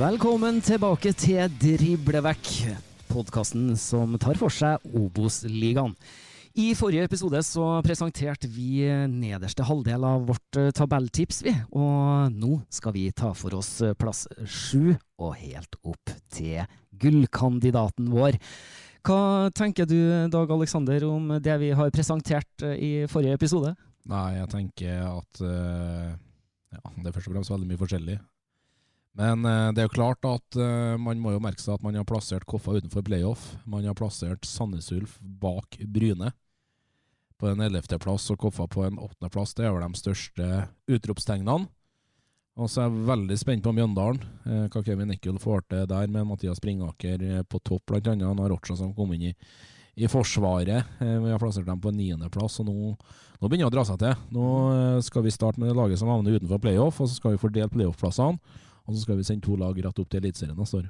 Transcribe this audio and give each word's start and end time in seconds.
Velkommen 0.00 0.62
tilbake 0.64 1.10
til 1.12 1.50
Driblevekk, 1.60 2.46
podkasten 3.10 3.74
som 3.76 4.14
tar 4.22 4.38
for 4.40 4.48
seg 4.48 4.80
Obos-ligaen. 4.96 5.92
I 6.56 6.70
forrige 6.78 7.04
episode 7.04 7.42
så 7.44 7.66
presenterte 7.84 8.48
vi 8.48 8.86
nederste 9.12 9.66
halvdel 9.68 10.06
av 10.08 10.24
vårt 10.30 10.56
eh, 10.56 10.70
tabelltips, 10.72 11.42
vi. 11.44 11.52
Og 11.76 12.32
nå 12.32 12.62
skal 12.72 12.96
vi 12.96 13.04
ta 13.12 13.34
for 13.36 13.58
oss 13.58 13.74
eh, 13.84 13.92
plass 13.92 14.24
sju 14.48 14.94
og 15.20 15.36
helt 15.42 15.76
opp 15.84 16.14
til 16.32 16.64
gullkandidaten 16.96 18.08
vår. 18.14 18.40
Hva 19.04 19.52
tenker 19.52 19.84
du, 19.90 20.00
Dag 20.32 20.56
Aleksander, 20.56 21.04
om 21.10 21.36
det 21.44 21.60
vi 21.60 21.74
har 21.76 21.92
presentert 21.92 22.64
eh, 22.64 22.78
i 22.80 22.92
forrige 23.04 23.36
episode? 23.36 23.76
Nei, 24.08 24.26
jeg 24.38 24.48
tenker 24.56 25.04
at 25.10 25.44
uh, 25.44 26.08
ja, 26.72 26.84
det 26.88 27.10
er 27.10 27.12
først 27.12 27.28
og 27.28 27.34
fremst 27.36 27.52
veldig 27.52 27.68
mye 27.68 27.84
forskjellig. 27.84 28.20
Men 29.18 29.44
eh, 29.44 29.72
det 29.74 29.82
er 29.82 29.88
jo 29.88 29.96
klart 29.96 30.26
at 30.28 30.58
eh, 30.60 30.94
man 31.00 31.18
må 31.22 31.34
jo 31.34 31.42
merke 31.42 31.62
seg 31.62 31.76
at 31.76 31.84
man 31.84 31.98
har 31.98 32.06
plassert 32.08 32.46
Koffa 32.48 32.76
utenfor 32.78 33.04
playoff. 33.06 33.54
Man 33.66 33.86
har 33.88 33.98
plassert 33.98 34.46
Sandnes 34.46 34.92
Ulf 34.94 35.18
bak 35.20 35.80
Bryne 35.82 36.32
på 37.40 37.48
en 37.48 37.64
ellevteplass 37.64 38.28
og 38.34 38.40
Koffa 38.44 38.68
på 38.70 38.84
en 38.86 39.00
åttendeplass. 39.00 39.56
Det 39.56 39.66
er 39.66 39.74
vel 39.74 39.86
de 39.88 40.00
største 40.00 40.48
utropstegnene. 40.92 41.66
Og 42.60 42.68
så 42.68 42.82
er 42.82 42.88
jeg 42.90 43.08
veldig 43.08 43.36
spent 43.40 43.64
på 43.64 43.72
Mjøndalen, 43.72 44.22
eh, 44.44 44.64
hva 44.68 44.84
Kevin 44.84 45.08
Nickel 45.10 45.38
får 45.40 45.64
til 45.70 45.84
der 45.90 46.10
med 46.12 46.26
Mathias 46.28 46.60
Springaker 46.60 47.22
eh, 47.24 47.42
på 47.42 47.60
topp, 47.64 47.96
annet. 47.96 48.26
Han 48.26 48.42
har 48.42 48.52
Rocha 48.52 48.76
som 48.76 48.92
kom 48.94 49.14
inn 49.16 49.30
i, 49.30 49.34
i 49.96 50.10
Forsvaret. 50.10 50.98
Vi 51.00 51.30
har 51.32 51.40
plassert 51.40 51.66
dem 51.66 51.80
på 51.80 51.92
niendeplass, 51.94 52.60
og 52.60 52.68
nå, 52.68 52.94
nå 53.40 53.48
begynner 53.48 53.70
det 53.70 53.72
å 53.72 53.76
dra 53.78 53.86
seg 53.88 54.02
til. 54.02 54.26
Nå 54.36 54.48
skal 55.06 55.24
vi 55.24 55.34
starte 55.34 55.62
med 55.62 55.70
det 55.70 55.78
laget 55.78 56.02
som 56.02 56.10
havner 56.12 56.36
utenfor 56.36 56.60
playoff, 56.62 57.00
og 57.00 57.08
så 57.08 57.16
skal 57.16 57.34
vi 57.34 57.42
fordele 57.42 57.72
playoff-plassene. 57.72 58.68
Og 58.86 58.94
så 58.94 59.02
skal 59.04 59.18
vi 59.20 59.26
sende 59.28 59.44
to 59.46 59.56
lag 59.60 59.76
rett 59.76 59.98
opp 60.02 60.10
til 60.10 60.20
Eliteserien 60.22 60.56
neste 60.58 60.80
år. 60.80 60.88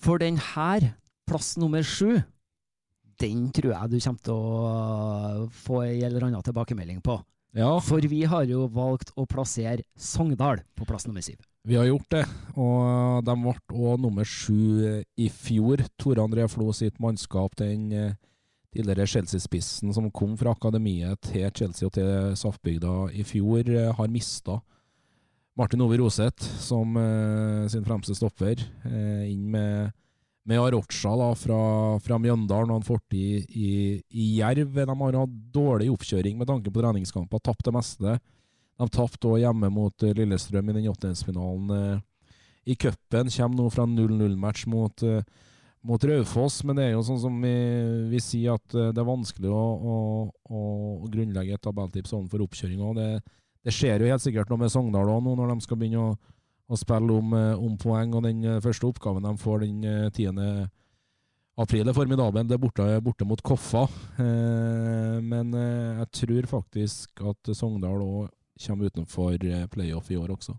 For 0.00 0.18
den 0.18 0.36
her, 0.54 0.90
plass 1.28 1.54
nummer 1.60 1.82
sju, 1.86 2.18
den 3.22 3.46
tror 3.54 3.70
jeg 3.72 3.90
du 3.92 3.98
kommer 4.02 4.24
til 4.26 4.34
å 4.34 5.46
få 5.64 5.84
en 5.86 6.02
eller 6.08 6.26
annen 6.28 6.42
tilbakemelding 6.44 7.00
på. 7.04 7.20
Ja, 7.54 7.76
For 7.78 8.02
vi 8.10 8.24
har 8.26 8.42
jo 8.50 8.64
valgt 8.74 9.12
å 9.14 9.28
plassere 9.30 9.84
Sogndal 9.94 10.64
på 10.74 10.86
plass 10.88 11.06
nummer 11.06 11.22
syv. 11.22 11.38
vi 11.64 11.76
har 11.78 11.86
gjort 11.86 12.10
det. 12.10 12.24
Og 12.58 13.22
de 13.24 13.34
ble 13.44 13.54
òg 13.70 14.00
nummer 14.02 14.26
sju 14.26 15.04
i 15.16 15.28
fjor. 15.30 15.84
Tore 15.96 16.20
André 16.26 16.48
Flo 16.50 16.72
sitt 16.74 16.98
mannskap, 17.00 17.54
den 17.56 17.92
eh, 17.92 18.16
tidligere 18.74 19.06
Chelsea-spissen 19.06 19.94
som 19.94 20.10
kom 20.10 20.34
fra 20.36 20.50
akademiet 20.50 21.20
til 21.30 21.46
Chelsea 21.54 21.86
og 21.86 21.94
til 21.94 22.34
Saftbygda 22.36 23.12
i 23.14 23.22
fjor, 23.22 23.70
eh, 23.70 23.92
har 23.94 24.10
mista 24.10 24.58
Martin 25.58 25.84
Ove 25.84 25.98
Roseth 26.00 26.42
som 26.58 26.96
eh, 26.98 27.66
sin 27.70 27.84
fremste 27.86 28.16
stopper, 28.18 28.58
eh, 28.88 29.26
inn 29.30 29.44
med, 29.52 29.92
med 30.50 30.62
Arocha 30.62 31.12
da, 31.20 31.28
fra, 31.38 31.60
fra 32.02 32.18
Mjøndalen 32.18 32.72
og 32.74 32.80
en 32.80 32.88
fortid 32.88 33.46
i, 33.54 34.00
i 34.10 34.30
Jerv. 34.40 34.74
De 34.74 34.86
har 34.88 35.20
hatt 35.20 35.36
dårlig 35.54 35.92
oppkjøring 35.94 36.40
med 36.40 36.50
tanke 36.50 36.74
på 36.74 36.82
treningskamper, 36.82 37.42
tapt 37.44 37.68
det 37.68 37.76
meste. 37.76 38.16
De 38.74 38.88
tapte 38.90 39.30
òg 39.30 39.44
hjemme 39.44 39.70
mot 39.70 40.02
eh, 40.02 40.14
Lillestrøm 40.18 40.72
i 40.72 40.76
den 40.80 40.90
åttendedelsfinalen 40.90 41.74
eh, 41.78 42.02
i 42.64 42.74
cupen. 42.74 43.30
Kommer 43.30 43.60
nå 43.60 43.68
fra 43.70 43.86
0-0-match 43.86 44.66
mot, 44.72 45.06
eh, 45.06 45.22
mot 45.86 46.04
Raufoss, 46.04 46.62
men 46.66 46.80
det 46.80 46.88
er 46.88 46.92
jo 46.96 47.04
sånn 47.06 47.22
som 47.22 47.38
vi, 47.44 47.54
vi 48.10 48.22
sier 48.22 48.58
at 48.58 48.74
eh, 48.74 48.90
det 48.90 49.02
er 49.02 49.06
vanskelig 49.06 49.54
å, 49.54 49.62
å, 49.62 49.96
å, 50.50 50.60
grunnlegge 51.06 51.54
et 51.54 51.64
tabelltips 51.64 52.16
overfor 52.16 52.46
oppkjøring. 52.48 52.82
Og 52.82 52.98
det, 53.64 53.74
skjer 53.74 54.04
jo 54.04 54.10
helt 54.12 54.24
sikkert 54.24 54.52
noe 54.52 54.60
med 54.60 54.72
Sogndal 54.72 55.10
òg 55.10 55.24
nå, 55.24 55.34
når 55.38 55.54
de 55.54 55.66
skal 55.66 55.80
begynne 55.80 56.02
å, 56.04 56.14
å 56.68 56.78
spille 56.78 57.18
om, 57.18 57.34
eh, 57.38 57.52
om 57.56 57.76
poeng. 57.80 58.14
Og 58.16 58.24
den 58.26 58.44
eh, 58.44 58.60
første 58.64 58.88
oppgaven 58.88 59.26
de 59.26 59.34
får 59.40 59.64
den 59.64 59.88
eh, 59.88 60.08
10. 60.12 60.68
april, 61.64 61.88
er 61.88 61.96
formidabel. 61.96 62.46
Det 62.48 62.58
er 62.58 62.62
borte, 62.62 62.88
borte 63.04 63.28
mot 63.28 63.42
Koffa. 63.44 63.86
Eh, 64.20 65.18
men 65.24 65.56
eh, 65.58 66.04
jeg 66.04 66.12
tror 66.20 66.52
faktisk 66.58 67.24
at 67.32 67.54
Sogndal 67.56 68.04
òg 68.04 68.30
kommer 68.66 68.92
utenfor 68.92 69.34
eh, 69.40 69.66
playoff 69.72 70.12
i 70.12 70.20
år 70.20 70.36
også. 70.36 70.54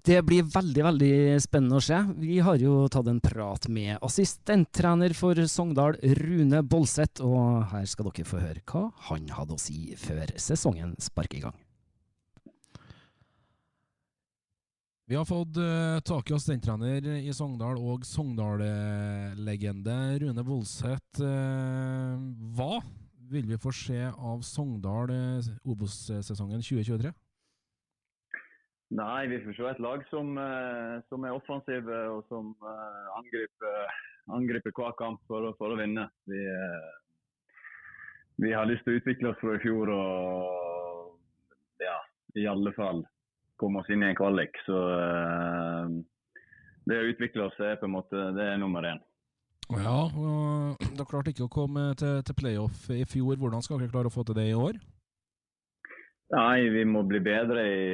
Det 0.00 0.16
blir 0.24 0.46
veldig 0.48 0.84
veldig 0.84 1.14
spennende 1.44 1.76
å 1.76 1.84
se. 1.84 1.98
Vi 2.16 2.38
har 2.40 2.56
jo 2.60 2.86
tatt 2.92 3.08
en 3.12 3.20
prat 3.20 3.66
med 3.68 3.98
assistenttrener 4.00 5.12
for 5.16 5.36
Sogndal, 5.44 5.98
Rune 6.22 6.62
Bolseth, 6.64 7.20
og 7.20 7.66
her 7.74 7.84
skal 7.88 8.08
dere 8.08 8.28
få 8.28 8.40
høre 8.40 8.64
hva 8.64 8.86
han 9.10 9.28
hadde 9.36 9.58
å 9.58 9.60
si 9.60 9.92
før 10.00 10.32
sesongen 10.40 10.94
sparker 11.04 11.42
i 11.42 11.44
gang. 11.44 11.58
Vi 15.10 15.16
har 15.16 15.24
fått 15.24 15.56
eh, 15.56 16.00
tak 16.06 16.30
i 16.30 16.34
assistenttrener 16.36 17.02
i 17.18 17.32
Sogndal 17.34 17.80
og 17.82 18.04
Sogndal-legende 18.06 19.96
Rune 20.22 20.44
Voldseth. 20.46 21.18
Eh, 21.26 22.14
hva 22.54 22.78
vil 23.32 23.48
vi 23.48 23.58
få 23.58 23.72
se 23.74 23.98
av 24.06 24.46
Sogndal 24.46 25.10
eh, 25.10 25.50
Obos-sesongen 25.66 26.62
2023? 26.62 27.10
Nei, 29.02 29.26
vi 29.34 29.42
får 29.42 29.58
se 29.58 29.68
et 29.72 29.82
lag 29.82 30.06
som, 30.14 30.30
som 31.10 31.26
er 31.26 31.34
offensive 31.34 32.00
og 32.14 32.22
som 32.30 32.54
angriper, 33.18 33.92
angriper 34.38 34.78
hver 34.78 34.94
kamp 34.98 35.26
for, 35.26 35.50
for 35.58 35.74
å 35.74 35.82
vinne. 35.82 36.06
Vi, 36.30 36.46
vi 38.46 38.54
har 38.54 38.70
lyst 38.70 38.86
til 38.86 38.94
å 38.94 39.02
utvikle 39.02 39.34
oss 39.34 39.42
fra 39.42 39.58
i 39.58 39.62
fjor 39.66 39.90
og 39.90 41.16
ja, 41.82 41.98
i 42.38 42.46
alle 42.54 42.78
fall 42.78 43.08
komme 43.60 43.82
oss 43.82 43.92
inn 43.92 44.02
i 44.02 44.10
en 44.10 44.18
kvalik. 44.18 44.56
Så 44.66 44.80
uh, 44.80 45.92
det 46.88 46.98
å 46.98 47.08
utvikle 47.12 47.46
oss 47.46 47.60
er 47.62 47.78
på 47.80 47.88
en 47.88 47.96
måte 47.98 48.30
det 48.36 48.48
er 48.52 48.60
nummer 48.60 48.86
én. 48.88 49.00
Ja, 49.70 50.08
og 50.08 50.80
Dere 50.96 51.06
klarte 51.06 51.30
ikke 51.30 51.46
å 51.46 51.52
komme 51.52 51.92
til, 51.98 52.24
til, 52.26 52.34
playoff 52.34 52.88
i 52.90 53.04
fjor. 53.06 53.38
Hvordan 53.38 53.62
skal 53.62 53.78
dere 53.78 53.92
klare 53.92 54.10
å 54.10 54.14
få 54.14 54.24
til 54.26 54.38
det 54.40 54.48
i 54.50 54.56
år? 54.58 54.80
Nei, 56.34 56.70
Vi 56.74 56.82
må 56.86 57.04
bli 57.06 57.20
bedre 57.22 57.62
i, 57.66 57.84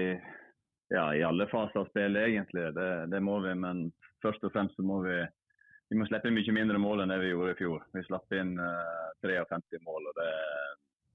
ja, 0.93 1.07
i 1.13 1.25
alle 1.25 1.49
faser 1.51 1.83
av 1.83 1.91
spillet, 1.91 2.31
egentlig. 2.31 2.71
Det, 2.77 2.89
det, 3.12 3.21
må 3.21 3.39
vi. 3.45 3.53
Men 3.61 3.91
først 4.25 4.45
og 4.49 4.55
fremst 4.57 4.77
så 4.81 4.85
må 4.89 5.03
vi, 5.05 5.19
vi 5.93 6.01
må 6.01 6.09
slippe 6.09 6.31
inn 6.31 6.39
mye 6.39 6.57
mindre 6.57 6.81
mål 6.81 7.05
enn 7.05 7.12
det 7.12 7.21
vi 7.25 7.35
gjorde 7.35 7.53
i 7.53 7.61
fjor. 7.61 7.85
Vi 7.97 8.05
slapp 8.09 8.37
inn 8.37 8.57
uh, 8.57 9.12
eh, 9.21 9.45
53 9.45 9.85
mål, 9.85 10.09
og 10.09 10.21
det, 10.21 10.33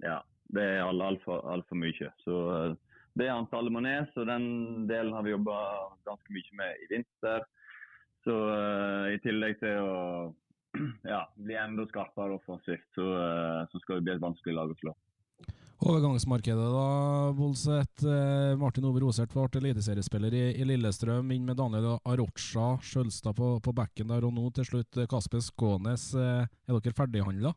ja, 0.05 0.19
det 0.53 0.67
er 0.77 0.85
altfor 0.85 1.41
alt 1.49 1.69
for 1.69 1.81
mye. 1.81 2.13
Så 2.21 2.37
uh, 2.53 2.77
Det 3.19 3.27
antallet 3.27 3.73
må 3.73 3.81
ned, 3.83 4.07
så 4.13 4.23
den 4.27 4.87
delen 4.87 5.13
har 5.15 5.25
vi 5.25 5.33
jobba 5.33 5.57
ganske 6.07 6.33
mye 6.33 6.57
med 6.59 6.83
i 6.85 6.89
vinter. 6.93 7.45
Så 8.23 8.35
uh, 8.53 9.09
i 9.11 9.17
tillegg 9.23 9.57
til 9.59 9.79
å 9.81 9.95
ja, 11.13 11.25
bli 11.35 11.57
enda 11.59 11.83
skarpere 11.89 12.37
offensivt, 12.37 12.85
så, 12.95 13.07
så 13.71 13.81
skal 13.83 13.99
vi 13.99 14.07
bli 14.07 14.13
et 14.15 14.23
vanskelig 14.23 14.55
lag 14.55 14.71
å 14.71 14.77
slå. 14.79 14.93
Overgangsmarkedet, 15.81 16.67
da, 16.75 17.33
Bolseth. 17.33 18.05
Eh, 18.05 18.51
Martin 18.61 18.85
Ove 18.85 19.01
Rosert 19.01 19.33
ble 19.33 19.47
eliteseriespiller 19.57 20.35
i, 20.37 20.43
i, 20.61 20.67
Lillestrøm, 20.69 21.33
inn 21.33 21.47
med 21.47 21.57
Daniel 21.57 21.95
Arocha, 22.05 22.75
Skjølstad 22.85 23.33
på, 23.39 23.55
på 23.65 23.73
bekken 23.75 24.13
der, 24.13 24.27
og 24.27 24.35
nå 24.37 24.51
til 24.53 24.67
slutt 24.69 25.01
Kasper 25.09 25.41
Skånes. 25.41 26.11
Er 26.13 26.77
dere 26.77 26.95
ferdighandla? 26.95 27.55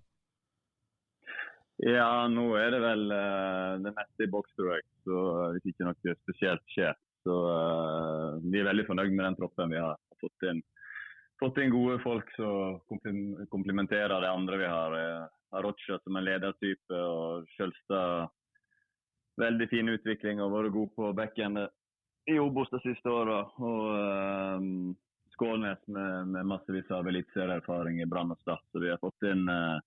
Ja, 1.82 2.29
nå 2.31 2.53
er 2.59 2.71
det 2.71 2.81
vel 2.85 3.09
uh, 3.11 3.81
det 3.82 3.94
meste 3.97 4.26
i 4.26 4.31
boks, 4.31 4.53
tror 4.55 4.76
jeg. 4.76 4.87
Så 5.06 5.23
Hvis 5.56 5.73
ikke 5.73 5.88
noe 5.88 6.17
spesielt 6.23 6.71
skjer. 6.75 6.94
Så 7.25 7.35
uh, 7.35 8.38
vi 8.44 8.61
er 8.61 8.69
veldig 8.69 8.87
fornøyd 8.87 9.11
med 9.15 9.25
den 9.26 9.38
troppen 9.41 9.75
vi 9.75 9.82
har 9.82 9.99
fått 10.23 10.49
inn. 10.50 10.62
Fått 11.43 11.59
inn 11.59 11.75
gode 11.75 11.99
folk 12.05 12.29
som 12.37 12.79
komplementerer 13.50 14.23
det 14.23 14.31
andre 14.31 14.61
vi 14.61 14.69
har. 14.71 14.94
Arocha 15.55 15.99
som 16.03 16.17
en 16.17 16.26
ledertype 16.26 16.99
og 16.99 17.49
Skjølstad 17.56 18.31
veldig 19.41 19.67
fin 19.71 19.91
utvikling 19.91 20.43
og 20.43 20.53
vært 20.55 20.75
god 20.75 20.93
på 20.94 21.11
bekken 21.19 21.59
i 22.31 22.37
Obos 22.41 22.71
de 22.73 22.81
siste 22.85 23.11
åra. 23.11 23.43
Og 23.59 23.82
uh, 23.99 24.94
Skålnes 25.35 25.81
med, 25.91 26.31
med 26.31 26.47
massevis 26.47 26.91
av 26.94 27.09
eliteserieerfaring 27.11 28.00
i 28.03 28.06
Brann 28.06 28.31
og 28.31 28.38
Start. 28.44 28.62
Så 28.71 28.82
vi 28.82 28.93
har 28.93 29.00
fått 29.03 29.26
inn, 29.26 29.49
uh, 29.50 29.81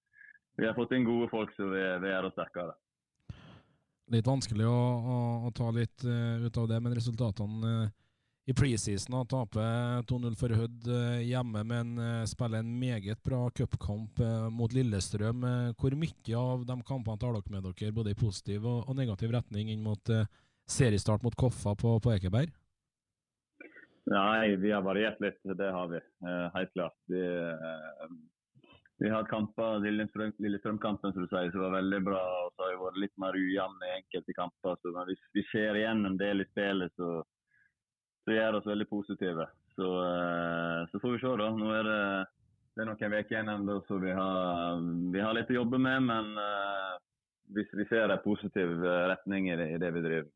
vi 0.57 0.65
har 0.65 0.73
fått 0.73 0.91
inn 0.97 1.05
gode 1.05 1.29
folk 1.29 1.53
så 1.55 1.69
vi, 1.69 1.83
vi 2.01 2.11
er 2.11 2.25
da 2.25 2.33
sterkere. 2.33 2.73
Litt 4.13 4.27
vanskelig 4.27 4.65
å, 4.65 4.73
å, 4.73 5.15
å 5.47 5.53
ta 5.55 5.69
litt 5.75 6.05
uh, 6.07 6.39
ut 6.45 6.57
av 6.57 6.67
det, 6.71 6.81
men 6.83 6.97
resultatene 6.97 7.77
uh 7.77 7.87
i 8.47 8.53
preseason 8.55 9.17
og 9.19 9.25
taper 9.27 10.05
2-0 10.07 10.35
for 10.39 10.53
Hødd 10.55 10.85
uh, 10.87 11.17
hjemme, 11.19 11.65
men 11.67 11.89
spiller 12.31 12.61
en 12.63 12.69
meget 12.79 13.19
bra 13.19 13.41
cupkamp 13.51 14.21
mot 14.55 14.71
Lillestrøm. 14.71 15.43
Hvor 15.75 15.95
mye 15.99 16.37
av 16.39 16.63
de 16.69 16.77
kampene 16.87 17.19
tar 17.19 17.35
dere 17.35 17.51
med 17.51 17.67
dere, 17.67 17.91
både 17.97 18.13
i 18.13 18.15
positiv 18.15 18.63
og 18.69 18.93
negativ 18.95 19.35
retning, 19.35 19.67
inn 19.73 19.83
mot 19.83 20.13
seriestart 20.63 21.27
mot 21.27 21.35
Koffa 21.35 21.75
på, 21.75 21.97
på 21.99 22.13
Ekeberg? 22.15 22.55
Nei, 24.15 24.55
vi 24.63 24.71
har 24.71 24.87
variert 24.87 25.19
litt. 25.19 25.43
Det 25.43 25.67
har 25.75 25.91
vi. 25.91 25.99
Helt 26.55 26.71
klart. 26.71 26.95
Vi, 27.11 27.27
vi 28.97 29.09
har 29.09 29.21
hatt 29.21 29.29
kamper, 29.29 29.79
Lillestrøm-kampen 29.85 31.13
som 31.13 31.23
du 31.23 31.29
sier, 31.29 31.51
som 31.53 31.65
var 31.67 31.75
veldig 31.77 31.99
bra. 32.05 32.21
og 32.43 32.53
Så 32.55 32.63
har 32.63 32.71
vi 32.73 32.83
vært 32.83 33.01
litt 33.03 33.17
mer 33.21 33.37
ujevne 33.37 33.89
i 33.89 33.97
enkelte 33.99 34.33
kamper. 34.33 34.79
Så 34.81 34.93
hvis 35.09 35.25
vi 35.37 35.43
ser 35.51 35.77
igjen 35.77 36.05
en 36.07 36.17
del 36.17 36.41
i 36.41 36.47
spillet, 36.49 36.93
så 36.97 37.21
så 38.27 38.35
gjør 38.35 38.57
oss 38.57 38.65
veldig 38.67 38.89
positive. 38.91 39.45
Så, 39.75 39.87
eh, 40.03 40.81
så, 40.91 40.99
får 40.99 41.11
vi 41.13 41.19
se, 41.21 41.29
da. 41.39 41.45
Nå 41.55 41.69
er 41.77 41.85
det, 41.87 41.99
det 42.75 42.83
er 42.83 42.89
noen 42.89 42.97
uker 42.99 43.31
igjen 43.31 43.51
ennå, 43.53 43.77
så 43.87 43.99
vi 44.03 44.11
har, 44.11 44.81
vi 45.13 45.21
har, 45.23 45.35
litt 45.37 45.53
å 45.53 45.61
jobbe 45.61 45.79
med. 45.79 46.03
Men 46.09 46.33
uh, 46.35 46.97
vi, 47.55 47.63
vi, 47.71 47.85
ser 47.87 48.11
en 48.11 48.25
positiv 48.25 48.83
eh, 48.83 49.05
retning 49.13 49.47
i 49.47 49.55
det, 49.55 49.69
i 49.77 49.79
det 49.79 49.93
vi 49.95 50.03
driver. 50.03 50.27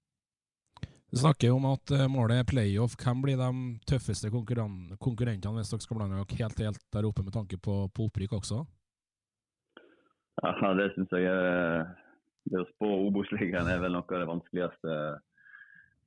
Du 1.11 1.17
snakker 1.19 1.51
om 1.51 1.65
at 1.67 1.91
målet 2.07 2.39
er 2.39 2.47
playoff. 2.47 2.93
Hvem 2.95 3.23
blir 3.25 3.39
de 3.39 3.49
tøffeste 3.89 4.31
konkurrentene 4.31 5.57
hvis 5.57 5.73
dere 5.73 5.83
skal 5.83 5.97
blande 5.99 6.21
dere 6.21 6.37
helt, 6.39 6.61
helt 6.63 6.85
der 6.95 7.07
oppe 7.09 7.25
med 7.25 7.35
tanke 7.35 7.59
på, 7.59 7.81
på 7.91 8.05
opprykk 8.07 8.37
også? 8.39 8.61
Ja, 10.41 10.73
Det 10.79 10.93
syns 10.95 11.11
jeg 11.11 11.27
er 11.27 11.91
Det 12.47 12.61
å 12.61 12.69
spå 12.71 12.87
Obos-ligaen 13.09 13.67
er 13.69 13.83
vel 13.83 13.93
noe 13.93 14.07
av 14.07 14.23
det 14.23 14.29
vanskeligste 14.29 14.95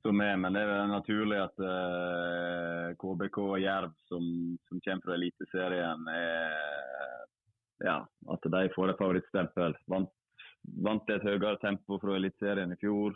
som 0.05 0.21
er. 0.21 0.35
Men 0.41 0.57
det 0.57 0.63
er 0.63 0.71
vel 0.71 0.91
naturlig 0.91 1.37
at 1.41 1.61
uh, 1.61 1.69
eh, 1.69 2.89
KBK 3.01 3.39
og 3.45 3.61
Jerv, 3.61 3.93
som, 4.09 4.25
som 4.67 4.81
kommer 4.85 5.05
fra 5.05 5.15
Eliteserien, 5.17 6.09
ja, 7.83 7.97
at 8.33 8.49
de 8.57 8.61
får 8.75 8.91
et 8.91 8.99
favorittstempel. 8.99 9.77
Vant, 9.91 10.11
vant 10.85 11.13
et 11.13 11.25
høyere 11.25 11.57
tempo 11.63 11.99
fra 12.01 12.17
Eliteserien 12.19 12.73
i 12.75 12.79
fjor. 12.81 13.15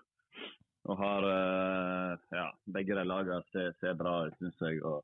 Og 0.88 0.96
har 0.98 1.26
uh, 1.28 2.14
ja, 2.34 2.48
begge 2.72 2.96
de 2.96 3.04
lagene 3.06 3.44
ser, 3.52 3.74
ser 3.81 3.98
bra 4.00 4.22
ut, 4.28 4.38
syns 4.40 4.62
jeg. 4.64 4.80
Og 4.88 5.04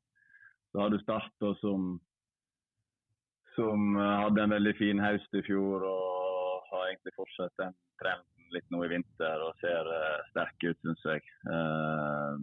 så 0.72 0.82
har 0.82 0.92
du 0.92 0.98
Start 1.02 1.46
som, 1.60 1.90
som 3.54 3.96
hadde 3.96 4.42
en 4.42 4.56
veldig 4.56 4.74
fin 4.80 5.00
høst 5.00 5.36
i 5.36 5.44
fjor 5.46 5.84
og 5.86 6.16
har 6.70 6.88
egentlig 6.88 7.14
fortsatt 7.16 7.54
den 7.60 7.76
trenden 8.00 8.36
litt 8.54 8.68
nå 8.70 8.82
i 8.84 8.90
vinter 8.90 9.44
og 9.44 9.56
ser 9.62 9.88
uh, 9.90 10.26
sterke 10.30 10.72
ut, 10.72 10.82
syns 10.84 11.06
jeg. 11.08 11.24
Uh, 11.48 12.36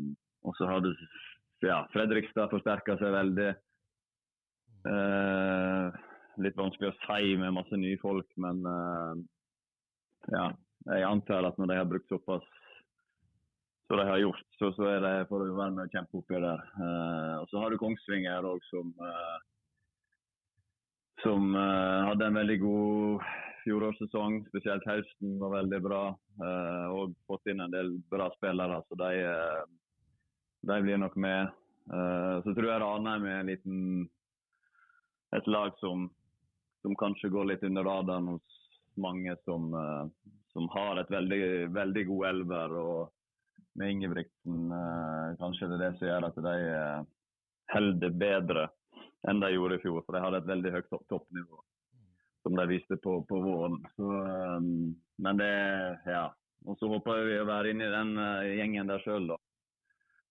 og 0.44 0.58
så 0.58 0.68
har 0.70 0.84
du 0.84 0.92
ja, 1.64 1.84
Fredrikstad 1.94 2.52
forsterka 2.52 2.98
seg 3.00 3.14
veldig. 3.16 3.52
Uh, 4.84 5.94
litt 6.44 6.58
vanskelig 6.60 6.92
å 6.92 6.98
si 7.06 7.38
med 7.40 7.56
masse 7.56 7.78
nye 7.78 8.00
folk, 8.02 8.28
men 8.42 8.64
ja, 10.34 10.48
jeg 10.90 11.06
antar 11.06 11.46
at 11.46 11.60
når 11.62 11.70
de 11.70 11.76
har 11.78 11.86
brukt 11.92 12.10
såpass 12.10 12.48
som 13.88 14.00
de 14.00 14.06
har 14.08 14.22
gjort, 14.22 14.46
så, 14.60 14.72
så 14.78 14.90
er 14.90 15.02
det 15.04 15.16
for 15.30 15.44
å 15.44 15.56
være 15.58 15.76
med 15.76 15.86
og 15.86 15.96
kjempe 15.96 16.20
oppi 16.22 16.40
der. 16.40 16.62
og 17.40 17.50
så 17.52 17.62
har 17.62 17.74
du 17.74 17.80
Kongsvinger 17.82 18.48
òg, 18.48 18.62
som 18.72 18.94
som 21.24 21.54
hadde 21.56 22.26
en 22.28 22.36
veldig 22.36 22.56
god 22.60 23.28
fjorårssesong, 23.64 24.42
spesielt 24.52 24.86
høsten, 24.88 25.38
var 25.42 25.56
veldig 25.58 25.80
bra. 25.84 26.04
Uh, 26.42 26.88
og 26.94 27.16
fått 27.30 27.52
inn 27.52 27.64
en 27.64 27.74
del 27.74 27.96
bra 28.12 28.30
spillere, 28.38 28.82
så 28.88 28.98
de, 29.00 29.12
uh, 29.28 29.63
de 30.70 30.80
blir 30.86 31.00
nok 31.02 31.16
med. 31.22 31.54
Uh, 31.92 32.40
så 32.44 32.54
tror 32.54 32.70
jeg 32.70 32.84
Ranheim 32.84 33.28
er 33.30 33.40
en 33.42 33.52
liten, 33.52 33.80
et 35.36 35.50
lag 35.50 35.74
som, 35.82 36.08
som, 36.84 36.96
kanskje 37.00 37.32
går 37.34 37.52
litt 37.52 37.66
under 37.68 37.88
radaren 37.88 38.34
hos 38.36 38.60
mange 39.02 39.34
som, 39.42 39.72
som 40.54 40.68
har 40.70 41.00
et 41.02 41.10
veldig, 41.10 41.46
veldig 41.74 42.04
god 42.12 42.28
elver. 42.30 42.75
og 42.78 43.23
Med 43.80 43.92
Ingebrigtsen 43.92 44.74
kanskje 45.39 45.70
det 45.72 45.77
er 45.77 45.84
det 45.84 45.92
som 45.98 46.08
gjør 46.08 46.27
at 46.27 46.39
de 46.46 46.58
holder 47.74 48.18
bedre 48.22 48.65
enn 49.30 49.39
de 49.42 49.50
gjorde 49.53 49.80
i 49.80 49.82
fjor. 49.82 50.03
For 50.06 50.13
de 50.13 50.22
hadde 50.22 50.42
et 50.44 50.50
veldig 50.51 50.74
høyt 50.75 50.92
toppnivå 51.10 51.62
som 52.44 52.58
de 52.60 52.65
viste 52.70 52.98
på, 53.01 53.15
på 53.25 53.39
våren. 53.39 53.80
Så, 53.96 54.10
um, 54.60 54.94
men 55.24 55.42
det 55.42 55.53
Ja. 56.06 56.27
Og 56.63 56.77
så 56.80 56.88
håper 56.88 57.25
vi 57.27 57.39
å 57.42 57.48
være 57.48 57.74
inne 57.74 57.89
i 57.89 57.92
den 57.92 58.12
gjengen 58.56 58.88
der 58.88 59.01
sjøl, 59.03 59.25
da. 59.34 59.36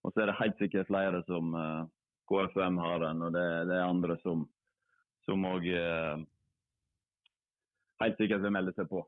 Og 0.00 0.14
så 0.14 0.22
er 0.22 0.30
det 0.30 0.38
helt 0.38 0.62
sikkert 0.62 0.88
flere 0.88 1.18
som 1.26 1.50
KFM 2.30 2.78
har 2.80 3.02
den, 3.02 3.20
og 3.26 3.34
det, 3.34 3.42
det 3.68 3.76
er 3.76 3.84
andre 3.84 4.16
som 4.24 4.46
òg 5.50 5.68
helt 8.00 8.16
sikkert 8.16 8.42
vil 8.46 8.54
melde 8.56 8.72
seg 8.78 8.88
på. 8.88 9.04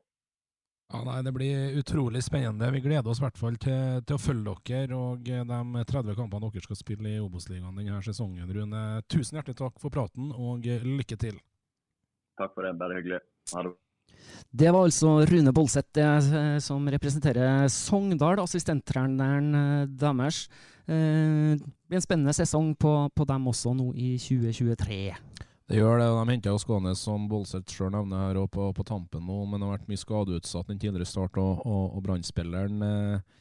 Ja, 0.93 1.01
nei, 1.07 1.23
Det 1.23 1.33
blir 1.33 1.79
utrolig 1.81 2.23
spennende. 2.23 2.71
Vi 2.71 2.83
gleder 2.85 3.11
oss 3.11 3.19
i 3.23 3.25
hvert 3.25 3.39
fall 3.41 3.57
til, 3.57 4.03
til, 4.05 4.17
å 4.19 4.21
følge 4.21 4.57
dere 4.69 4.99
og 4.99 5.25
de 5.25 5.85
30 5.91 6.19
kampene 6.19 6.51
dere 6.51 6.67
skal 6.67 6.79
spille 6.79 7.15
i 7.15 7.23
Obos-ligaen 7.23 7.81
denne 7.81 8.03
sesongen. 8.05 8.51
Rune, 8.53 8.83
tusen 9.09 9.41
hjertelig 9.41 9.59
takk 9.63 9.81
for 9.83 9.95
praten, 9.95 10.31
og 10.37 10.67
lykke 10.67 11.19
til. 11.19 11.41
Takk 12.39 12.55
for 12.55 12.67
det. 12.67 12.77
Bare 12.79 13.01
hyggelig. 13.01 13.23
Ha 13.55 13.65
det. 13.67 13.75
Det 14.55 14.71
var 14.71 14.87
altså 14.87 15.25
Rune 15.27 15.53
Bolseth 15.53 16.01
eh, 16.01 16.59
som 16.63 16.87
representerer 16.91 17.67
Sogndal, 17.73 18.39
assistenttreneren 18.45 19.49
eh, 19.59 19.89
deres. 19.89 20.45
Eh, 20.87 21.59
det 21.59 21.89
blir 21.89 21.99
en 21.99 22.05
spennende 22.05 22.35
sesong 22.37 22.75
på, 22.79 22.93
på, 23.11 23.27
dem 23.29 23.49
også 23.51 23.75
nå 23.75 23.91
i 23.99 24.15
2023. 24.21 25.01
Det 25.71 25.79
gjør 25.79 25.97
det. 25.97 26.09
De 26.13 26.25
henta 26.29 26.57
Skånes, 26.61 27.01
som 27.07 27.25
Bolseth 27.31 27.73
sjøl 27.73 27.95
nevner 27.95 28.27
her, 28.27 28.41
på, 28.53 28.69
på, 28.77 28.85
tampen 28.85 29.25
nå. 29.25 29.45
Men 29.49 29.61
det 29.61 29.69
har 29.69 29.79
vært 29.79 29.89
mye 29.89 30.03
skadeutsatt 30.03 30.69
den 30.69 30.81
tidligere 30.83 31.09
start, 31.09 31.39
og, 31.41 31.65
og, 31.65 31.97
og 31.97 32.05
Brann-spilleren 32.05 32.85
eh, 32.85 33.39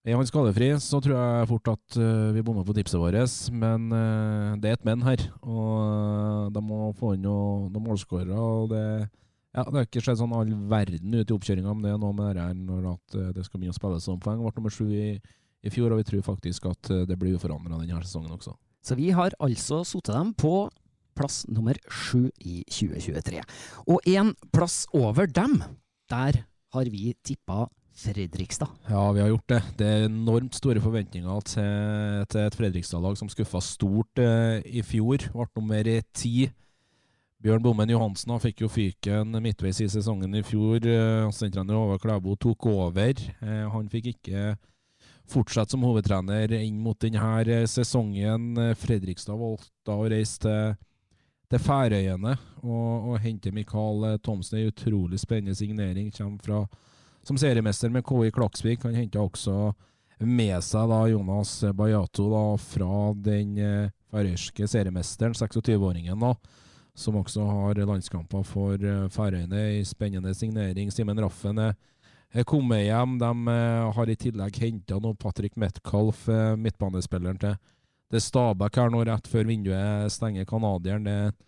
er 0.00 0.16
han 0.16 0.24
skadefri, 0.28 0.70
så 0.80 0.96
tror 1.04 1.18
jeg 1.18 1.48
fort 1.50 1.68
at 1.74 1.96
uh, 2.00 2.30
vi 2.32 2.40
bommer 2.44 2.64
på 2.64 2.72
tipset 2.78 2.96
vårt. 2.96 3.18
Men 3.52 3.90
uh, 3.92 4.56
det 4.56 4.70
er 4.70 4.78
et 4.78 4.86
men 4.88 5.02
her. 5.04 5.26
Og 5.42 5.74
uh, 5.76 6.46
de 6.54 6.62
må 6.64 6.86
få 6.96 7.16
inn 7.16 7.26
noen, 7.26 7.66
noen 7.74 7.88
målskårere. 7.90 8.38
Og 8.38 8.70
det 8.72 8.84
Ja, 9.50 9.64
Det 9.66 9.74
har 9.74 9.86
ikke 9.88 10.00
skjedd 10.06 10.20
sånn 10.20 10.32
all 10.32 10.50
verden 10.70 11.10
ut 11.18 11.26
i 11.26 11.34
oppkjøringa, 11.34 11.72
men 11.74 11.82
det 11.82 11.90
er 11.90 11.98
noe 11.98 12.14
med 12.14 12.36
det 12.38 12.44
her 12.44 12.54
når 12.54 12.84
at 12.92 13.16
det 13.34 13.42
skal 13.42 13.58
mye 13.58 13.72
å 13.72 13.74
spilles 13.74 14.06
om 14.08 14.20
poeng. 14.22 14.44
Ble 14.44 14.52
nummer 14.54 14.70
sju 14.70 14.86
i, 14.94 15.08
i 15.66 15.72
fjor, 15.74 15.90
og 15.90 15.98
vi 15.98 16.06
tror 16.06 16.22
faktisk 16.22 16.68
at 16.70 16.90
det 17.10 17.16
blir 17.18 17.34
uforandra 17.34 17.80
denne 17.80 17.98
sesongen 18.04 18.30
også. 18.36 18.54
Så 18.86 18.94
vi 18.94 19.10
har 19.10 19.34
altså 19.42 19.82
satt 19.82 20.12
dem 20.14 20.30
på 20.38 20.70
plass 21.16 21.42
nummer 21.48 21.78
sju 21.88 22.28
i 22.38 22.62
2023. 22.68 23.42
Og 23.88 24.06
én 24.08 24.32
plass 24.54 24.84
over 24.96 25.30
dem, 25.30 25.60
der 26.10 26.42
har 26.74 26.90
vi 26.90 27.14
tippa 27.26 27.66
Fredrikstad. 28.00 28.70
Ja, 28.88 29.10
vi 29.12 29.20
har 29.20 29.28
gjort 29.28 29.48
det. 29.50 29.60
Det 29.76 29.86
er 29.86 30.06
enormt 30.06 30.54
store 30.56 30.80
forventninger 30.80 31.42
til, 31.50 32.24
til 32.32 32.46
et 32.46 32.56
Fredrikstad-lag 32.56 33.18
som 33.18 33.28
skuffa 33.28 33.60
stort 33.60 34.22
eh, 34.22 34.62
i 34.64 34.80
fjor. 34.86 35.26
Ble 35.34 35.48
nummer 35.58 35.90
ti. 36.16 36.48
Bjørn 37.40 37.62
Bommen 37.64 37.88
Johansen 37.88 38.34
fikk 38.40 38.66
jo 38.66 38.68
fyken 38.68 39.32
midtveis 39.40 39.78
i 39.80 39.88
sesongen 39.88 40.34
i 40.36 40.42
fjor. 40.44 40.84
Eh, 40.84 41.22
assistenttrener 41.24 41.78
Håvard 41.78 42.02
Klæbo 42.02 42.34
tok 42.36 42.66
over. 42.68 43.22
Eh, 43.40 43.64
han 43.72 43.88
fikk 43.88 44.10
ikke 44.12 44.50
fortsette 45.30 45.72
som 45.72 45.86
hovedtrener 45.86 46.52
inn 46.58 46.82
mot 46.84 47.00
denne 47.00 47.32
eh, 47.46 47.64
sesongen. 47.64 48.52
Fredrikstad 48.76 49.40
valgte 49.40 49.96
å 49.96 50.08
reise 50.12 50.42
til, 50.44 50.76
til 51.50 51.62
Færøyene 51.62 52.36
og, 52.62 53.10
og 53.10 53.20
hente 53.24 53.52
Mikael 53.52 54.18
Thomsen. 54.22 54.60
En 54.60 54.70
utrolig 54.70 55.20
spennende 55.20 55.54
signering. 55.54 56.12
Kommer 56.14 56.38
fra, 56.44 56.64
som 57.26 57.38
seriemester 57.40 57.90
med 57.90 58.06
KI 58.06 58.30
Klaksvik. 58.34 58.86
Han 58.86 58.98
henta 58.98 59.22
også 59.22 59.72
med 60.20 60.58
seg 60.62 60.90
da 60.90 61.04
Jonas 61.08 61.52
Bayato 61.74 62.26
da, 62.30 62.44
fra 62.60 62.96
den 63.16 63.54
færøyske 64.12 64.68
seriemesteren, 64.68 65.34
26-åringen. 65.34 66.20
da 66.20 66.34
som 67.00 67.16
også 67.20 67.44
har 67.46 67.80
landskamper 67.86 68.44
for 68.46 68.74
eh, 68.76 69.08
Færøyene. 69.12 69.62
Ei 69.76 69.84
spennende 69.88 70.34
signering. 70.36 70.92
Simen 70.92 71.20
Raffen 71.22 71.58
er 71.60 72.46
kommet 72.46 72.86
hjem. 72.86 73.18
De 73.20 73.30
uh, 73.30 73.90
har 73.96 74.10
i 74.10 74.18
tillegg 74.18 74.60
henta 74.62 75.00
Patrick 75.18 75.56
Metcalf, 75.56 76.26
uh, 76.28 76.56
midtbanespilleren 76.60 77.40
til, 77.40 77.56
til 78.10 78.22
Stabæk 78.24 78.80
her 78.80 78.92
nå 78.92 79.04
rett 79.06 79.30
før 79.30 79.48
vinduet 79.48 80.12
stenger. 80.12 80.48
Canadieren. 80.48 81.06
Det 81.06 81.16
er 81.28 81.38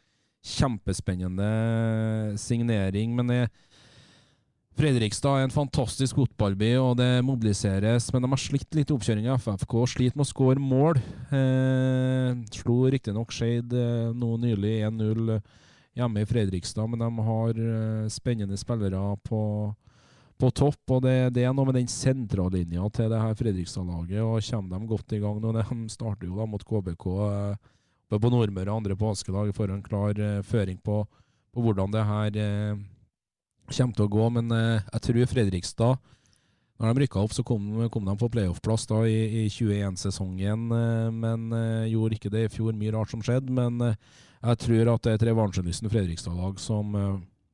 kjempespennende 0.43 2.39
signering. 2.41 3.15
men 3.15 3.27
det 3.29 3.43
Fredrikstad 4.73 5.37
er 5.37 5.45
en 5.45 5.53
fantastisk 5.53 6.17
fotballby, 6.17 6.71
og 6.81 6.97
det 6.97 7.25
mobiliseres. 7.25 8.07
Men 8.13 8.25
de 8.25 8.31
har 8.33 8.41
slitt 8.41 8.73
litt 8.73 8.89
i 8.89 8.95
oppkjøringa. 8.95 9.37
FFK 9.37 9.75
sliter 9.93 10.17
med 10.17 10.25
å 10.25 10.31
skåre 10.31 10.63
mål. 10.63 11.01
Eh, 11.29 12.39
slo 12.57 12.79
riktignok 12.89 13.35
Skeid 13.37 13.75
eh, 13.77 14.15
nå 14.17 14.31
nylig 14.41 14.79
1-0 14.89 15.35
hjemme 16.01 16.25
i 16.25 16.29
Fredrikstad, 16.29 16.89
men 16.89 17.05
de 17.05 17.27
har 17.29 17.61
eh, 17.61 18.09
spennende 18.13 18.57
spillere 18.57 19.03
på, 19.29 19.43
på 20.41 20.51
topp. 20.51 20.81
og 20.91 21.03
det, 21.05 21.35
det, 21.37 21.45
er 21.45 21.53
noe 21.57 21.69
med 21.69 21.77
den 21.81 21.91
sentrallinja 21.91 22.87
til 22.95 23.13
det 23.13 23.21
her 23.21 23.37
Fredrikstad-laget. 23.39 24.23
og 24.23 24.41
Kommer 24.47 24.79
de 24.79 24.91
godt 24.95 25.13
i 25.13 25.21
gang 25.23 25.43
nå? 25.43 25.53
De 25.59 25.77
starter 25.93 26.27
jo 26.31 26.39
da 26.41 26.49
mot 26.49 26.65
KBK 26.65 27.07
oppe 28.13 28.27
på 28.27 28.33
Nordmøre, 28.33 28.73
andre 28.73 28.97
på 28.97 29.11
Askelag, 29.13 29.53
får 29.57 29.73
en 29.73 29.85
klar 29.85 30.19
eh, 30.21 30.41
føring 30.45 30.79
på, 30.85 31.03
på 31.53 31.65
hvordan 31.65 31.93
det 31.93 32.05
her 32.05 32.41
eh, 32.43 32.81
kommer 33.73 33.97
til 33.97 34.07
å 34.07 34.13
gå, 34.13 34.27
men 34.37 34.53
eh, 34.53 34.83
jeg 34.93 35.07
tror 35.09 35.31
Fredrikstad 35.33 36.11
når 36.83 36.97
de 36.97 37.05
rykka 37.05 37.21
opp, 37.23 37.35
så 37.37 37.45
kom, 37.47 37.67
kom 37.95 38.09
de 38.09 38.15
på 38.19 38.29
playoff-plass 38.33 38.89
da 38.91 39.05
i, 39.07 39.45
i 39.45 39.49
21-sesongen, 39.53 40.65
eh, 40.77 41.09
men 41.15 41.57
gjorde 41.93 42.19
ikke 42.19 42.33
det 42.33 42.49
i 42.49 42.53
fjor. 42.53 42.75
Mye 42.75 42.95
rart 42.97 43.13
som 43.13 43.23
skjedde, 43.23 43.55
men 43.55 43.79
jeg 43.87 44.59
tror 44.65 44.91
at 44.97 45.05
det 45.05 45.13
er 45.13 45.21
et 45.21 45.27
revansjelysten 45.31 45.93
Fredrikstad-lag 45.93 46.59
som 46.61 46.97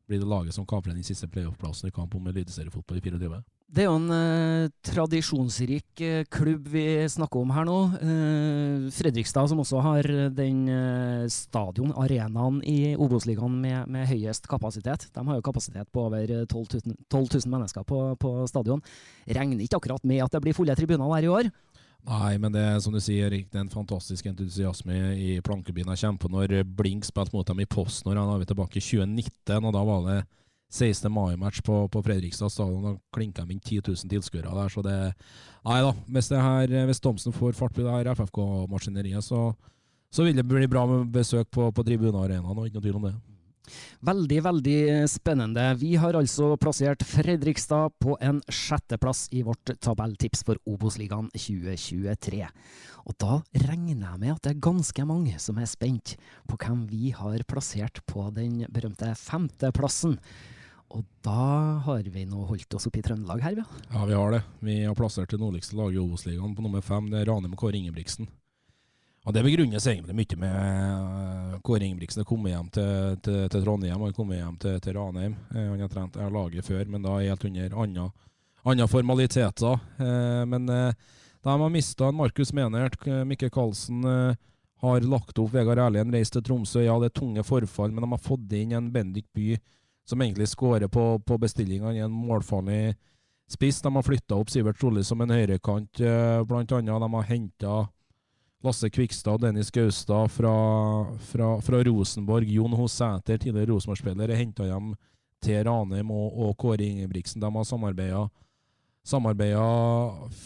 blir 0.08 0.22
det 0.22 0.28
laget 0.28 0.56
som 0.56 0.66
kaprer 0.66 0.96
den 0.96 1.06
siste 1.06 1.28
playoff-plassen 1.28 1.90
i 1.90 1.94
kamp 1.94 2.14
om 2.16 2.28
eliteseriefotball 2.30 2.98
i 2.98 3.04
24. 3.04 3.40
Det 3.68 3.82
er 3.82 3.90
jo 3.90 3.98
en 3.98 4.12
eh, 4.16 4.70
tradisjonsrik 4.88 6.00
eh, 6.00 6.22
klubb 6.32 6.70
vi 6.72 6.84
snakker 7.12 7.42
om 7.42 7.50
her 7.52 7.66
nå. 7.68 7.76
Eh, 8.00 8.86
Fredrikstad, 8.96 9.50
som 9.50 9.60
også 9.60 9.82
har 9.84 10.08
den 10.32 10.62
eh, 10.72 11.26
stadion, 11.28 11.92
arenaen 12.00 12.62
i 12.64 12.94
Obos-ligaen 12.96 13.58
med, 13.60 13.90
med, 13.92 14.08
høyest 14.08 14.48
kapasitet. 14.48 15.10
De 15.12 15.26
har 15.28 15.36
jo 15.36 15.44
kapasitet 15.44 15.92
på 15.92 16.06
over 16.06 16.32
12 16.48 16.78
000, 16.78 16.96
12 17.12 17.28
000 17.44 17.52
mennesker 17.58 17.84
på, 17.84 18.00
på, 18.16 18.32
stadion. 18.48 18.80
Regner 19.28 19.60
ikke 19.60 19.82
akkurat 19.82 20.08
med 20.08 20.24
at 20.24 20.32
det 20.32 20.40
blir 20.46 20.56
fulle 20.56 20.78
tribuner 20.78 21.04
der 21.18 21.28
i 21.28 21.32
år. 21.36 21.52
Nei, 22.06 22.38
men 22.40 22.54
det 22.54 22.62
er 22.62 22.78
som 22.80 22.94
du 22.94 23.00
sier, 23.02 23.32
det 23.32 23.56
er 23.56 23.64
en 23.64 23.72
fantastisk 23.72 24.26
entusiasme 24.30 24.94
i 25.18 25.32
plankebyen. 25.44 25.90
Jeg 25.92 26.18
kommer 26.20 26.46
når 26.46 26.62
Blink 26.78 27.04
spilte 27.04 27.34
mot 27.34 27.46
dem 27.48 27.60
i 27.60 27.68
Post 27.68 28.06
når 28.06 28.20
han 28.20 28.30
var 28.30 28.44
tilbake 28.48 28.78
i 28.78 28.84
2019, 28.84 29.66
og 29.66 29.74
da 29.74 29.82
var 29.84 30.04
det 30.06 30.18
16. 30.70 31.12
mai-match 31.12 31.62
på, 31.64 31.88
på, 31.88 32.02
Fredrikstad 32.04 32.52
stadion. 32.52 32.84
Da 32.84 32.94
klinka 33.16 33.44
de 33.44 33.56
inn 33.56 33.60
10 33.60 33.80
000 33.88 34.12
tilskuere 34.12 34.52
der. 34.52 34.72
Så 34.72 34.84
det 34.84 34.96
Nei 35.68 35.80
da. 35.84 35.92
Hvis, 36.06 36.28
det 36.30 36.40
her, 36.44 36.74
hvis 36.88 37.00
Thomsen 37.04 37.34
får 37.34 37.56
fart 37.56 37.74
på 37.76 37.84
det 37.84 37.92
her 37.92 38.12
FFK-maskineriet, 38.14 39.24
så, 39.24 39.52
så, 40.12 40.24
vil 40.24 40.36
det 40.36 40.46
bli 40.48 40.68
bra 40.70 40.86
med 40.88 41.10
besøk 41.12 41.50
på, 41.50 41.70
på 41.72 41.84
tribunearenaen. 41.84 42.64
Ikke 42.64 42.78
noe 42.78 42.84
tvil 42.84 43.00
om 43.00 43.08
det. 43.08 43.14
Veldig, 44.08 44.40
veldig 44.46 44.78
spennende. 45.10 45.64
Vi 45.80 45.94
har 46.00 46.18
altså 46.18 46.52
plassert 46.60 47.04
Fredrikstad 47.06 47.94
på 48.02 48.16
en 48.24 48.42
sjetteplass 48.48 49.26
i 49.36 49.44
vårt 49.46 49.74
tabelltips 49.84 50.44
for 50.48 50.60
Obos-ligaen 50.68 51.30
2023. 51.34 52.44
Og 53.08 53.16
da 53.20 53.40
regner 53.68 54.04
jeg 54.04 54.20
med 54.20 54.34
at 54.34 54.44
det 54.44 54.52
er 54.54 54.62
ganske 54.68 55.08
mange 55.08 55.38
som 55.40 55.58
er 55.60 55.70
spent 55.70 56.16
på 56.48 56.58
hvem 56.60 56.84
vi 56.90 57.12
har 57.16 57.44
plassert 57.48 58.02
på 58.08 58.28
den 58.36 58.62
berømte 58.72 59.14
femteplassen. 59.18 60.18
Og 60.96 61.04
da 61.24 61.84
har 61.84 62.06
vi 62.08 62.24
nå 62.28 62.46
holdt 62.48 62.74
oss 62.78 62.88
oppe 62.88 63.02
i 63.02 63.04
Trøndelag 63.04 63.42
her, 63.44 63.56
vi. 63.58 63.64
Ja, 63.92 64.04
vi 64.08 64.16
har 64.16 64.32
det. 64.32 64.42
Vi 64.64 64.76
har 64.86 64.96
plassert 64.96 65.32
det 65.32 65.40
nordligste 65.40 65.76
laget 65.76 65.98
i 65.98 66.04
Obos-ligaen 66.04 66.54
på 66.56 66.64
nummer 66.64 66.84
fem. 66.84 67.10
Det 67.12 67.20
er 67.20 67.28
Ranheim 67.28 67.56
Kåre 67.60 67.76
Ingebrigtsen. 67.76 68.28
Og 69.28 69.34
Det 69.34 69.42
begrunnes 69.44 69.84
egentlig 69.84 70.14
mye 70.16 70.36
med 70.40 70.54
uh, 70.56 71.56
Kåre 71.60 71.84
Ingebrigtsen 71.84 72.22
har 72.22 72.26
kommet 72.30 72.54
hjem 72.54 72.68
til, 72.72 73.16
til, 73.20 73.40
til 73.52 73.64
Trondheim 73.66 74.00
og 74.00 74.14
kommet 74.16 74.38
hjem 74.38 74.54
til, 74.62 74.78
til 74.80 74.94
Ranheim. 74.96 75.34
Uh, 75.52 75.66
han 75.66 75.82
har 75.84 75.90
trent 75.92 76.14
laget 76.16 76.64
før, 76.64 76.86
men 76.88 77.04
da 77.04 77.18
helt 77.20 77.44
under 77.44 78.06
andre 78.64 78.86
formaliteter. 78.88 79.82
Uh, 80.00 80.46
men 80.48 80.64
de 80.64 80.94
har 81.44 81.74
mista 81.74 82.08
Markus 82.10 82.54
Menert. 82.56 82.96
Mikke 83.28 83.50
Karlsen 83.52 84.00
har 84.80 85.04
lagt 85.04 85.38
opp 85.38 85.52
Vegard 85.52 85.82
Erlien, 85.84 86.08
reist 86.12 86.32
til 86.32 86.46
Tromsø. 86.48 86.80
Ja, 86.86 86.96
det 86.96 87.12
er 87.12 87.20
tunge 87.20 87.44
forfall, 87.44 87.92
men 87.92 88.06
de 88.06 88.10
har 88.14 88.24
fått 88.24 88.56
inn 88.56 88.72
en 88.72 88.88
Bendik 88.94 89.28
By 89.36 89.58
som 90.08 90.24
egentlig 90.24 90.48
skårer 90.48 90.88
på, 90.88 91.04
på 91.20 91.36
er 91.36 92.00
en 92.00 92.16
målfarlig 92.16 92.96
spiss. 93.52 93.82
De 93.84 93.92
har 93.92 94.08
flytta 94.08 94.40
opp 94.40 94.48
Sivert 94.50 94.80
Solli 94.80 95.04
som 95.04 95.20
en 95.20 95.36
høyrekant, 95.36 96.00
blant 96.48 96.72
annet. 96.72 97.00
De 97.04 97.12
har 97.14 97.28
henta 97.28 97.76
Lasse 98.66 98.90
Kvikstad 98.90 99.36
og 99.36 99.44
Dennis 99.44 99.70
Gaustad 99.70 100.32
fra, 100.34 100.54
fra, 101.30 101.52
fra 101.62 101.82
Rosenborg. 101.86 102.48
Jon 102.50 102.74
Hosæter, 102.74 103.38
tidligere 103.38 103.70
Rosenborg-spiller, 103.70 104.26
er 104.26 104.40
henta 104.40 104.66
hjem 104.66 104.94
til 105.44 105.62
Ranheim 105.68 106.10
og, 106.10 106.32
og 106.34 106.56
Kåre 106.58 106.82
Ingebrigtsen. 106.82 107.42
De 107.42 107.50
har 107.54 107.68
samarbeida 109.06 109.68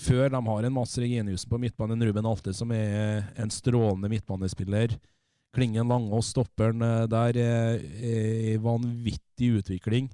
før. 0.05 0.29
De 0.29 0.43
har 0.51 0.69
en 0.69 0.77
Mats 0.77 0.99
Reginiussen 1.01 1.51
på 1.51 1.61
midtbanen, 1.63 2.05
Ruben 2.05 2.29
Alte, 2.29 2.53
som 2.53 2.75
er 2.77 3.33
en 3.41 3.51
strålende 3.53 4.13
midtbanespiller. 4.13 4.99
Klingen 5.57 5.89
Langås, 5.89 6.31
stopperen 6.33 6.85
eh, 6.85 7.07
der, 7.13 7.37
er 7.37 7.81
i 8.53 8.57
vanvittig 8.61 9.51
utvikling. 9.59 10.09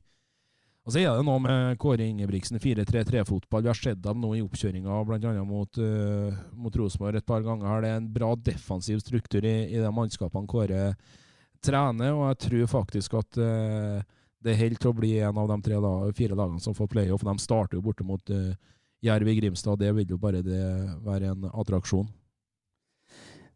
Og 0.88 0.95
så 0.95 1.02
er 1.02 1.18
det 1.18 1.25
noe 1.28 1.40
med 1.45 1.76
Kåre 1.76 2.07
Ingebrigtsen, 2.09 2.57
4-3-3-fotball. 2.64 3.61
Vi 3.61 3.68
har 3.68 3.76
sett 3.76 3.99
dem 4.00 4.23
nå 4.23 4.30
i 4.33 4.40
oppkjøringa, 4.40 5.02
bl.a. 5.04 5.33
mot, 5.45 5.80
uh, 5.85 6.38
mot 6.57 6.78
Rosenborg 6.80 7.18
et 7.18 7.26
par 7.28 7.42
ganger. 7.45 7.66
her. 7.68 7.83
Det 7.85 7.90
er 7.90 7.99
en 8.00 8.07
bra 8.14 8.30
defensiv 8.40 9.02
struktur 9.04 9.45
i, 9.45 9.66
i 9.68 9.83
de 9.83 9.90
mannskapene 9.92 10.49
Kåre 10.49 10.87
trener, 11.61 12.14
og 12.14 12.30
jeg 12.30 12.38
tror 12.47 12.71
faktisk 12.73 13.18
at 13.21 13.37
uh, 13.37 14.00
det 14.40 14.54
holder 14.57 14.80
til 14.80 14.88
å 14.88 14.95
bli 15.02 15.11
en 15.28 15.42
av 15.42 15.52
de 15.52 15.59
tre, 15.66 15.83
da, 15.85 15.92
fire 16.16 16.40
lagene 16.40 16.64
som 16.64 16.78
får 16.80 16.88
playoff. 16.95 17.26
De 17.28 17.37
starter 17.45 17.76
jo 17.76 17.85
borte 17.85 18.09
mot 18.09 18.33
uh, 18.33 18.57
Jerv 19.04 19.28
i 19.28 19.37
Grimstad, 19.42 19.76
og 19.76 19.85
det 19.85 19.92
vil 20.00 20.16
jo 20.16 20.21
bare 20.25 20.40
være 20.40 21.35
en 21.35 21.50
attraksjon. 21.52 22.09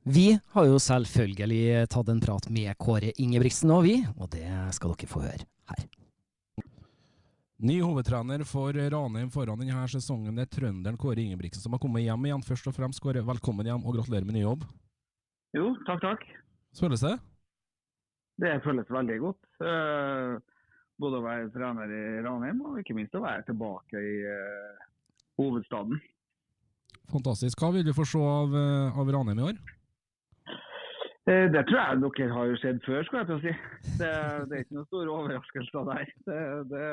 Vi 0.05 0.29
har 0.53 0.69
jo 0.69 0.77
selvfølgelig 0.77 1.89
tatt 1.97 2.13
en 2.13 2.21
prat 2.21 2.53
med 2.53 2.77
Kåre 2.77 3.17
Ingebrigtsen 3.17 3.73
og 3.73 3.87
vi, 3.89 3.97
og 4.19 4.35
det 4.37 4.45
skal 4.77 4.93
dere 4.93 5.13
få 5.17 5.25
høre 5.25 5.49
her. 5.73 5.89
Ny 7.63 7.77
hovedtrener 7.79 8.43
for 8.43 8.75
Ranheim 8.75 9.29
foran 9.31 9.61
denne 9.61 9.85
sesongen 9.87 10.35
det 10.35 10.49
er 10.49 10.51
trønderen 10.51 10.97
Kåre 10.99 11.23
Ingebrigtsen 11.23 11.63
som 11.63 11.77
har 11.77 11.79
kommet 11.79 12.03
hjem 12.03 12.25
igjen. 12.27 12.43
Først 12.43 12.67
og 12.67 12.75
fremst, 12.75 12.99
Kåre, 12.99 13.21
velkommen 13.23 13.69
hjem 13.69 13.85
og 13.87 13.95
gratulerer 13.95 14.27
med 14.27 14.35
ny 14.35 14.41
jobb. 14.43 14.65
Jo, 15.55 15.69
takk, 15.87 16.01
takk. 16.03 16.25
Føles 16.75 17.05
det? 17.07 17.13
Det 18.43 18.57
føles 18.65 18.91
veldig 18.91 19.19
godt. 19.23 19.39
Uh, 19.63 20.43
både 20.99 21.21
å 21.21 21.23
være 21.23 21.53
trener 21.55 21.93
i 21.95 22.01
Ranheim 22.27 22.65
og 22.67 22.81
ikke 22.83 22.97
minst 22.99 23.15
å 23.15 23.23
være 23.23 23.47
tilbake 23.47 24.03
i 24.11 24.17
uh, 24.27 24.83
hovedstaden. 25.39 26.03
Fantastisk. 27.15 27.63
Hva 27.63 27.71
vil 27.77 27.87
du 27.87 27.95
få 27.95 28.09
se 28.11 28.25
av, 28.27 28.59
uh, 28.59 28.99
av 28.99 29.15
Ranheim 29.15 29.39
i 29.39 29.47
år? 29.53 29.63
Eh, 31.31 31.47
Det 31.55 31.63
tror 31.69 31.79
jeg 31.79 32.03
dere 32.03 32.35
har 32.35 32.57
sett 32.59 32.83
før, 32.83 33.05
skulle 33.07 33.23
jeg 33.23 33.31
til 33.31 33.39
å 33.39 33.43
si. 33.45 33.53
Det, 34.01 34.11
det 34.51 34.57
er 34.57 34.65
ikke 34.65 34.79
noen 34.81 34.89
store 34.91 35.15
overraskelser 35.15 35.87
der. 35.93 36.11
Det, 36.27 36.41
det, 36.73 36.89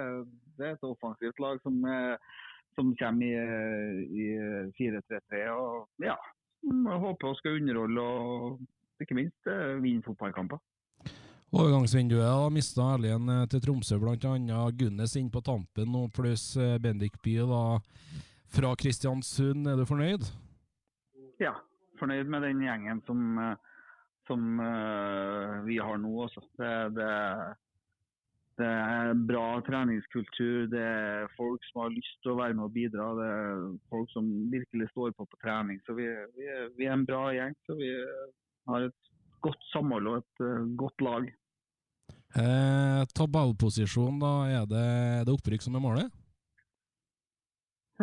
det 0.60 0.68
er 0.68 0.78
et 0.78 0.88
offensivt 0.88 1.40
lag 1.42 1.62
som, 1.64 1.80
eh, 1.88 2.42
som 2.78 2.92
kommer 3.00 3.26
i, 3.26 3.34
eh, 3.40 4.02
i 4.10 4.28
4-3-3. 4.78 5.46
og 5.56 6.04
ja, 6.04 6.18
jeg 6.64 7.04
håper 7.06 7.30
å 7.30 7.38
skal 7.40 7.62
underholde 7.62 8.04
og 8.04 8.60
ikke 9.04 9.16
minst 9.18 9.48
eh, 9.48 9.78
vinne 9.80 10.04
fotballkamper. 10.06 10.60
Overgangsvinduet 11.50 12.28
har 12.28 12.52
mista 12.54 12.92
Erlien 12.94 13.30
eh, 13.34 13.46
til 13.50 13.64
Tromsø, 13.64 13.98
bl.a. 14.02 14.66
Gunnes 14.78 15.16
inn 15.18 15.32
på 15.34 15.42
tampen 15.46 15.90
nå, 15.90 16.06
pluss 16.14 16.52
eh, 16.60 16.78
Bendik 16.84 17.16
Bye 17.26 17.48
da, 17.50 17.64
fra 18.54 18.76
Kristiansund. 18.78 19.66
Er 19.66 19.80
du 19.80 19.88
fornøyd? 19.90 20.28
Ja, 21.42 21.56
fornøyd 22.00 22.30
med 22.30 22.46
den 22.46 22.62
gjengen 22.66 23.02
som, 23.08 23.24
eh, 23.42 23.56
som 24.28 24.62
eh, 24.62 25.56
vi 25.66 25.80
har 25.82 25.98
nå 26.04 26.14
også. 26.28 26.44
Det, 26.60 26.74
det, 27.00 27.10
det 28.60 28.68
er 28.68 29.14
bra 29.30 29.46
treningskultur. 29.64 30.68
Det 30.72 30.82
er 30.84 31.30
folk 31.38 31.64
som 31.70 31.86
har 31.86 31.94
lyst 31.96 32.18
til 32.24 32.34
å 32.34 32.40
være 32.42 32.58
med 32.58 32.66
og 32.66 32.74
bidra. 32.76 33.06
Det 33.16 33.28
er 33.36 33.62
folk 33.94 34.10
som 34.12 34.28
virkelig 34.52 34.90
står 34.92 35.14
på 35.16 35.28
på 35.30 35.40
trening. 35.44 35.80
Så 35.88 35.96
vi, 35.96 36.08
vi, 36.36 36.50
vi 36.76 36.88
er 36.88 36.98
en 36.98 37.06
bra 37.08 37.30
gjeng. 37.36 37.56
Så 37.68 37.78
vi 37.80 37.92
har 38.68 38.88
et 38.90 39.12
godt 39.46 39.64
samhold 39.72 40.10
og 40.12 40.18
et 40.20 40.44
eh, 40.44 40.66
godt 40.82 41.06
lag. 41.06 41.30
Eh, 42.40 43.04
tabellposisjon, 43.16 44.20
da. 44.20 44.34
Er 44.60 44.68
det, 44.74 44.84
er 45.22 45.24
det 45.30 45.38
opprykk 45.38 45.64
som 45.64 45.80
er 45.80 45.86
målet? 45.86 46.20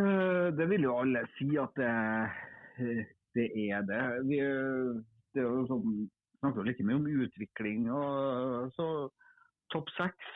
Eh, 0.01 0.49
Det 0.57 0.71
vil 0.73 0.89
jo 0.89 0.97
alle 1.03 1.27
si 1.37 1.51
at 1.61 1.77
det, 1.77 3.05
det 3.37 3.51
er 3.67 3.85
det. 3.85 4.03
Vi, 4.33 4.41
det 5.37 5.45
er 5.45 5.51
jo 5.51 5.69
sånn, 5.69 6.09
snakker 6.41 6.63
jo 6.63 6.69
like 6.71 6.89
mye 6.89 7.01
om 7.03 7.09
utvikling. 7.29 7.91
og 7.93 8.73
så 8.81 8.89
Topp 9.75 9.91
seks, 9.97 10.33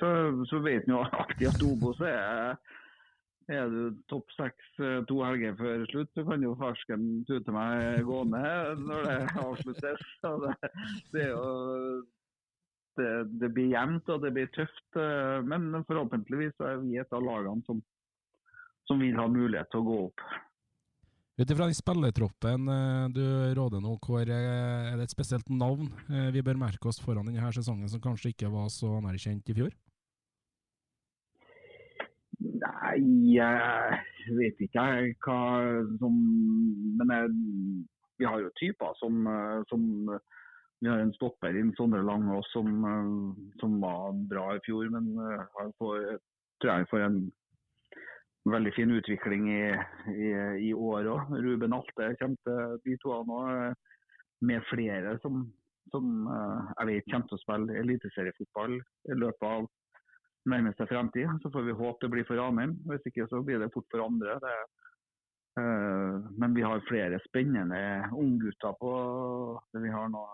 så, 0.00 0.08
så 0.48 0.60
vet 0.64 0.86
en 0.86 0.96
jo 0.96 1.02
alltid 1.04 1.48
at 1.50 1.66
Obos 1.66 2.00
er 2.06 2.56
er 3.50 3.66
du 3.68 3.96
topp 4.08 4.30
seks 4.36 4.80
eh, 4.80 5.00
to 5.08 5.16
helger 5.26 5.56
før 5.58 5.82
slutt, 5.90 6.10
så 6.14 6.22
kan 6.28 6.44
jo 6.44 6.52
farsken 6.60 7.06
tute 7.28 7.52
meg 7.52 8.04
gående 8.06 8.42
når 8.86 9.08
det 9.08 9.16
avsluttes. 9.42 10.04
Det, 10.22 10.70
det 11.12 11.24
jo 11.32 11.46
det, 12.96 13.08
det 13.40 13.48
blir 13.56 13.72
jevnt 13.72 14.08
og 14.14 14.22
det 14.22 14.30
blir 14.36 14.52
tøft, 14.54 14.86
eh, 15.00 15.40
men 15.48 15.74
forhåpentligvis 15.88 16.62
er 16.62 16.78
vi 16.84 17.00
et 17.02 17.16
av 17.16 17.24
lagene 17.26 17.66
som 17.66 17.82
som 18.88 18.98
vil 18.98 19.16
ha 19.18 19.28
mulighet 19.30 19.70
til 19.72 19.82
å 19.82 19.86
gå 19.86 19.98
opp. 20.08 20.24
Ut 21.42 21.50
ifra 21.50 21.66
den 21.66 21.74
spillertroppen 21.74 22.68
eh, 22.70 23.04
du 23.10 23.22
råder 23.58 23.80
nå, 23.82 23.96
hvor 24.04 24.22
eh, 24.22 24.90
er 24.92 24.94
det 24.94 25.08
et 25.08 25.14
spesielt 25.14 25.48
navn 25.50 25.88
eh, 26.06 26.28
vi 26.30 26.42
bør 26.46 26.60
merke 26.60 26.86
oss 26.86 27.00
foran 27.02 27.26
denne 27.26 27.50
sesongen 27.56 27.90
som 27.90 28.02
kanskje 28.04 28.30
ikke 28.30 28.50
var 28.52 28.68
så 28.70 28.92
anerkjent 29.00 29.50
i 29.50 29.56
fjor? 29.56 29.72
Nei, 32.38 33.00
jeg 33.34 34.36
vet 34.38 34.62
ikke 34.62 34.86
hva 35.26 35.40
som 35.98 36.22
Men 37.00 37.10
jeg, 37.16 37.34
vi 38.22 38.28
har 38.28 38.38
jo 38.44 38.54
typer 38.60 38.94
som, 39.02 39.26
som 39.70 39.82
Vi 40.78 40.90
har 40.90 41.02
en 41.02 41.14
stopper 41.18 41.58
i 41.58 41.66
Sondre 41.78 42.04
Langås 42.06 42.46
som, 42.54 42.70
som 43.58 43.78
var 43.82 44.14
bra 44.30 44.46
i 44.54 44.62
fjor, 44.66 44.86
men 44.94 45.10
han 45.58 45.74
får, 45.82 46.20
tror 46.62 46.76
jeg 46.76 46.90
får 46.94 47.06
en 47.08 47.22
veldig 48.50 48.72
fin 48.74 48.90
utvikling 48.90 49.48
i, 49.52 49.64
i, 50.10 50.30
i 50.68 50.72
år 50.74 51.08
òg. 51.12 51.34
Ruben 51.44 51.74
Alte 51.76 52.12
kommer 52.20 52.38
til 52.46 52.78
de 52.86 52.96
to 53.02 53.18
nå 53.28 53.42
med 54.42 54.64
flere 54.66 55.14
som, 55.22 55.44
som 55.94 56.26
eh, 56.26 56.72
jeg 56.80 56.88
vet 56.90 57.10
kommer 57.12 57.30
til 57.30 57.38
å 57.38 57.42
spille 57.44 57.78
eliteseriefotball 57.84 58.76
i 58.80 59.18
løpet 59.18 59.48
av 59.48 59.68
nærmeste 60.50 60.86
fremtid. 60.90 61.30
Så 61.42 61.50
får 61.54 61.68
vi 61.68 61.78
håpe 61.78 62.06
det 62.06 62.12
blir 62.14 62.26
for 62.28 62.40
Ranheim. 62.40 62.76
Hvis 62.90 63.06
ikke 63.10 63.28
så 63.30 63.42
blir 63.46 63.62
det 63.62 63.70
fort 63.74 63.86
for 63.92 64.04
andre. 64.04 64.38
Det, 64.42 64.56
uh, 65.60 66.18
men 66.40 66.56
vi 66.56 66.64
har 66.66 66.82
flere 66.88 67.20
spennende 67.28 67.82
unggutter 68.10 68.74
på 68.80 68.92
vi 69.78 69.92
har 69.92 70.10
nå. 70.10 70.24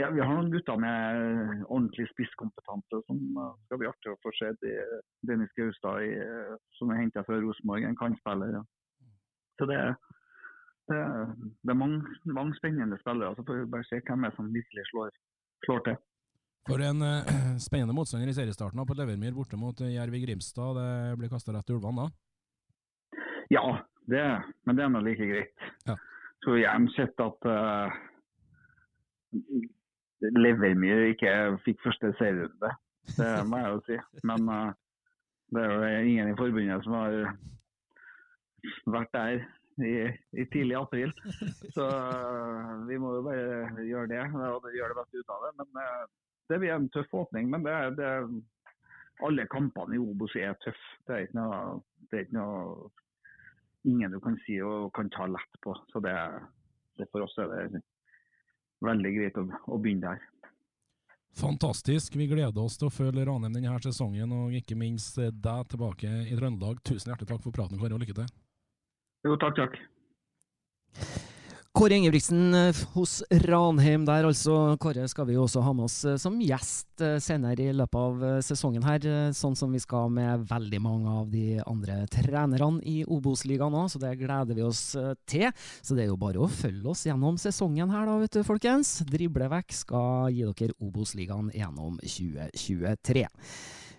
Ja, 0.00 0.08
vi 0.14 0.20
har 0.22 0.30
noen 0.32 0.52
gutter 0.52 0.78
med 0.80 1.64
ordentlig 1.66 2.06
spisskompetanse 2.14 3.00
som 3.04 3.18
eh, 3.36 3.56
skal 3.66 3.80
bli 3.82 3.88
artig 3.90 4.12
å 4.12 4.20
få 4.24 4.32
se. 4.38 4.52
De- 4.62 5.00
Dennis 5.28 5.52
Gaustad 5.58 6.04
i, 6.06 6.12
eh, 6.24 6.54
som 6.78 6.92
er 6.92 7.02
henta 7.02 7.24
fra 7.26 7.36
Rosenborg, 7.42 7.84
en 7.84 7.98
kantspiller. 7.98 8.54
Ja. 8.56 8.62
Så 9.60 9.66
det, 9.68 9.80
det, 10.88 11.00
det 11.66 11.74
er 11.74 11.80
mange, 11.82 12.00
mange 12.32 12.56
spennende 12.56 12.96
spillere. 13.02 13.34
Så 13.36 13.44
får 13.44 13.58
vi 13.58 13.72
bare 13.74 13.88
se 13.90 14.00
hvem 14.06 14.24
er 14.24 14.36
som 14.38 14.48
virkelig 14.54 14.86
slår, 14.88 15.10
slår 15.66 15.84
til. 15.88 15.98
For 16.70 16.84
en 16.86 17.04
uh, 17.04 17.58
spennende 17.68 17.96
motstander 17.96 18.30
i 18.32 18.36
seriestarten 18.36 18.80
på 18.88 18.96
Levermyr 18.96 19.36
borte 19.36 19.58
mot 19.60 19.82
Jerv 19.84 20.16
i 20.16 20.22
Grimstad. 20.24 20.80
Det 20.80 21.18
blir 21.20 21.32
kasta 21.32 21.52
rett 21.56 21.68
til 21.68 21.76
ulvene 21.76 22.06
da. 22.06 23.20
Ja, 23.50 23.66
det, 24.08 24.24
men 24.64 24.78
det 24.78 24.86
er 24.86 24.94
nå 24.94 25.02
like 25.04 25.28
greit. 25.28 25.68
Ja. 25.88 25.98
Skulle 26.40 26.62
gjerne 26.62 26.94
sett 26.94 27.20
at 27.20 27.50
uh, 27.50 28.00
Levermyr 30.20 31.06
ikke 31.14 31.32
fikk 31.64 31.80
første 31.84 32.12
serierunde. 32.18 32.72
Det 33.16 33.30
må 33.48 33.60
jeg 33.60 33.72
jo 33.72 33.80
si. 33.86 33.96
Men 34.28 34.50
uh, 34.50 34.72
det 35.54 35.64
er 35.64 35.72
jo 35.72 36.12
ingen 36.12 36.32
i 36.32 36.36
forbundet 36.38 36.84
som 36.84 36.98
har 36.98 37.16
vært 38.92 39.12
der 39.16 39.42
i, 39.80 39.92
i 40.36 40.46
tidlig 40.52 40.76
april. 40.78 41.14
Så 41.74 41.86
uh, 41.88 42.86
vi 42.88 43.00
må 43.00 43.16
jo 43.16 43.26
bare 43.26 43.84
gjøre 43.86 44.10
det 44.12 44.22
og 44.36 44.70
gjøre 44.76 44.92
det 44.92 45.00
beste 45.00 45.22
ut 45.22 45.34
av 45.36 45.46
det. 45.46 45.52
Men 45.62 45.82
uh, 45.82 46.06
det 46.50 46.60
blir 46.62 46.76
en 46.76 46.88
tøff 46.94 47.14
åpning. 47.24 47.50
Men 47.50 47.64
det, 47.66 47.76
det, 47.98 48.12
alle 49.26 49.48
kampene 49.52 49.96
i 49.96 50.02
Obos 50.02 50.36
er 50.36 50.58
tøffe. 50.64 50.96
Det 51.06 51.16
er 51.16 51.28
ikke 51.28 51.40
noe, 51.40 51.80
det 52.10 52.18
er 52.18 52.26
ikke 52.28 52.40
noe 52.40 52.90
ingen 53.88 54.12
du 54.12 54.20
kan 54.20 54.36
si 54.44 54.58
og 54.64 54.90
kan 54.96 55.08
ta 55.14 55.26
lett 55.30 55.60
på. 55.64 55.74
Så 55.92 56.02
det, 56.04 56.16
det 57.00 57.08
for 57.12 57.24
oss 57.24 57.38
er 57.40 57.48
det 57.72 57.82
veldig 58.84 59.14
greit 59.16 59.40
å, 59.40 59.46
å 59.68 59.78
begynne 59.80 60.12
der. 60.12 60.28
Fantastisk. 61.38 62.16
Vi 62.18 62.26
gleder 62.26 62.58
oss 62.58 62.76
til 62.78 62.88
å 62.88 62.92
følge 62.92 63.24
Ranheim 63.28 63.54
denne 63.54 63.78
sesongen, 63.84 64.32
og 64.34 64.56
ikke 64.56 64.78
minst 64.78 65.18
eh, 65.22 65.30
deg 65.30 65.68
tilbake 65.70 66.10
i 66.26 66.36
Trøndelag. 66.38 66.82
Tusen 66.82 67.12
hjertelig 67.12 67.30
takk 67.30 67.44
for 67.44 67.54
praten, 67.54 67.78
Kåre, 67.78 67.94
og 67.94 68.02
lykke 68.02 68.18
til. 68.18 68.30
Jo, 69.28 69.36
takk, 69.38 69.60
takk. 69.60 69.78
Kåre 71.70 71.94
Ingebrigtsen 71.94 72.54
eh, 72.54 72.76
hos 72.96 73.20
Ranheim 73.30 74.02
der, 74.02 74.26
altså. 74.26 74.74
Kåre 74.82 75.04
skal 75.08 75.28
vi 75.28 75.36
jo 75.36 75.44
også 75.44 75.62
ha 75.62 75.70
med 75.70 75.86
oss 75.86 76.00
eh, 76.02 76.16
som 76.18 76.40
gjest 76.42 77.04
eh, 77.06 77.20
senere 77.22 77.68
i 77.68 77.74
løpet 77.78 78.00
av 78.00 78.24
sesongen 78.42 78.82
her, 78.82 79.06
sånn 79.36 79.54
som 79.54 79.70
vi 79.70 79.78
skal 79.78 80.10
med 80.10 80.48
veldig 80.50 80.80
mange 80.82 81.14
av 81.20 81.28
de 81.30 81.60
andre 81.62 82.00
trenerne 82.10 82.82
i 82.82 83.04
Obos-ligaen 83.06 83.76
òg, 83.78 83.86
så 83.92 84.02
det 84.02 84.16
gleder 84.18 84.58
vi 84.58 84.66
oss 84.66 84.82
til. 85.30 85.46
Så 85.78 85.94
det 85.94 86.08
er 86.08 86.10
jo 86.10 86.18
bare 86.18 86.42
å 86.42 86.50
følge 86.50 86.90
oss 86.90 87.04
gjennom 87.06 87.38
sesongen 87.38 87.94
her, 87.94 88.08
da, 88.08 88.18
vet 88.18 88.40
du, 88.40 88.42
folkens. 88.46 88.96
Driblevekk 89.06 89.70
skal 89.84 90.34
gi 90.34 90.50
dere 90.50 90.74
Obos-ligaen 90.82 91.54
gjennom 91.54 92.02
2023. 92.02 93.28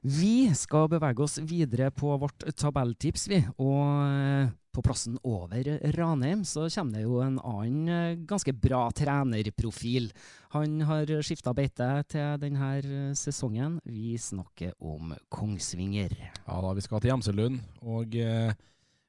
Vi 0.01 0.49
skal 0.57 0.87
bevege 0.89 1.21
oss 1.21 1.37
videre 1.37 1.91
på 1.93 2.15
vårt 2.17 2.41
tabelltips, 2.57 3.27
vi. 3.29 3.37
Og 3.61 3.83
eh, 4.01 4.47
på 4.73 4.81
plassen 4.81 5.19
over 5.21 5.67
Ranheim 5.93 6.41
så 6.47 6.65
kommer 6.73 6.97
det 6.97 7.03
jo 7.03 7.19
en 7.21 7.37
annen 7.37 7.91
eh, 7.91 8.23
ganske 8.25 8.53
bra 8.57 8.87
trenerprofil. 8.97 10.09
Han 10.55 10.81
har 10.89 11.11
skifta 11.21 11.53
beite 11.53 11.91
til 12.09 12.41
denne 12.41 13.13
sesongen. 13.19 13.77
Vi 13.85 14.15
snakker 14.17 14.73
om 14.79 15.13
Kongsvinger. 15.29 16.17
Ja 16.47 16.57
da, 16.65 16.73
vi 16.73 16.81
skal 16.81 17.03
til 17.03 17.13
Gjemselund. 17.13 17.61
Og 17.85 18.17
eh, 18.17 18.57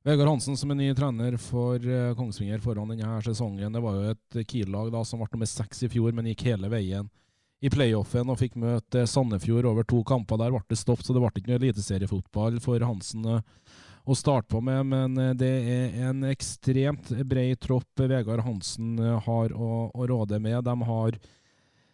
Vegard 0.05 0.29
Hansen 0.29 0.61
som 0.61 0.75
er 0.75 0.81
ny 0.83 0.91
trener 0.99 1.41
for 1.41 1.81
eh, 1.81 2.13
Kongsvinger 2.21 2.61
foran 2.61 2.93
denne 2.93 3.17
sesongen. 3.25 3.73
Det 3.73 3.81
var 3.81 3.97
jo 3.97 4.13
et 4.13 4.45
Kiel-lag 4.45 4.93
som 5.09 5.25
ble 5.25 5.33
nummer 5.33 5.49
seks 5.49 5.87
i 5.87 5.93
fjor, 5.97 6.13
men 6.13 6.29
gikk 6.35 6.51
hele 6.53 6.69
veien 6.69 7.09
i 7.63 7.71
playoffen 7.71 8.31
og 8.33 8.41
fikk 8.41 8.57
møte 8.59 9.05
Sandefjord 9.07 9.69
over 9.71 9.87
to 9.87 10.03
kamper. 10.07 10.41
Der 10.41 10.51
ble 10.51 10.63
det 10.71 10.81
stopp, 10.81 11.05
så 11.05 11.15
det 11.15 11.23
ble 11.23 11.31
ikke 11.31 11.53
noe 11.53 11.61
eliteseriefotball 11.61 12.59
for 12.63 12.83
Hansen 12.83 13.29
eh, 13.37 13.45
å 14.03 14.17
starte 14.19 14.51
på 14.51 14.63
med. 14.67 14.89
Men 14.91 15.15
eh, 15.23 15.37
det 15.39 15.53
er 15.77 16.01
en 16.09 16.27
ekstremt 16.33 17.13
bred 17.29 17.61
tropp 17.63 18.03
Vegard 18.03 18.43
Hansen 18.43 18.99
eh, 18.99 19.15
har 19.29 19.55
å, 19.55 19.87
å 19.95 20.11
råde 20.11 20.43
med. 20.43 20.59
De 20.67 20.91
har 20.91 21.19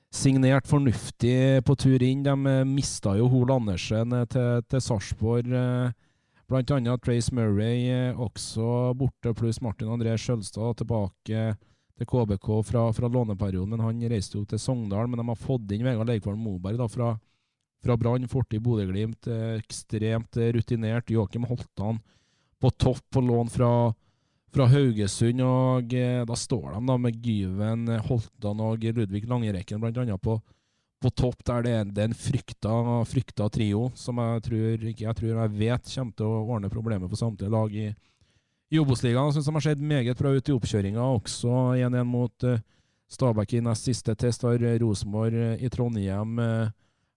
signert 0.09 0.70
fornuftig 0.70 1.61
på 1.68 1.76
tur 1.76 2.00
inn. 2.00 2.24
De 2.24 2.64
mista 2.64 3.12
jo 3.18 3.28
Hol 3.28 3.52
Andersen 3.52 4.16
til, 4.33 4.64
til 4.72 4.85
Sarpsborg. 4.87 5.52
Bl.a. 6.48 6.96
Trace 7.04 7.35
Murray 7.37 8.14
også 8.16 8.94
borte, 8.96 9.35
pluss 9.37 9.61
Martin 9.61 9.92
André 9.92 10.16
Skjølstad 10.16 10.81
tilbake 10.81 11.50
til 11.98 12.06
KBK 12.08 12.48
fra, 12.66 12.84
fra 12.94 13.11
låneperioden. 13.11 13.74
Men 13.74 13.84
han 13.84 14.02
reiste 14.11 14.38
jo 14.38 14.44
til 14.48 14.61
Sogndal. 14.62 15.08
Men 15.11 15.20
de 15.22 15.28
har 15.30 15.40
fått 15.40 15.72
inn 15.74 15.87
Vegard 15.87 16.11
Leikvoll 16.11 16.38
Moberg 16.38 16.78
da, 16.80 16.88
fra, 16.90 17.12
fra 17.84 17.96
Brann, 17.98 18.28
fortid 18.30 18.62
Bodø-Glimt. 18.64 19.26
eh, 19.30 19.56
Ekstremt 19.58 20.38
eh, 20.38 20.52
rutinert. 20.56 21.11
Joakim 21.11 21.48
Holtan 21.48 22.00
på 22.58 22.70
topp 22.74 23.04
på 23.14 23.22
lån 23.22 23.50
fra, 23.54 23.72
fra 24.54 24.68
Haugesund. 24.70 25.42
og 25.42 25.94
eh, 25.94 26.22
Da 26.28 26.38
står 26.38 26.70
de 26.76 26.84
da 26.87 27.00
med 27.00 27.18
Gyven 27.24 27.88
Holtan 28.06 28.62
og 28.62 28.87
Ludvig 28.87 29.26
Langerekken 29.28 29.82
blant 29.82 29.98
annet 29.98 30.22
på, 30.22 30.38
på 31.02 31.11
topp. 31.11 31.42
der 31.46 31.66
Det 31.66 31.74
er, 31.74 32.04
en 32.06 32.14
frykta, 32.14 32.76
frykta 33.06 33.50
trio 33.50 33.88
som 33.98 34.22
jeg 34.22 34.46
tror, 34.46 34.87
ikke 34.92 35.08
jeg 35.08 35.18
tror 35.18 35.34
jeg 35.34 35.58
vet 35.58 35.94
kommer 35.96 36.14
til 36.14 36.30
å 36.30 36.44
ordne 36.46 36.70
problemet 36.70 37.11
for 37.11 37.18
samtlige 37.18 37.54
lag 37.54 37.74
i, 37.74 37.90
i 38.70 38.81
Obos-ligaen. 38.81 39.33
Syns 39.33 39.48
de 39.48 39.54
har 39.54 39.64
sett 39.64 39.81
meget 39.81 40.18
bra 40.18 40.35
ut 40.37 40.48
i 40.48 40.54
oppkjøringa, 40.54 41.04
også 41.18 41.54
1-1 41.78 42.04
mot 42.09 42.46
uh, 42.48 42.61
Stabæk 43.09 43.57
i 43.57 43.64
nest 43.64 43.88
siste 43.88 44.14
test. 44.18 44.44
Har 44.44 44.61
Rosenborg 44.83 45.37
uh, 45.37 45.57
i 45.62 45.70
Trondheim 45.72 46.38
uh, 46.42 46.68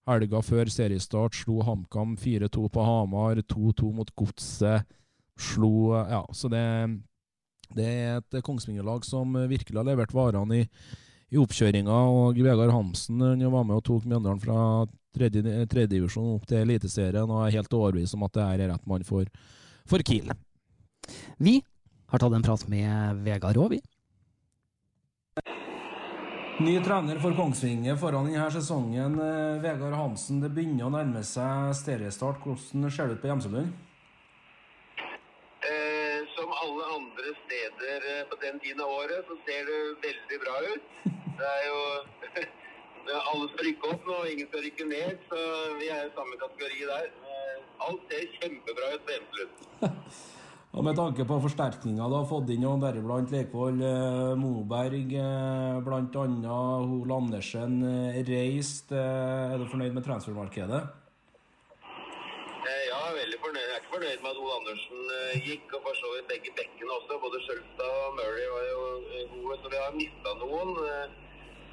helga 0.08 0.42
før 0.44 0.72
seriestart 0.72 1.36
slo 1.38 1.62
HamKam 1.68 2.16
4-2 2.20 2.68
på 2.72 2.88
Hamar, 2.88 3.44
2-2 3.44 3.94
mot 4.00 4.16
Godset. 4.16 4.88
Slo 5.42 5.92
Ja, 5.96 6.26
så 6.36 6.52
det 6.52 6.66
det 7.72 7.86
er 7.88 8.18
et 8.20 8.44
Kongsvinger-lag 8.44 9.06
som 9.08 9.32
virkelig 9.48 9.80
har 9.80 9.86
levert 9.88 10.12
varene 10.12 10.58
i, 10.60 10.66
i 11.32 11.40
oppkjøringa. 11.40 11.88
og 12.12 12.36
Vegard 12.36 12.74
Hamsen 12.76 13.24
var 13.24 13.64
med 13.64 13.78
og 13.78 13.86
tok 13.88 14.04
Mjøndalen 14.04 14.42
fra 14.44 14.84
tredjedivisjon 15.16 16.34
opp 16.36 16.44
til 16.50 16.66
Eliteserien 16.66 17.32
og 17.32 17.46
er 17.46 17.56
helt 17.56 17.72
overbevist 17.72 18.20
om 18.20 18.28
at 18.28 18.36
det 18.36 18.44
er 18.44 18.74
rett 18.74 18.92
mann 18.92 19.08
for, 19.08 19.24
for 19.88 20.04
Kiel. 20.04 20.34
Vi 21.38 21.62
har 22.12 22.20
tatt 22.20 22.34
en 22.34 22.46
prat 22.46 22.68
med 22.68 23.24
Vegard 23.26 23.58
Raa, 23.58 23.70
vi. 23.72 23.82
Ny 26.62 26.76
trener 26.86 27.18
for 27.24 27.34
Kongsvinger 27.34 27.96
foran 27.98 28.28
denne 28.30 28.50
sesongen. 28.54 29.16
Eh, 29.18 29.62
Vegard 29.64 29.96
Hansen, 29.98 30.44
det 30.44 30.52
begynner 30.54 30.90
å 30.90 30.94
nærme 30.94 31.24
seg 31.26 31.72
seriestart. 31.80 32.44
Hvordan 32.44 32.92
ser 32.92 33.10
det 33.10 33.18
ut 33.18 33.24
på 33.24 33.32
Gjemselund? 33.32 33.72
alle 36.62 36.84
andre 36.96 37.32
steder 37.46 38.00
eh, 38.12 38.26
på 38.30 38.36
den 38.42 38.60
tiden 38.60 38.82
av 38.82 38.90
året, 39.02 39.26
så 39.28 39.38
ser 39.46 39.66
det 39.70 39.78
veldig 40.08 40.38
bra 40.44 40.56
ut. 40.72 40.84
Det 41.40 41.48
er 41.58 41.64
jo 41.70 41.80
Alle 43.12 43.48
skal 43.50 43.66
rykke 43.66 43.90
opp 43.92 44.04
nå, 44.08 44.18
ingen 44.30 44.48
skal 44.48 44.62
rykke 44.62 44.86
ned, 44.86 45.24
så 45.32 45.40
vi 45.80 45.88
er 45.90 46.06
i 46.06 46.12
samme 46.18 46.38
kategori 46.44 46.84
der. 46.92 47.08
Eh, 47.32 47.58
alt 47.88 48.14
ser 48.14 48.30
kjempebra 48.38 48.92
ut 48.94 49.08
på 49.08 49.16
Hjemselund. 49.16 49.66
Og 50.72 50.86
med 50.88 50.96
tanke 50.96 51.26
på 51.28 51.38
forsterkninga 51.44 52.06
du 52.08 52.14
har 52.16 52.28
fått 52.30 52.52
inn, 52.54 52.64
deriblant 52.80 53.32
Leikvoll, 53.34 53.82
eh, 53.84 54.30
Moberg, 54.40 55.12
bl.a. 55.84 56.60
Hol 56.88 57.12
Andersen 57.12 57.82
reist. 58.30 58.94
Er 58.96 59.58
du 59.60 59.68
fornøyd 59.68 59.98
med 59.98 60.08
transfermarkedet? 60.08 60.82
Jeg 62.72 62.88
er 62.96 63.20
veldig 63.20 63.40
fornøyd. 63.44 63.68
Jeg 63.68 63.76
er 63.76 63.84
ikke 63.84 63.96
fornøyd 63.98 64.24
med 64.24 64.32
at 64.32 64.40
Ole 64.40 64.56
Andersen 64.62 65.00
uh, 65.12 65.36
gikk, 65.44 65.68
og 65.76 65.84
for 65.90 66.00
så 66.00 66.16
vidt 66.16 66.32
begge 66.32 66.56
bekkene 66.56 66.98
også. 67.02 67.20
Både 67.26 67.42
Skjølstad 67.44 67.96
og 68.08 68.14
Murray 68.20 68.48
var 68.56 68.66
jo 68.72 68.82
uh, 69.12 69.24
gode, 69.36 69.58
så 69.60 69.72
vi 69.74 69.82
har 69.82 69.98
mista 69.98 70.36
noen. 70.40 70.72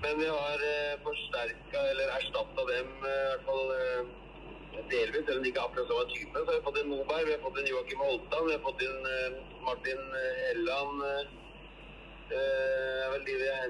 Men 0.03 0.19
vi 0.19 0.27
har 0.31 0.65
forsterka, 1.07 1.85
eller 1.93 2.17
erstatta 2.19 2.67
dem 2.71 2.91
i 2.99 3.15
hvert 3.15 3.47
fall 3.47 3.73
delvis, 4.93 5.27
selv 5.27 5.41
om 5.41 5.45
de 5.45 5.53
ikke 5.53 5.67
akkurat 5.67 5.91
samme 5.91 6.07
type. 6.15 6.39
Så 6.39 6.47
har 6.47 6.57
vi 6.61 6.67
fått 6.69 6.81
en 6.83 6.93
Moberg, 6.95 7.27
vi 7.27 7.37
har 7.37 7.45
fått 7.45 7.61
en 7.61 7.71
Joakim 7.73 8.07
Holtan, 8.07 8.47
vi 8.47 8.57
har 8.57 8.65
fått 8.69 8.87
en 8.87 8.99
Martin 9.67 10.03
Helland. 10.47 11.05
Det 12.29 12.47
er 13.05 13.13
vel 13.15 13.23
de 13.25 13.37
vi 13.41 13.53
har 13.53 13.63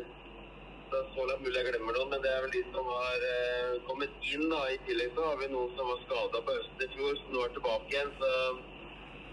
hentet 0.89 1.13
så 1.15 1.25
langt 1.29 1.43
mulig 1.45 1.61
jeg 1.61 1.69
glemmer 1.69 1.97
noen, 1.97 2.11
men 2.13 2.23
det 2.25 2.31
er 2.33 2.43
vel 2.45 2.55
de 2.55 2.63
som 2.73 2.87
har 2.89 3.25
eh, 3.29 3.75
kommet 3.89 4.15
inn. 4.33 4.49
da. 4.51 4.61
I 4.73 4.79
tillegg 4.87 5.13
så 5.15 5.27
har 5.29 5.37
vi 5.41 5.49
noen 5.53 5.75
som 5.77 5.91
var 5.91 6.01
skada 6.05 6.41
på 6.47 6.57
høsten 6.57 6.85
i 6.85 6.91
fjor, 6.95 7.15
som 7.21 7.35
nå 7.35 7.45
er 7.45 7.55
tilbake 7.57 7.93
igjen. 7.93 8.13
Så, 8.21 8.33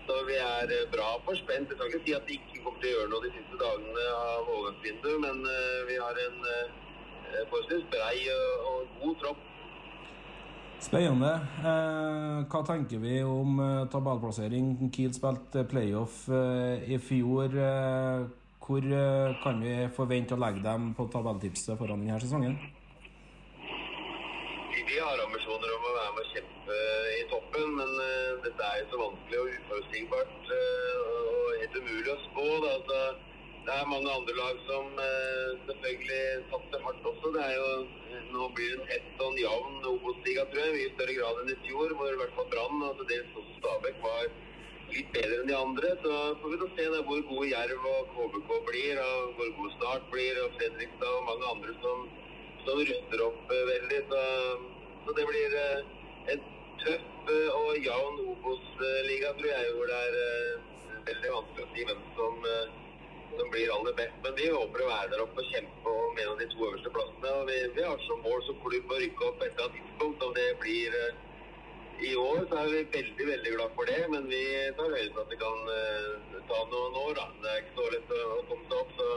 så 0.08 0.20
vi 0.28 0.36
er 0.36 0.76
eh, 0.78 0.88
bra 0.94 1.08
forspent. 1.28 1.72
Jeg 1.72 1.80
skal 1.80 1.92
ikke 1.94 2.04
si 2.06 2.16
at 2.18 2.28
de 2.28 2.38
ikke 2.40 2.64
kommer 2.66 2.84
til 2.84 2.92
å 2.92 2.96
gjøre 2.98 3.12
noe 3.14 3.26
de 3.26 3.34
siste 3.38 3.62
dagene 3.64 4.06
av 4.20 4.54
overgangsvinduet, 4.58 5.20
men 5.26 5.44
eh, 5.54 5.82
vi 5.90 6.00
har 6.04 6.22
en 6.28 6.48
eh, 6.54 7.44
forholdsvis 7.50 7.90
brei 7.96 8.16
og 8.36 9.00
god 9.02 9.20
tropp. 9.24 9.44
Spennende. 10.84 11.32
Eh, 11.64 12.46
hva 12.52 12.62
tenker 12.68 13.00
vi 13.00 13.20
om 13.24 13.60
eh, 13.64 13.88
tabellplassering? 13.92 14.90
Kiel 14.94 15.14
spilte 15.16 15.64
playoff 15.70 16.26
eh, 16.30 16.84
i 16.92 17.00
fjor. 17.00 17.56
Hvor 18.66 18.86
kan 19.44 19.60
vi 19.62 19.74
forvente 19.94 20.34
å 20.34 20.42
legge 20.42 20.64
dem 20.66 20.90
på 20.98 21.06
tabelltipset 21.14 21.78
foran 21.78 22.02
denne 22.02 22.18
sesongen? 22.22 22.56
Vi 24.76 24.98
har 24.98 25.22
ambisjoner 25.22 25.76
om 25.76 25.86
å 25.86 25.94
være 26.00 26.16
med 26.16 26.24
og 26.24 26.32
kjempe 26.34 26.80
i 27.14 27.22
toppen, 27.30 27.76
men 27.78 27.94
dette 28.42 28.72
er 28.72 28.82
jo 28.82 28.88
så 28.90 29.02
vanskelig 29.04 29.44
og 29.44 29.54
uforutsigbart 29.60 30.52
og 30.56 31.62
helt 31.62 31.78
umulig 31.78 32.12
å 32.16 32.20
spå. 32.26 32.48
Da. 32.66 33.06
Det 33.66 33.74
er 33.74 33.88
mange 33.90 34.10
andre 34.14 34.34
lag 34.38 34.58
som 34.68 35.00
eh, 35.02 35.54
selvfølgelig 35.68 36.26
satser 36.52 36.82
hardt 36.86 37.08
også. 37.12 37.30
Det 37.36 37.46
er 37.46 37.56
jo, 37.58 37.70
nå 38.36 38.50
blir 38.58 38.76
det 38.76 38.76
en 38.78 38.92
tett 38.92 39.24
og 39.26 39.40
jevn 39.42 39.88
Obos-liga, 39.92 40.44
tror 40.52 40.68
jeg, 40.68 40.84
i 40.84 40.92
større 40.92 41.16
grad 41.18 41.40
enn 41.42 41.50
i 41.50 41.56
fjor, 41.64 41.96
hvor 41.98 42.12
i 42.12 42.20
hvert 42.20 42.36
fall 42.38 42.52
Brann 42.52 42.84
og 42.86 43.00
til 43.00 43.10
dels 43.10 43.40
også 43.42 43.56
Stabæk 43.56 43.98
var 44.04 44.30
litt 44.92 45.10
bedre 45.18 45.40
enn 45.40 45.50
de 45.50 45.58
andre. 45.58 45.96
Så 46.06 46.14
får 46.44 46.54
vi 46.54 46.62
da 46.62 46.70
se 46.76 46.88
da, 46.94 47.02
hvor 47.10 47.26
gode 47.32 47.50
Jerv 47.56 47.90
og 47.96 48.14
KBK 48.14 48.54
blir, 48.70 49.02
og 49.08 49.34
hvor 49.40 49.52
god 49.58 49.76
Start 49.80 50.08
blir, 50.14 50.44
og 50.44 50.62
Fredrikstad 50.62 51.18
og 51.18 51.28
mange 51.32 51.52
andre 51.56 51.76
som, 51.82 52.08
som 52.70 52.86
ruster 52.94 53.28
opp 53.32 53.58
eh, 53.58 53.68
veldig. 53.74 54.06
Så, 54.14 54.24
så, 55.08 55.20
det 55.24 55.30
blir 55.34 55.60
eh, 55.66 55.94
en 56.36 56.50
tøff 56.86 57.12
uh, 57.34 57.52
og 57.66 57.76
jevn 57.82 58.26
Obos-liga, 58.30 59.34
tror 59.42 59.54
jeg, 59.58 59.78
hvor 59.80 59.90
det 59.90 60.02
er 60.06 61.06
veldig 61.14 61.38
vanskelig 61.40 61.66
å 61.66 61.72
si 61.74 61.90
hvem 61.90 62.10
som, 62.14 62.44
som 63.40 63.52
blir 63.54 63.76
aller 63.76 63.96
best. 64.00 64.18
Men 64.26 64.40
vi 64.40 64.48
håper 64.54 64.84
å 64.84 64.90
være 64.94 65.12
der 65.14 65.26
oppe 65.26 65.44
og 65.44 65.52
kjempe 65.52 65.94
om 66.06 66.24
en 66.24 66.32
av 66.34 66.42
de 66.42 66.50
to 66.54 66.66
øverste 66.70 66.96
plassene. 66.96 67.36
og 67.40 67.52
Vi, 67.52 67.60
vi 67.78 67.86
har 67.90 68.02
som 68.08 68.26
mål 68.26 68.42
som 68.48 68.60
klubb 68.64 68.96
å 68.96 69.00
rykke 69.04 69.30
opp 69.30 69.46
et 69.46 69.52
eller 69.52 69.68
annet 69.68 69.80
tidspunkt. 69.82 70.26
om 70.26 70.36
det 70.40 70.50
blir 70.64 71.00
i 72.04 72.12
år 72.20 72.42
så 72.50 72.58
er 72.60 72.72
vi 72.74 72.82
veldig 72.98 73.26
veldig 73.30 73.52
glad 73.56 73.76
for 73.78 73.88
det, 73.90 74.02
men 74.12 74.28
vi 74.28 74.42
tar 74.78 74.96
høyde 74.96 75.14
for 75.16 75.24
at 75.24 75.32
det 75.32 75.40
kan 75.40 75.62
uh, 75.72 76.42
ta 76.50 76.60
noen 76.74 76.98
år. 77.06 77.14
da. 77.20 77.28
Det 77.44 77.52
er 77.52 77.62
ikke 77.64 77.78
så 77.80 77.88
lett 77.94 78.14
å, 78.18 78.22
komme 78.50 78.68
seg 78.68 78.82
opp, 78.82 78.92
så 79.00 79.08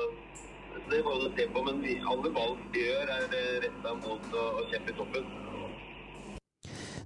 det 0.93 1.03
får 1.07 1.19
vi 1.25 1.33
se 1.39 1.49
på. 1.55 1.65
Men 1.67 1.83
alle 2.15 2.33
valg 2.39 2.63
vi 2.77 2.87
gjør, 2.87 3.15
er 3.17 3.27
uh, 3.35 3.59
retta 3.67 3.97
mot 4.05 4.39
å, 4.43 4.47
å 4.63 4.67
kjempe 4.71 4.95
i 4.95 4.99
toppen. 5.01 5.48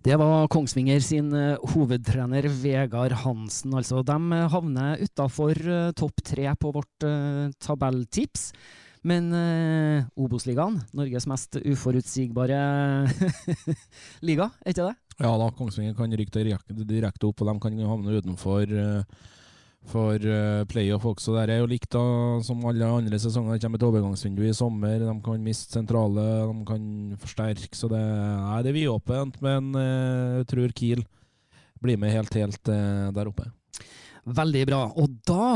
Det 0.02 0.16
var 0.18 0.48
Kongsvinger 0.50 1.00
sin 1.04 1.28
uh, 1.30 1.60
hovedtrener 1.74 2.48
Vegard 2.50 3.14
Hansen. 3.22 3.74
altså. 3.78 4.02
De 4.02 4.44
havner 4.50 5.02
utafor 5.04 5.58
uh, 5.62 5.92
topp 5.94 6.24
tre 6.26 6.48
på 6.58 6.72
vårt 6.74 7.10
tabelltips. 7.62 8.50
Men 9.02 9.32
eh, 9.34 10.04
Obos-ligaen, 10.14 10.78
Norges 10.94 11.26
mest 11.26 11.58
uforutsigbare 11.58 12.58
liga, 14.28 14.46
er 14.62 14.74
ikke 14.74 14.86
det? 14.86 14.94
Ja 15.18 15.32
da, 15.40 15.48
Kongsvinger 15.58 15.96
kan 15.98 16.14
rykke 16.14 16.44
direkte, 16.86 17.26
opp, 17.26 17.42
og 17.42 17.50
de 17.50 17.56
kan 17.62 17.80
havne 17.82 18.20
utenfor 18.22 18.70
uh, 18.70 19.24
for 19.90 20.14
uh, 20.14 20.62
playoff 20.70 21.06
også. 21.10 21.34
Det 21.36 21.56
er 21.56 21.62
jo 21.62 21.70
likt 21.70 21.90
da, 21.94 22.04
som 22.46 22.62
alle 22.68 22.86
andre 22.86 23.18
sesonger. 23.20 23.56
Det 23.56 23.64
kommer 23.64 23.80
et 23.80 23.88
overgangsvindu 23.88 24.44
i 24.46 24.54
sommer. 24.56 25.02
De 25.02 25.16
kan 25.24 25.42
miste 25.42 25.74
sentrale, 25.74 26.26
de 26.48 26.66
kan 26.68 26.84
forsterke. 27.22 27.74
Så 27.76 27.90
det, 27.90 28.00
nei, 28.00 28.62
det 28.62 28.72
er 28.72 28.78
vidåpent, 28.78 29.40
men 29.44 29.72
uh, 29.74 30.40
jeg 30.40 30.48
tror 30.52 30.76
Kiel 30.78 31.04
blir 31.82 31.98
med 31.98 32.14
helt, 32.14 32.34
helt 32.38 32.70
uh, 32.70 33.10
der 33.14 33.30
oppe. 33.32 33.48
Veldig 34.22 34.66
bra. 34.70 34.82
Og 35.02 35.16
da 35.26 35.48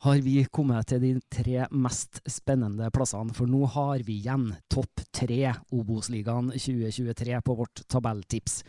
har 0.00 0.22
vi 0.24 0.40
kommet 0.48 0.88
til 0.88 1.02
de 1.02 1.12
tre 1.28 1.66
mest 1.76 2.22
spennende 2.30 2.88
plassene, 2.94 3.34
for 3.36 3.50
nå 3.50 3.66
har 3.74 4.00
vi 4.06 4.16
igjen 4.22 4.48
topp 4.72 5.04
tre 5.12 5.52
Obos-ligaen 5.76 6.48
2023 6.56 7.36
på 7.44 7.56
vårt 7.58 7.84
tabelltips. 7.86 8.62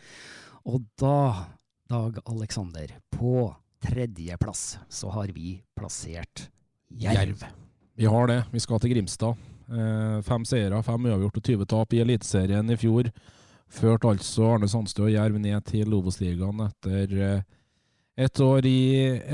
Og 0.67 0.83
da, 0.99 1.47
Dag 1.91 2.19
Aleksander, 2.29 2.93
på 3.15 3.47
tredjeplass 3.81 4.79
så 4.89 5.09
har 5.09 5.33
vi 5.35 5.59
plassert 5.77 6.49
Jerv. 6.87 7.45
Vi 7.95 8.05
har 8.05 8.27
det. 8.27 8.43
Vi 8.51 8.59
skal 8.59 8.79
til 8.79 8.93
Grimstad. 8.93 9.37
Eh, 9.71 10.21
fem 10.27 10.45
seire, 10.47 10.81
fem 10.83 11.05
uavgjort 11.07 11.37
og 11.39 11.45
20 11.47 11.67
tap 11.69 11.93
i 11.95 12.01
Eliteserien 12.03 12.73
i 12.73 12.77
fjor. 12.79 13.11
Førte 13.71 14.09
altså 14.11 14.49
Arne 14.55 14.67
Sandstø 14.67 15.05
og 15.05 15.13
Jerv 15.13 15.39
ned 15.39 15.63
til 15.69 15.93
Obos-ligaen 15.95 16.65
etter 16.65 17.13
eh, 17.15 17.43
et 18.19 18.41
år 18.43 18.67
i 18.67 18.81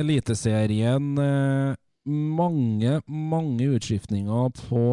Eliteserien. 0.03 1.07
Eh, 1.17 1.79
mange, 2.07 2.99
mange 3.07 3.71
utskiftninger 3.77 4.53
på 4.67 4.83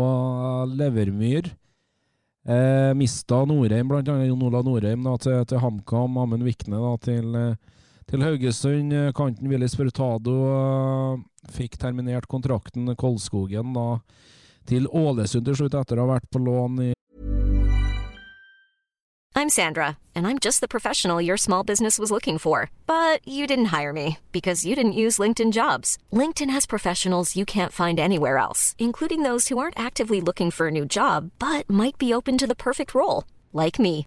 Levermyr. 0.72 1.52
Eh, 2.44 2.90
mista 2.96 3.44
Norheim, 3.48 3.92
annet 3.92 4.26
Jon 4.28 4.48
Olav 4.48 4.64
Norheim, 4.66 5.06
til, 5.20 5.44
til 5.48 5.60
HamKam. 5.60 6.18
Amund 6.24 6.44
Vikne 6.44 6.80
da, 6.80 6.96
til, 7.04 7.38
til, 8.10 8.24
Haugesund. 8.24 8.94
Kanten 9.16 9.50
Willis 9.50 9.76
Furtado 9.78 10.34
uh, 10.48 11.22
fikk 11.54 11.78
terminert 11.80 12.28
kontrakten. 12.30 12.88
Kolskogen 12.98 13.74
da, 13.76 13.88
til 14.68 14.88
Ålesund 14.90 15.48
til 15.48 15.62
slutt, 15.62 15.78
etter 15.78 16.00
å 16.00 16.06
ha 16.06 16.16
vært 16.16 16.30
på 16.32 16.42
lån 16.42 16.82
i 16.90 16.94
I'm 19.36 19.48
Sandra, 19.50 19.98
and 20.14 20.28
I'm 20.28 20.38
just 20.38 20.60
the 20.60 20.68
professional 20.68 21.20
your 21.20 21.36
small 21.36 21.64
business 21.64 21.98
was 21.98 22.12
looking 22.12 22.38
for. 22.38 22.70
But 22.86 23.26
you 23.26 23.48
didn't 23.48 23.76
hire 23.76 23.92
me 23.92 24.18
because 24.30 24.64
you 24.64 24.76
didn't 24.76 25.00
use 25.04 25.18
LinkedIn 25.18 25.52
jobs. 25.52 25.98
LinkedIn 26.12 26.50
has 26.50 26.66
professionals 26.66 27.34
you 27.34 27.44
can't 27.44 27.72
find 27.72 27.98
anywhere 27.98 28.38
else, 28.38 28.76
including 28.78 29.22
those 29.22 29.48
who 29.48 29.58
aren't 29.58 29.78
actively 29.78 30.20
looking 30.20 30.52
for 30.52 30.68
a 30.68 30.70
new 30.70 30.86
job 30.86 31.30
but 31.40 31.68
might 31.68 31.98
be 31.98 32.14
open 32.14 32.38
to 32.38 32.46
the 32.46 32.54
perfect 32.54 32.94
role, 32.94 33.24
like 33.52 33.80
me. 33.80 34.06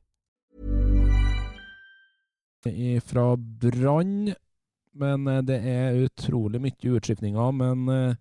Fra 3.07 3.31
Brann. 3.37 4.33
Men 4.97 5.27
eh, 5.27 5.41
det 5.45 5.59
er 5.67 6.03
utrolig 6.05 6.61
mye 6.63 6.95
utskiftninger. 6.97 7.55
Men 7.55 7.91
eh, 7.91 8.15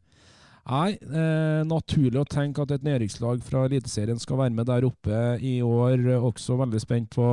nei, 0.70 0.90
eh, 0.96 1.60
naturlig 1.68 2.22
å 2.22 2.28
tenke 2.30 2.64
at 2.64 2.74
et 2.76 2.86
nedrykkslag 2.86 3.42
fra 3.46 3.66
Eliteserien 3.68 4.20
skal 4.22 4.44
være 4.44 4.56
med 4.56 4.70
der 4.70 4.86
oppe 4.88 5.36
i 5.42 5.58
år. 5.66 6.04
Også 6.20 6.58
veldig 6.60 6.82
spent 6.82 7.14
på, 7.16 7.30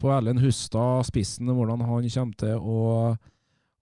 på 0.00 0.12
Erlend 0.12 0.42
Hustad, 0.44 1.06
spissen, 1.10 1.52
hvordan 1.52 1.84
han 1.86 2.10
kommer 2.12 2.40
til 2.40 2.60
å, 2.60 2.80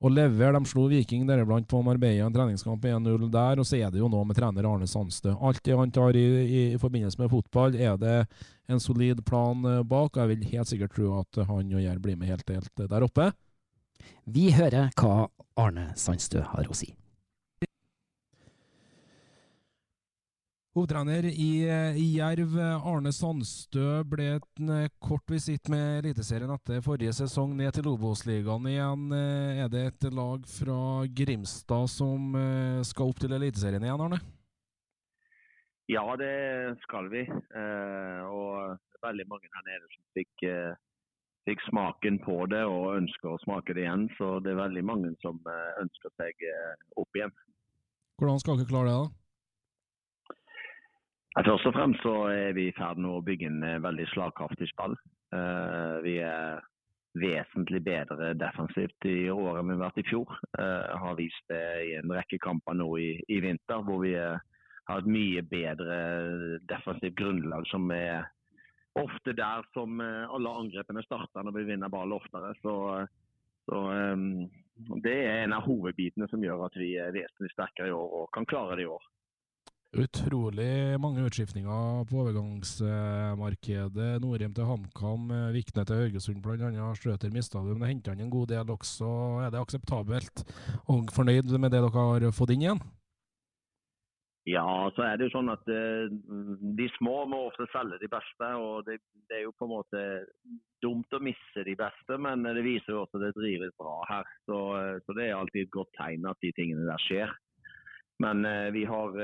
å 0.04 0.10
levere. 0.12 0.58
De 0.58 0.68
slo 0.68 0.86
Viking 0.92 1.24
deriblant 1.28 1.68
på 1.70 1.80
Marbella, 1.84 2.26
en 2.26 2.34
treningskamp 2.34 2.84
1-0 2.84 3.28
der. 3.32 3.62
Og 3.62 3.68
så 3.68 3.78
er 3.80 3.92
det 3.92 4.02
jo 4.02 4.10
noe 4.12 4.26
med 4.28 4.38
trener 4.38 4.68
Arne 4.68 4.88
Sandstø. 4.90 5.34
Alt 5.40 5.62
det 5.64 5.78
han 5.78 5.94
tar 5.94 6.18
i, 6.18 6.24
i, 6.44 6.64
i 6.74 6.80
forbindelse 6.80 7.20
med 7.22 7.32
fotball, 7.32 7.76
er 7.76 7.96
det 8.00 8.18
en 8.70 8.82
solid 8.82 9.24
plan 9.26 9.64
eh, 9.68 9.82
bak. 9.82 10.16
og 10.16 10.20
Jeg 10.22 10.32
vil 10.34 10.50
helt 10.54 10.72
sikkert 10.72 10.96
tro 10.96 11.14
at 11.20 11.44
han 11.48 11.72
og 11.72 11.80
Gjær 11.84 12.02
blir 12.04 12.20
med 12.20 12.30
helt, 12.32 12.48
helt 12.48 12.84
der 12.90 13.06
oppe. 13.06 13.30
Vi 14.24 14.50
hører 14.56 14.92
hva 15.00 15.28
Arne 15.60 15.90
Sandstø 15.96 16.44
har 16.52 16.68
å 16.68 16.76
si. 16.76 16.92
Hovedtrener 20.74 21.28
i, 21.30 21.50
i 22.02 22.06
Jerv, 22.16 22.56
Arne 22.58 23.12
Sandstø, 23.14 24.00
ble 24.10 24.24
en 24.40 24.72
eh, 24.74 24.88
kort 24.98 25.30
visitt 25.30 25.68
med 25.70 26.00
Eliteserien 26.00 26.50
etter 26.50 26.80
forrige 26.82 27.12
sesong 27.14 27.52
ned 27.54 27.76
til 27.76 27.86
Obos-ligaen 27.92 28.66
igjen. 28.72 29.04
Eh, 29.14 29.60
Er 29.62 29.70
det 29.70 29.84
et 29.92 30.08
lag 30.10 30.42
fra 30.50 30.78
Grimstad 31.20 31.86
som 31.94 32.34
eh, 32.40 32.82
skal 32.90 33.14
opp 33.14 33.22
til 33.22 33.36
Eliteserien 33.38 33.86
igjen, 33.86 34.02
Arne? 34.08 34.18
Ja, 35.94 36.02
det 36.18 36.34
skal 36.82 37.06
vi. 37.14 37.22
Eh, 37.22 38.20
og 38.26 38.74
veldig 39.06 39.30
mange 39.30 39.46
her 39.54 39.66
nede 39.70 39.94
som 39.94 40.02
fikk, 40.18 40.46
eh, 40.50 40.74
fikk 41.46 41.62
smaken 41.70 42.18
på 42.26 42.40
det 42.50 42.66
og 42.66 42.96
ønsker 42.98 43.30
å 43.30 43.42
smake 43.46 43.78
det 43.78 43.86
igjen. 43.86 44.08
Så 44.18 44.40
det 44.42 44.56
er 44.56 44.64
veldig 44.66 44.88
mange 44.90 45.14
som 45.22 45.38
eh, 45.38 45.74
ønsker 45.86 46.18
seg 46.18 46.48
eh, 46.50 46.72
opp 46.98 47.14
igjen. 47.14 47.30
Hvordan 48.18 48.42
skal 48.42 48.58
dere 48.58 48.74
klare 48.74 48.90
det, 48.90 49.02
da? 49.04 49.20
Først 51.34 51.66
og 51.66 51.74
fremst 51.74 52.04
så 52.04 52.12
er 52.30 52.52
vi 52.54 52.68
i 52.68 52.74
ferd 52.76 53.00
med 53.02 53.10
å 53.10 53.24
bygge 53.26 53.48
en 53.50 53.62
eh, 53.66 53.82
veldig 53.82 54.06
slagkraftig 54.12 54.68
spall. 54.70 54.94
Eh, 55.34 55.94
vi 56.06 56.14
er 56.22 56.60
vesentlig 57.18 57.80
bedre 57.86 58.32
defensivt 58.38 59.06
i 59.10 59.26
år 59.32 59.58
enn 59.58 59.72
vi 59.72 59.74
har 59.74 59.82
vært 59.82 59.98
i 59.98 60.06
fjor. 60.06 60.30
Eh, 60.58 60.92
har 61.02 61.16
vist 61.18 61.50
det 61.50 61.64
i 61.88 61.96
en 61.98 62.14
rekke 62.14 62.38
kamper 62.42 62.78
nå 62.78 62.86
i, 63.02 63.08
i 63.26 63.40
vinter, 63.42 63.82
hvor 63.82 64.04
vi 64.04 64.14
har 64.14 65.02
et 65.02 65.10
mye 65.10 65.42
bedre 65.50 65.96
defensivt 66.70 67.18
grunnlag 67.18 67.66
som 67.66 67.90
er 67.90 68.28
ofte 68.94 69.34
der 69.34 69.66
som 69.74 69.98
alle 69.98 70.52
angrepene 70.54 71.02
starter 71.02 71.42
når 71.42 71.56
vi 71.56 71.64
vinner 71.72 71.90
ball 71.90 72.14
oftere. 72.14 72.52
Så, 72.62 72.74
så 73.66 73.80
det 75.02 75.16
er 75.16 75.40
en 75.40 75.56
av 75.56 75.66
hovedbitene 75.66 76.28
som 76.30 76.44
gjør 76.46 76.68
at 76.68 76.78
vi 76.78 76.92
er 77.00 77.16
vesentlig 77.16 77.50
sterkere 77.56 77.90
i 77.90 77.96
år 77.96 78.16
og 78.20 78.30
kan 78.36 78.46
klare 78.46 78.78
det 78.78 78.86
i 78.86 78.92
år. 78.92 79.10
Utrolig 79.94 80.98
mange 80.98 81.22
utskiftninger 81.22 82.06
på 82.10 82.16
overgangsmarkedet. 82.24 84.08
Norheim 84.24 84.54
til 84.54 84.66
HamKam, 84.66 85.28
eh, 85.30 85.52
Vikne 85.54 85.84
til 85.86 86.00
Haugesund 86.00 86.40
bl.a. 86.42 86.88
Strøter 86.98 87.30
mista 87.30 87.60
du, 87.62 87.70
men 87.70 87.84
det 87.84 87.90
henta 87.92 88.10
han 88.10 88.24
en 88.24 88.32
god 88.32 88.48
del 88.50 88.72
også. 88.74 89.06
Er 89.44 89.52
det 89.54 89.60
akseptabelt 89.60 90.42
og 90.90 91.12
fornøyd 91.14 91.46
med 91.62 91.70
det 91.70 91.84
dere 91.84 91.94
har 91.94 92.26
fått 92.34 92.50
inn 92.56 92.64
igjen? 92.64 92.82
Ja, 94.50 94.66
så 94.96 95.04
er 95.06 95.14
det 95.16 95.28
jo 95.28 95.34
sånn 95.36 95.52
at 95.52 95.70
eh, 95.70 96.10
de 96.80 96.88
små 96.98 97.20
må 97.30 97.44
ofte 97.46 97.68
selge 97.70 98.00
de 98.02 98.10
beste. 98.10 98.48
og 98.58 98.82
det, 98.88 98.98
det 99.30 99.38
er 99.38 99.44
jo 99.46 99.54
på 99.54 99.68
en 99.68 99.76
måte 99.76 100.02
dumt 100.82 101.14
å 101.14 101.20
misse 101.22 101.62
de 101.68 101.76
beste, 101.78 102.18
men 102.18 102.42
det 102.42 102.66
viser 102.66 102.96
jo 102.96 103.04
også 103.04 103.20
at 103.20 103.28
det 103.28 103.38
drives 103.38 103.78
bra 103.78 103.94
her. 104.10 104.26
Så, 104.50 104.58
eh, 104.80 104.98
så 105.06 105.16
det 105.16 105.28
er 105.28 105.38
alltid 105.38 105.68
et 105.68 105.76
godt 105.78 105.94
tegn 106.00 106.26
at 106.26 106.42
de 106.42 106.50
tingene 106.58 106.88
der 106.90 107.06
skjer. 107.06 107.36
Men 108.22 108.46
vi 108.70 108.84
har, 108.86 109.16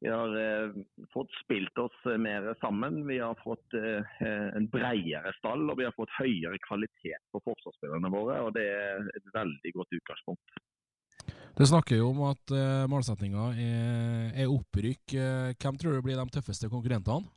vi 0.00 0.08
har 0.08 0.36
eh, 0.40 0.76
fått 1.12 1.32
spilt 1.42 1.78
oss 1.78 1.96
eh, 2.08 2.16
mer 2.16 2.54
sammen. 2.60 3.02
Vi 3.06 3.18
har 3.20 3.36
fått 3.44 3.76
eh, 3.76 4.22
en 4.56 4.68
bredere 4.72 5.32
stall 5.36 5.66
og 5.68 5.76
vi 5.76 5.84
har 5.84 5.96
fått 5.96 6.12
høyere 6.16 6.56
kvalitet 6.64 7.20
på 7.32 7.42
forsvarsspillerne 7.44 8.12
våre. 8.12 8.38
og 8.46 8.54
Det 8.56 8.64
er 8.64 9.10
et 9.18 9.32
veldig 9.34 9.74
godt 9.76 9.98
utgangspunkt. 9.98 10.56
Du 11.58 11.66
snakker 11.68 12.00
jo 12.00 12.14
om 12.14 12.24
at 12.30 12.54
eh, 12.56 12.86
målsettinga 12.88 13.50
er, 13.60 14.32
er 14.46 14.54
opprykk. 14.54 15.04
Eh, 15.20 15.52
hvem 15.60 15.82
tror 15.82 15.98
du 15.98 16.06
blir 16.08 16.16
de 16.16 16.26
tøffeste 16.32 16.72
konkurrentene? 16.72 17.28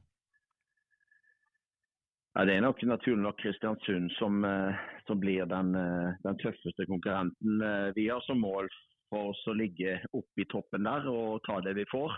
Ja, 2.33 2.47
det 2.49 2.55
er 2.55 2.63
nok 2.65 2.79
naturlig 2.89 3.21
nok 3.21 3.37
Kristiansund 3.37 4.09
som, 4.17 4.43
eh, 4.45 4.73
som 5.05 5.19
blir 5.19 5.45
den, 5.45 5.75
eh, 5.75 6.15
den 6.23 6.37
tøffeste 6.41 6.85
konkurrenten. 6.89 7.61
Eh, 7.61 7.91
Vi 7.93 8.07
har 8.07 8.21
som 8.21 8.39
mål 8.39 8.69
for 9.09 9.29
oss 9.29 9.43
å 9.47 9.53
ligge 9.53 10.01
oppe 10.13 10.41
i 10.41 10.45
toppen 10.45 10.83
der 10.83 11.05
og 11.07 11.43
ta 11.45 11.59
det 11.61 11.75
vi 11.75 11.85
får. 11.91 12.09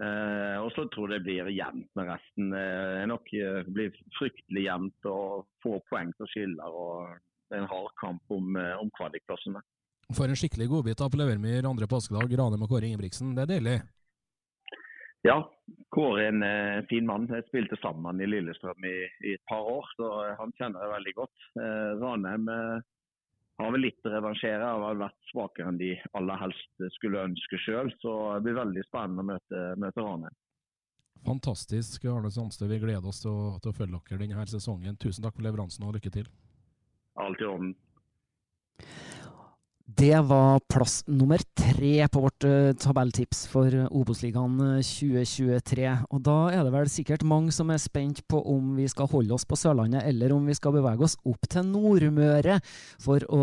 Eh, 0.00 0.56
og 0.62 0.70
så 0.72 0.86
tror 0.88 1.12
jeg 1.12 1.20
det 1.20 1.26
blir 1.26 1.50
jevnt 1.52 1.90
med 1.98 2.08
resten. 2.08 2.52
Det 2.54 2.62
er 3.02 3.10
nok 3.10 3.28
eh, 3.36 3.60
blir 3.68 3.92
fryktelig 4.16 4.64
jevnt 4.64 5.08
og 5.10 5.44
få 5.64 5.76
poeng 5.90 6.14
til 6.16 6.30
skiller. 6.32 6.68
og 6.72 7.18
Det 7.50 7.58
er 7.58 7.64
en 7.64 7.72
hard 7.72 7.92
kamp 8.00 8.22
om, 8.32 8.56
eh, 8.56 8.76
om 8.80 8.92
kvalikplassene. 8.96 9.60
For 10.16 10.28
en 10.28 10.38
skikkelig 10.38 10.68
godbit 10.72 11.02
av 11.04 11.14
Levermyr 11.16 11.68
andre 11.68 11.88
påskedag. 11.88 12.32
Ranheim 12.38 12.64
og 12.64 12.72
Kåre 12.72 12.88
Ingebrigtsen. 12.88 13.34
Det 13.36 13.44
er 13.44 13.52
deilig. 13.54 13.76
Ja, 15.22 15.36
Kåre 15.94 16.24
er 16.24 16.32
en 16.32 16.42
eh, 16.42 16.80
fin 16.90 17.06
mann. 17.06 17.28
Jeg 17.30 17.46
spilte 17.46 17.78
sammen 17.82 18.20
i 18.20 18.26
Lillestrøm 18.26 18.88
i, 18.88 18.96
i 19.28 19.36
et 19.36 19.44
par 19.48 19.62
år, 19.70 19.86
så 19.98 20.08
eh, 20.24 20.34
han 20.40 20.54
kjenner 20.58 20.82
jeg 20.82 20.94
veldig 20.96 21.14
godt. 21.20 21.44
Eh, 21.60 21.90
Ranheim 22.00 22.48
eh, 22.50 22.88
har 23.60 23.74
vel 23.74 23.84
litt 23.84 24.06
å 24.08 24.12
revansjere, 24.12 24.64
har 24.64 24.80
vel 24.80 25.02
vært 25.02 25.28
svakere 25.30 25.70
enn 25.70 25.80
de 25.80 25.90
aller 26.18 26.40
helst 26.40 26.86
skulle 26.96 27.26
ønske 27.28 27.60
sjøl. 27.64 27.92
Så 28.02 28.14
det 28.36 28.46
blir 28.46 28.58
veldig 28.60 28.86
spennende 28.88 29.24
å 29.24 29.28
møte, 29.32 29.64
møte 29.80 30.06
Rane. 30.06 30.32
Fantastisk, 31.22 32.04
Arne 32.10 32.32
Sandstø. 32.34 32.66
Vi 32.66 32.80
gleder 32.82 33.06
oss 33.06 33.22
til 33.22 33.30
å, 33.30 33.54
til 33.62 33.70
å 33.70 33.76
følge 33.76 34.00
dere 34.08 34.26
denne 34.26 34.46
sesongen. 34.50 34.98
Tusen 34.98 35.22
takk 35.22 35.36
for 35.36 35.46
leveransen 35.46 35.86
og 35.86 35.94
lykke 35.98 36.10
til. 36.14 36.30
Alt 37.22 37.42
i 37.42 37.46
orden. 37.46 37.74
Det 39.96 40.18
var 40.24 40.60
plass 40.70 41.02
nummer 41.06 41.40
tre 41.58 42.06
på 42.08 42.20
vårt 42.22 42.44
uh, 42.46 42.72
tabelltips 42.78 43.44
for 43.50 43.74
Obos-ligaen 43.90 44.56
2023. 44.78 45.88
Og 46.14 46.22
da 46.24 46.36
er 46.54 46.62
det 46.64 46.72
vel 46.72 46.90
sikkert 46.92 47.24
mange 47.28 47.52
som 47.52 47.72
er 47.74 47.80
spent 47.82 48.22
på 48.30 48.40
om 48.54 48.76
vi 48.78 48.86
skal 48.88 49.10
holde 49.10 49.34
oss 49.36 49.44
på 49.48 49.58
Sørlandet, 49.58 50.04
eller 50.08 50.32
om 50.32 50.46
vi 50.48 50.56
skal 50.56 50.76
bevege 50.76 51.04
oss 51.04 51.18
opp 51.28 51.48
til 51.50 51.66
Nordmøre 51.68 52.60
for 53.02 53.26
å 53.28 53.42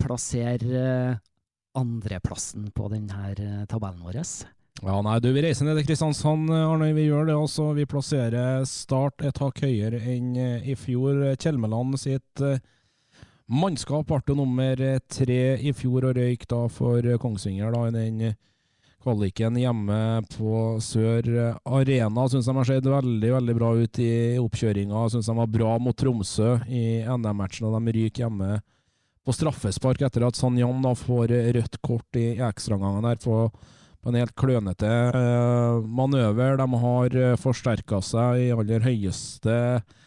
plassere 0.00 0.84
uh, 0.86 1.18
andreplassen 1.76 2.70
på 2.72 2.88
denne 2.94 3.66
tabellen 3.68 4.06
vår. 4.06 4.22
Ja, 4.86 5.00
nei, 5.04 5.18
du, 5.20 5.28
Vi 5.34 5.44
reiser 5.44 5.66
ned 5.66 5.80
til 5.80 5.90
Kristiansand, 5.90 6.48
Arne. 6.52 6.92
Vi 6.96 7.08
gjør 7.08 7.28
det 7.28 7.36
altså. 7.36 7.72
Vi 7.76 7.88
plasserer 7.90 8.64
Start 8.68 9.24
et 9.24 9.42
hakk 9.42 9.60
høyere 9.66 10.00
enn 10.14 10.32
i 10.36 10.76
fjor. 10.78 11.34
Kjelmeland 11.36 11.98
sitt 12.00 12.46
Mannskap 13.46 14.08
ble 14.10 14.34
nummer 14.34 14.80
tre 15.06 15.42
i 15.62 15.70
fjor 15.70 16.08
og 16.08 16.16
røyk 16.18 16.48
da 16.50 16.64
for 16.66 17.04
Kongsvinger 17.22 17.70
da, 17.70 17.82
i 17.86 17.92
den 17.94 18.32
kvaliken 19.06 19.54
hjemme 19.60 19.98
på 20.32 20.62
Sør 20.82 21.28
Arena. 21.62 22.24
Syns 22.26 22.48
de 22.48 22.54
har 22.56 22.66
sett 22.66 22.88
veldig 22.90 23.30
veldig 23.36 23.54
bra 23.54 23.68
ut 23.78 24.00
i 24.02 24.14
oppkjøringa. 24.42 25.04
Syns 25.12 25.30
de 25.30 25.36
var 25.38 25.52
bra 25.52 25.76
mot 25.78 25.94
Tromsø 25.94 26.56
i 26.66 27.04
NM-matchen, 27.06 27.68
og 27.68 27.76
de 27.78 27.94
ryker 27.94 28.24
hjemme 28.24 28.58
på 29.22 29.34
straffespark 29.34 30.02
etter 30.08 30.26
at 30.26 30.38
Sanjan 30.38 30.82
får 30.98 31.30
rødt 31.54 31.78
kort 31.86 32.18
i 32.18 32.32
ekstraomgangen 32.42 33.06
der 33.06 33.22
på, 33.22 33.44
en 34.06 34.14
helt 34.14 34.34
klønete 34.38 34.90
manøver. 35.86 36.58
De 36.58 36.82
har 36.82 37.38
forsterka 37.42 38.02
seg 38.02 38.42
i 38.42 38.50
aller 38.54 38.82
høyeste 38.82 39.54
grad 39.54 40.04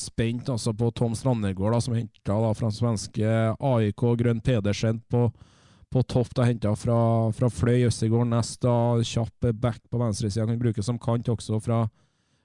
spent 0.00 0.48
altså 0.48 0.72
på 0.72 0.90
Tom 0.90 1.14
Strandegård, 1.14 1.82
som 1.82 1.94
henta 1.94 2.54
fra 2.54 2.70
svenske 2.70 3.54
AIK 3.58 4.02
Grønn 4.18 4.40
Pedersen 4.40 5.00
på, 5.08 5.32
på 5.90 6.02
topp. 6.02 6.38
Henta 6.38 6.74
fra, 6.76 7.32
fra 7.32 7.50
Fløy, 7.50 7.86
Østegård 7.86 8.26
Nest, 8.26 8.60
da, 8.62 9.00
kjapp 9.02 9.52
back 9.54 9.82
på 9.90 9.98
venstresida. 9.98 10.46
Kan 10.46 10.58
brukes 10.58 10.86
som 10.86 10.98
kant 10.98 11.28
også 11.28 11.60
fra, 11.60 11.88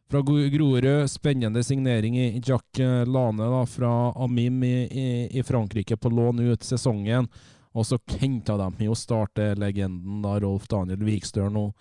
fra 0.09 0.21
Grorud. 0.21 1.09
Spennende 1.09 1.63
signering 1.63 2.17
i 2.17 2.41
Jack 2.43 2.79
Lane 3.07 3.43
da, 3.43 3.65
fra 3.65 4.13
Amim 4.15 4.63
i, 4.63 4.87
i, 4.87 5.39
i 5.39 5.43
Frankrike 5.43 5.97
på 5.97 6.09
lån 6.09 6.39
ut 6.39 6.63
sesongen. 6.63 7.27
Og 7.73 7.85
så 7.85 7.97
henta 8.19 8.57
de 8.57 8.85
jo 8.85 8.95
startlegenden 8.95 10.21
da, 10.21 10.37
Rolf 10.39 10.67
Daniel 10.69 11.03
Vikstøl 11.03 11.49
nå 11.51 11.71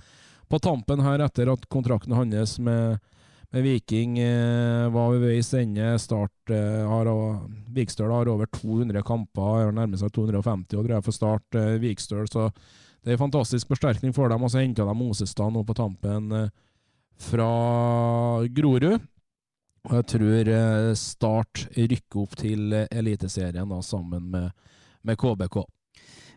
på 0.53 0.59
tampen 0.61 1.01
her, 1.01 1.23
etter 1.25 1.49
at 1.49 1.63
kontrakten 1.73 2.13
hans 2.13 2.59
med 2.61 2.99
Viking 3.53 4.17
eh, 4.19 4.89
var 4.89 5.11
ved 5.13 5.27
veis 5.27 5.51
ende. 5.55 5.91
Start 6.01 6.51
eh, 6.51 6.85
har 6.89 7.11
Vikstøl 7.73 8.13
har 8.13 8.31
over 8.33 8.49
200 8.49 9.03
kamper, 9.05 9.73
nærmer 9.77 10.01
seg 10.01 10.13
250 10.15 10.79
og 10.79 10.87
tror 10.89 11.05
for 11.05 11.17
Start 11.17 11.59
eh, 11.61 11.77
Vikstøl. 11.83 12.25
Så 12.33 12.49
det 13.03 13.13
er 13.13 13.19
en 13.19 13.25
fantastisk 13.27 13.69
forsterkning 13.69 14.15
for 14.17 14.33
dem. 14.33 14.43
Og 14.43 14.53
så 14.53 14.63
henta 14.63 14.87
de 14.89 14.97
Mosestad 14.97 15.53
nå 15.53 15.65
på 15.69 15.77
tampen 15.77 16.33
eh, 16.39 16.49
fra 17.21 17.51
Grorud. 18.57 18.89
Og 19.83 19.95
jeg 19.99 20.09
tror 20.15 20.53
eh, 20.57 20.89
Start 20.97 21.67
rykker 21.77 22.25
opp 22.25 22.41
til 22.41 22.73
Eliteserien 22.89 23.69
da, 23.69 23.85
sammen 23.85 24.33
med, 24.33 24.51
med 25.05 25.21
KBK. 25.21 25.61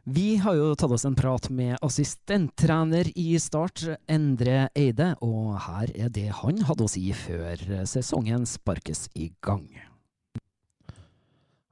Vi 0.05 0.35
har 0.37 0.53
jo 0.53 0.75
tatt 0.77 0.91
oss 0.93 1.05
en 1.07 1.15
prat 1.17 1.47
med 1.49 1.79
assistenttrener 1.81 3.07
i 3.17 3.39
Start, 3.41 3.81
Endre 4.05 4.67
Eide, 4.77 5.15
og 5.25 5.55
her 5.65 5.89
er 5.97 6.11
det 6.13 6.27
han 6.43 6.61
hadde 6.67 6.85
å 6.85 6.91
si 6.93 7.07
før 7.17 7.57
sesongen 7.89 8.45
sparkes 8.45 9.07
i 9.17 9.31
gang. 9.41 9.65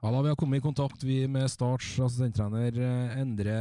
Ja, 0.01 0.09
da 0.09 0.23
Vi 0.25 0.33
har 0.33 0.35
kommet 0.35 0.63
i 0.63 0.65
kontakt 0.65 1.05
med 1.05 1.45
Starts 1.53 1.93
assistenttrener 2.01 2.73
Endre 3.21 3.59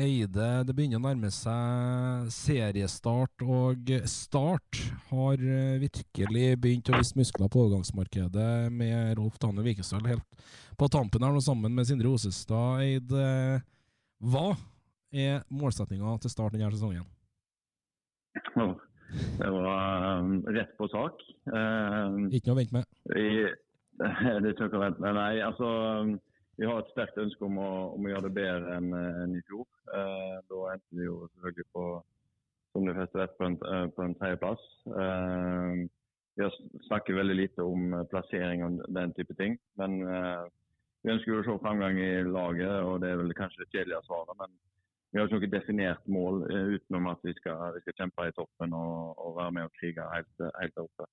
Eide. 0.00 0.64
Det 0.64 0.72
begynner 0.72 0.96
å 0.96 1.04
nærme 1.10 1.28
seg 1.28 2.32
seriestart, 2.32 3.44
og 3.44 3.94
Start 4.08 4.80
har 5.12 5.36
virkelig 5.84 6.48
begynt 6.56 6.88
å 6.88 6.96
vise 6.96 7.20
muskler 7.20 7.52
på 7.52 7.66
overgangsmarkedet 7.66 8.72
med 8.72 9.12
Rolf 9.20 9.36
Daniel 9.44 9.68
Vikestøl 9.68 10.08
helt 10.08 10.44
på 10.80 10.88
tampen 10.88 11.20
her, 11.20 11.36
nå 11.36 11.44
sammen 11.44 11.76
med 11.76 11.84
Sindre 11.84 12.16
Osestad. 12.16 12.80
Eide, 12.80 13.60
hva 14.24 14.48
er 15.12 15.44
målsettinga 15.52 16.16
til 16.22 16.32
start 16.32 16.56
denne 16.56 16.70
sesongen? 16.72 17.04
Oh, 18.56 18.74
det 19.38 19.50
var 19.52 20.20
um, 20.20 20.40
rett 20.48 20.72
på 20.78 20.88
sak. 20.92 21.20
Um, 21.52 22.26
Ikke 22.32 22.50
noe 22.50 22.56
å 22.56 22.60
vente 22.60 22.76
med? 22.76 22.88
I, 23.16 23.28
det 24.42 24.54
ikke 24.54 24.72
å 24.72 24.82
vente 24.82 25.04
med. 25.04 25.16
Nei, 25.18 25.38
altså 25.44 25.68
um, 26.02 26.16
vi 26.56 26.68
har 26.68 26.80
et 26.80 26.92
sterkt 26.94 27.20
ønske 27.20 27.44
om 27.44 27.60
å, 27.60 27.70
om 27.96 28.06
å 28.06 28.12
gjøre 28.12 28.28
det 28.28 28.36
bedre 28.38 28.76
enn 28.78 28.92
en 28.96 29.36
i 29.36 29.42
fjor. 29.48 29.66
Uh, 29.92 30.40
da 30.50 30.62
endte 30.74 30.98
vi 30.98 31.08
jo 31.08 31.22
selvfølgelig 31.34 31.68
på 31.76 31.86
som 32.76 32.84
de 32.84 32.92
fleste 32.96 33.20
vet, 33.20 33.36
på 33.38 33.46
en, 33.46 33.58
uh, 33.64 33.86
på 33.92 34.04
en 34.04 34.16
tredjeplass. 34.20 34.64
Uh, 34.88 35.84
vi 36.36 36.44
har 36.44 36.56
snakket 36.88 37.16
veldig 37.16 37.36
lite 37.36 37.64
om 37.64 37.94
plassering 38.10 38.64
og 38.66 38.82
den 38.92 39.12
type 39.16 39.32
ting. 39.38 39.54
Men 39.80 40.02
vi 41.06 41.12
ønsker 41.14 41.30
jo 41.30 41.38
å 41.38 41.46
se 41.46 41.58
framgang 41.62 42.00
i 42.02 42.10
laget, 42.26 42.72
og 42.82 42.98
det 43.02 43.12
er 43.12 43.20
vel 43.20 43.34
kanskje 43.38 43.62
det 43.62 43.68
kjedelige 43.70 44.02
svaret. 44.08 44.32
Men 44.40 44.56
vi 45.12 45.20
har 45.20 45.28
ikke 45.28 45.38
noe 45.38 45.50
definert 45.52 46.08
mål 46.10 46.40
uh, 46.50 46.72
utenom 46.74 47.06
at 47.12 47.22
vi 47.24 47.34
skal, 47.38 47.60
vi 47.76 47.82
skal, 47.84 47.94
kjempe 48.00 48.26
i 48.26 48.34
toppen 48.34 48.74
og, 48.74 49.12
og 49.22 49.36
være 49.38 49.54
med 49.54 49.68
og 49.68 49.76
krige 49.78 50.06
helt, 50.10 50.46
helt 50.58 50.82
oppe. 50.82 51.06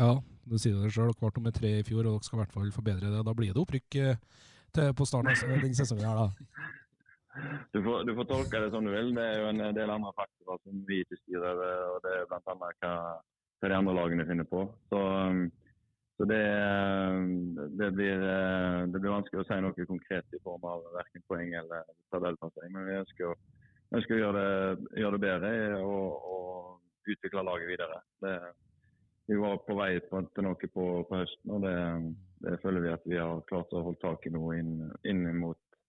Ja, 0.00 0.12
du 0.48 0.54
sier 0.56 0.78
det 0.78 0.92
sjøl. 0.94 1.10
Ble 1.18 1.32
nummer 1.36 1.54
tre 1.56 1.72
i 1.80 1.86
fjor, 1.86 2.06
og 2.06 2.20
dere 2.20 2.28
skal 2.28 2.38
i 2.38 2.42
hvert 2.44 2.54
fall 2.54 2.70
forbedre 2.72 3.10
det. 3.12 3.24
Da 3.26 3.34
blir 3.36 3.50
det 3.52 3.60
opprykk 3.60 3.98
eh, 4.00 4.92
på 4.96 5.08
starten 5.08 5.34
av 5.34 5.64
denne 5.64 5.76
sesongen 5.76 6.06
her, 6.08 6.22
da. 6.22 6.68
Du 7.70 7.78
får, 7.78 8.00
du 8.08 8.10
får, 8.18 8.26
tolke 8.26 8.58
det 8.58 8.72
som 8.72 8.82
du 8.82 8.90
vil. 8.90 9.12
Det 9.14 9.22
er 9.22 9.36
jo 9.38 9.50
en 9.52 9.60
del 9.76 9.90
andre 9.94 10.10
faktorer 10.16 10.56
som 10.64 10.80
vi 10.88 10.96
ikke 11.04 11.18
styrer 11.20 11.52
over, 11.52 11.76
og 11.92 12.00
det 12.02 12.14
er 12.16 12.24
bl.a. 12.26 12.54
Hva, 12.58 12.94
hva 13.62 13.70
de 13.70 13.76
andre 13.76 13.94
lagene 13.94 14.26
finner 14.26 14.48
på. 14.50 14.64
Så 14.90 14.98
um, 14.98 15.44
så 16.20 16.26
det, 16.28 16.44
det, 17.78 17.90
blir, 17.90 18.18
det, 18.92 18.98
blir, 18.98 19.08
vanskelig 19.08 19.40
å 19.40 19.44
si 19.48 19.56
noe 19.64 19.86
konkret 19.88 20.34
i 20.36 20.40
form 20.44 20.66
av 20.68 20.82
verken 20.92 21.22
poeng 21.24 21.54
eller 21.56 21.86
tabellplassering. 22.12 22.74
Men 22.74 22.84
vi 22.90 22.98
ønsker, 22.98 23.38
ønsker 23.96 24.18
å 24.18 24.18
gjøre 24.18 24.42
det, 24.42 24.90
gjøre 25.00 25.16
det 25.16 25.22
bedre 25.22 25.52
og, 25.80 26.26
og, 26.34 26.74
utvikle 27.08 27.46
laget 27.48 27.70
videre. 27.70 28.02
Vi 29.32 29.38
var 29.40 29.56
på 29.64 29.78
vei 29.78 29.88
til 30.04 30.44
noe 30.44 30.68
på, 30.74 30.84
på 31.08 31.22
høsten, 31.22 31.54
og 31.56 31.64
det, 31.64 32.52
føler 32.66 32.84
vi 32.84 32.92
at 32.92 33.08
vi 33.08 33.16
har 33.16 33.40
klart 33.48 33.72
å 33.72 33.86
holde 33.88 34.04
tak 34.04 34.28
i 34.28 34.34
nå 34.36 34.44
inn, 34.58 34.74
inn 35.08 35.24
mot 35.40 35.80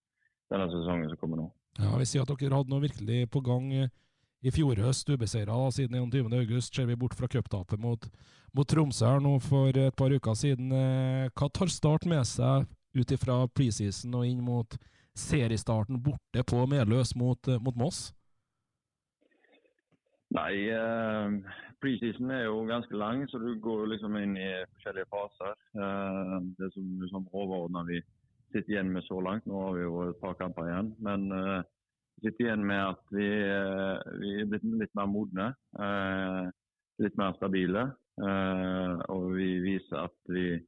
denne 0.48 0.70
sesongen 0.72 1.12
som 1.12 1.20
kommer 1.20 1.42
nå. 1.42 1.50
Ja, 1.76 1.92
Vi 2.00 2.08
sier 2.08 2.24
at 2.24 2.32
dere 2.32 2.56
hadde 2.56 2.72
noe 2.72 2.86
virkelig 2.88 3.26
på 3.36 3.44
gang 3.44 3.68
i 4.42 4.50
fjor 4.50 4.78
høst, 4.82 5.10
ubeseira 5.10 5.54
siden 5.70 5.98
21.8. 6.10 6.60
Ser 6.66 6.88
vi 6.90 6.98
bort 6.98 7.14
fra 7.14 7.28
cuptapet 7.30 7.80
mot, 7.80 8.06
mot 8.52 8.68
Tromsø 8.68 9.06
her 9.06 9.20
nå 9.22 9.36
for 9.42 9.70
et 9.70 9.94
par 9.98 10.10
uker 10.10 10.34
siden. 10.38 10.72
Eh, 10.74 11.28
hva 11.30 11.48
tar 11.48 11.70
Start 11.70 12.08
med 12.10 12.26
seg 12.26 12.66
ut 12.98 13.14
ifra 13.14 13.44
preseason 13.54 14.18
og 14.18 14.26
inn 14.26 14.42
mot 14.44 14.74
seriestarten 15.18 16.00
borte 16.02 16.42
på 16.48 16.64
Meløs 16.66 17.14
mot, 17.16 17.38
eh, 17.48 17.60
mot 17.62 17.78
Moss? 17.78 18.10
Nei, 20.32 20.64
uh, 20.72 21.28
preseason 21.84 22.30
er 22.32 22.46
jo 22.46 22.62
ganske 22.64 22.96
lang, 22.96 23.26
så 23.28 23.38
du 23.38 23.50
går 23.60 23.90
liksom 23.92 24.16
inn 24.16 24.32
i 24.40 24.48
forskjellige 24.72 25.10
faser. 25.12 25.54
Uh, 25.76 26.38
det 26.56 26.70
som 26.72 26.86
liksom 27.02 27.28
overordna 27.30 27.84
vi 27.84 28.00
sitter 28.52 28.74
igjen 28.74 28.92
med 28.94 29.04
så 29.04 29.20
langt, 29.20 29.44
nå 29.46 29.60
har 29.60 29.76
vi 29.76 29.84
jo 29.84 30.06
et 30.08 30.20
par 30.24 30.38
kamper 30.40 30.70
igjen. 30.70 30.88
Men 31.04 31.28
uh, 31.36 31.60
sitter 32.20 32.44
igjen 32.44 32.66
med 32.66 32.82
at 32.92 33.14
vi, 33.14 33.26
eh, 33.26 34.12
vi 34.20 34.34
er 34.40 34.50
blitt 34.50 34.66
litt 34.82 34.94
mer 34.98 35.08
modne. 35.10 35.48
Eh, 35.78 36.50
litt 37.02 37.16
mer 37.18 37.36
stabile. 37.38 37.86
Eh, 38.22 38.94
og 39.12 39.32
vi 39.36 39.48
viser 39.64 40.04
at 40.04 40.18
vi, 40.28 40.60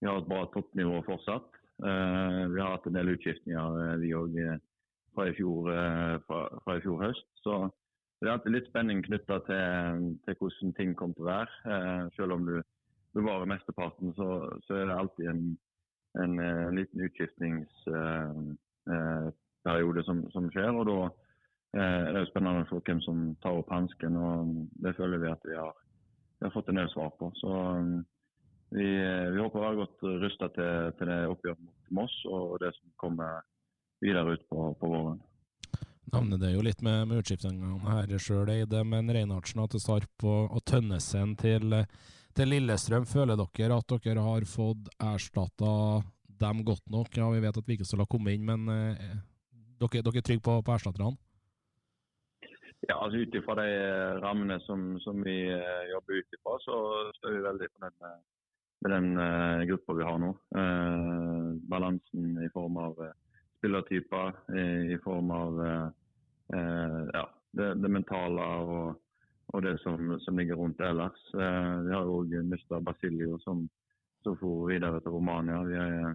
vi 0.00 0.08
har 0.08 0.22
et 0.22 0.30
bra 0.30 0.46
toppnivå 0.54 1.02
fortsatt. 1.06 1.52
vi 1.76 2.60
har 2.60 2.70
hatt 2.72 2.86
en 2.88 2.94
del 2.96 3.10
utskiftninger, 3.12 3.98
vi 4.00 4.14
òg, 4.16 4.36
fra, 5.12 5.26
fra, 6.24 6.38
fra, 6.64 6.76
i 6.76 6.80
fjor 6.80 7.02
høst. 7.02 7.26
Så 7.44 7.58
det 8.16 8.30
er 8.30 8.32
alltid 8.32 8.54
litt 8.54 8.70
spenning 8.70 9.02
knytta 9.04 9.42
til, 9.44 10.06
til, 10.24 10.38
hvordan 10.40 10.72
ting 10.78 10.94
kommer 10.96 11.18
til 11.18 11.26
å 11.26 11.28
være. 11.28 12.08
selv 12.16 12.32
om 12.32 12.46
du 12.48 12.54
bevarer 13.12 13.44
mesteparten, 13.52 14.14
så, 14.16 14.28
så 14.64 14.78
er 14.78 14.88
det 14.88 14.96
alltid 14.96 15.28
en, 15.34 15.44
en, 16.22 16.40
en 16.40 16.80
liten 16.80 17.04
utskiftnings 17.04 17.84
periode 19.66 20.04
som, 20.06 20.24
som 20.34 20.48
skjer. 20.54 20.70
og 20.72 20.86
da 20.88 20.98
eh, 21.06 22.02
er 22.06 22.12
det 22.14 22.24
jo 22.24 22.30
spennende 22.30 22.66
se 22.70 22.80
hvem 22.88 23.02
som 23.04 23.24
tar 23.44 23.60
opp 23.60 23.72
hansken. 23.74 24.16
og 24.16 24.54
Det 24.82 24.96
føler 24.98 25.22
vi 25.22 25.32
at 25.32 25.48
vi 25.48 25.56
har, 25.58 25.72
vi 26.38 26.48
har 26.48 26.54
fått 26.54 26.70
en 26.72 26.80
del 26.80 26.90
svar 26.94 27.12
på. 27.20 27.30
Så 27.42 27.52
um, 27.52 27.94
vi, 28.74 28.86
vi, 28.86 29.38
håper 29.40 29.60
å 29.60 29.66
være 29.68 29.80
godt 29.82 30.08
rusta 30.24 30.50
til, 30.56 30.90
til, 30.98 31.12
det 31.12 31.20
oppgjøret 31.30 31.62
mot 31.62 31.94
Moss 32.00 32.18
og 32.30 32.58
det 32.62 32.72
som 32.78 32.92
kommer 33.00 33.40
videre 34.02 34.36
ut 34.36 34.44
på, 34.50 34.68
på 34.80 34.90
våren. 34.90 35.22
Navnet 36.12 36.38
det 36.38 36.52
jo 36.52 36.62
litt 36.62 36.82
med, 36.86 37.08
med 37.10 37.22
utskiftingene 37.22 37.80
her 37.82 38.12
sjøl, 38.22 38.50
Eide, 38.52 38.82
men 38.86 39.10
Reinhardsen, 39.10 39.64
til 39.72 39.82
Sarp 39.82 40.26
og, 40.26 40.52
og 40.54 40.62
Tønnesen 40.68 41.34
til, 41.40 41.74
til 42.36 42.52
Lillestrøm. 42.52 43.08
Føler 43.10 43.38
dere 43.40 43.80
at 43.80 43.96
dere 44.04 44.22
har 44.22 44.46
fått 44.46 44.90
erstatta 45.02 45.72
dem 46.40 46.62
godt 46.64 46.84
nok? 46.92 47.10
Ja, 47.16 47.30
Vi 47.30 47.42
vet 47.42 47.58
at 47.58 47.68
Vikestad 47.68 48.02
har 48.02 48.10
kommet 48.10 48.36
inn, 48.36 48.46
men 48.46 48.68
eh, 48.70 49.16
dere, 49.80 50.02
dere 50.02 50.20
er 50.20 50.26
trygge 50.26 50.44
på, 50.44 50.60
på 50.64 50.74
erstatterne? 50.74 51.16
Ja, 52.88 53.00
altså 53.02 53.18
Ut 53.18 53.34
ifra 53.34 53.56
de 53.58 53.66
eh, 53.66 54.18
rammene 54.22 54.58
som, 54.62 54.98
som 55.00 55.22
vi 55.24 55.36
uh, 55.50 55.84
jobber 55.90 56.20
ut 56.20 56.34
ifra, 56.36 56.56
så 56.62 56.76
står 57.16 57.34
vi 57.34 57.44
veldig 57.46 57.68
fornøyd 57.72 57.94
med, 58.04 58.18
med 58.84 58.92
den 58.94 59.08
uh, 59.18 59.62
gruppa 59.70 59.96
vi 59.96 60.06
har 60.06 60.18
nå. 60.22 60.28
Uh, 60.54 61.56
balansen 61.72 62.36
i 62.44 62.50
form 62.54 62.76
av 62.82 63.00
spillertyper, 63.58 64.36
i, 64.54 64.66
i, 64.94 64.98
form 65.02 65.32
av 65.32 65.56
ja, 66.46 67.22
det, 67.56 67.70
det, 67.80 67.88
mentale 67.90 68.44
og, 68.60 68.98
og 69.56 69.64
det 69.64 69.72
som, 69.82 70.12
som, 70.22 70.36
ligger 70.38 70.60
rundt 70.60 70.82
ellers. 70.84 71.22
vi 71.32 71.94
har 71.94 72.10
òg 72.12 72.36
mista 72.46 72.78
Basilio, 72.84 73.40
som, 73.42 73.64
som 74.22 74.36
for 74.38 74.68
videre 74.68 75.00
til 75.00 75.16
Romania. 75.16 75.62
Vi, 75.66 75.80
er, 75.80 76.12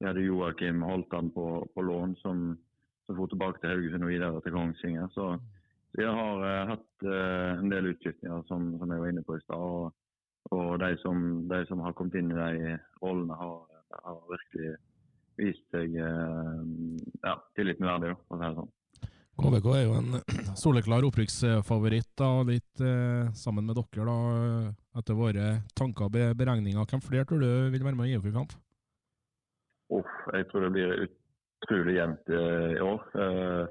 vi 0.00 0.08
hadde 0.08 0.24
Joakim 0.24 0.82
Holtan 0.88 1.30
på, 1.36 1.46
på 1.76 1.84
lån, 1.84 2.16
som, 2.24 2.56
som 3.10 3.18
for 3.18 3.30
tilbake 3.30 3.58
til 3.60 3.72
Haugesund 3.74 4.06
og 4.06 4.12
videre 4.12 4.42
til 4.44 4.54
Kongsvinger. 4.54 5.08
Så 5.14 5.32
vi 5.98 6.06
har 6.06 6.44
uh, 6.44 6.68
hatt 6.70 7.06
uh, 7.06 7.58
en 7.58 7.72
del 7.72 7.90
utskiftninger, 7.90 8.44
som, 8.46 8.70
som, 8.78 8.92
jeg 8.92 9.02
var 9.02 9.10
inne 9.10 9.26
på 9.26 9.36
i 9.36 9.42
stad. 9.42 9.58
Og, 9.58 9.90
og 10.54 10.68
de, 10.82 10.92
som, 11.02 11.24
de, 11.50 11.64
som, 11.66 11.82
har 11.82 11.96
kommet 11.98 12.20
inn 12.20 12.30
i 12.30 12.38
de 12.38 12.76
rollene, 13.02 13.34
har, 13.34 13.56
har 14.06 14.20
virkelig 14.30 14.76
vist 15.40 15.64
seg 15.74 15.96
uh, 15.98 16.62
ja, 17.24 17.34
tilliten 17.58 17.90
verdig, 17.90 18.14
for 18.28 18.38
å 18.38 18.40
si 18.40 18.46
det 18.46 18.60
sånn. 18.60 18.76
KVK 19.40 19.68
er 19.72 19.84
jo 19.86 19.94
en 19.96 20.18
soleklar 20.62 21.06
opprykksfavoritt, 21.08 22.22
litt 22.44 22.82
eh, 22.84 23.30
sammen 23.32 23.64
med 23.64 23.78
dere, 23.78 24.04
da, 24.04 24.16
etter 25.00 25.16
våre 25.16 25.46
tanker 25.78 26.10
og 26.10 26.36
beregninger. 26.36 26.84
Hvem 26.90 27.00
flere 27.06 27.24
tror 27.24 27.40
du 27.40 27.48
vil 27.72 27.86
være 27.86 27.96
med 27.96 28.10
i 28.10 28.18
EFU-kamp? 28.18 28.52
Oh, 29.96 30.12
jeg 30.36 30.44
tror 30.50 30.66
det 30.66 30.74
blir 30.76 30.92
utrolig 31.60 31.96
jevnt 31.96 32.32
i 32.32 32.80
år. 32.84 33.04
Eh, 33.14 33.66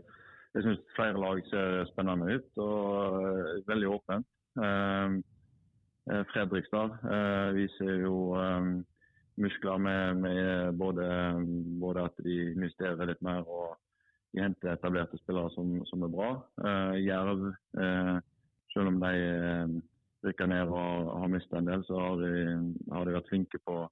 jeg 0.58 0.66
syns 0.66 0.94
flere 0.96 1.22
lag 1.22 1.42
ser 1.50 1.84
spennende 1.92 2.36
ut 2.36 2.62
og 2.64 3.18
uh, 3.22 3.50
veldig 3.70 3.90
åpent. 3.94 4.26
Fredrikstad 6.34 6.96
viser 7.54 8.00
jo 8.02 8.16
muskler 9.38 9.78
med, 9.78 10.16
med 10.24 10.74
både, 10.80 11.06
både, 11.80 12.08
at 12.10 12.18
de 12.26 12.40
investerer 12.56 13.12
litt 13.12 13.22
mer 13.22 13.46
og 13.46 13.78
de 14.34 14.42
henter 14.42 14.74
etablerte 14.74 15.22
spillere 15.22 15.54
som, 15.54 15.78
som 15.86 16.02
er 16.04 16.12
bra. 16.16 16.32
Jerv, 16.98 17.46
selv 18.74 18.90
om 18.90 18.98
de 19.06 19.14
rykker 20.26 20.50
ned 20.50 20.74
og 20.74 21.14
har 21.22 21.32
mistet 21.32 21.62
en 21.62 21.70
del, 21.70 21.86
så 21.88 22.02
har 22.02 22.20
de, 22.26 22.34
har 22.90 23.06
de 23.06 23.16
vært 23.20 23.30
flinke 23.30 23.62
på 23.70 23.84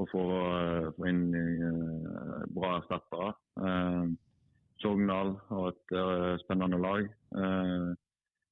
å 0.00 0.06
få, 0.08 0.22
få 0.96 1.08
inn 1.10 1.24
bra 2.54 2.76
erstattere. 2.78 3.32
Sogndal 4.82 5.36
har 5.48 5.68
et 5.68 5.94
uh, 5.94 6.38
spennende 6.42 6.78
lag. 6.78 7.06
Uh, 7.36 7.94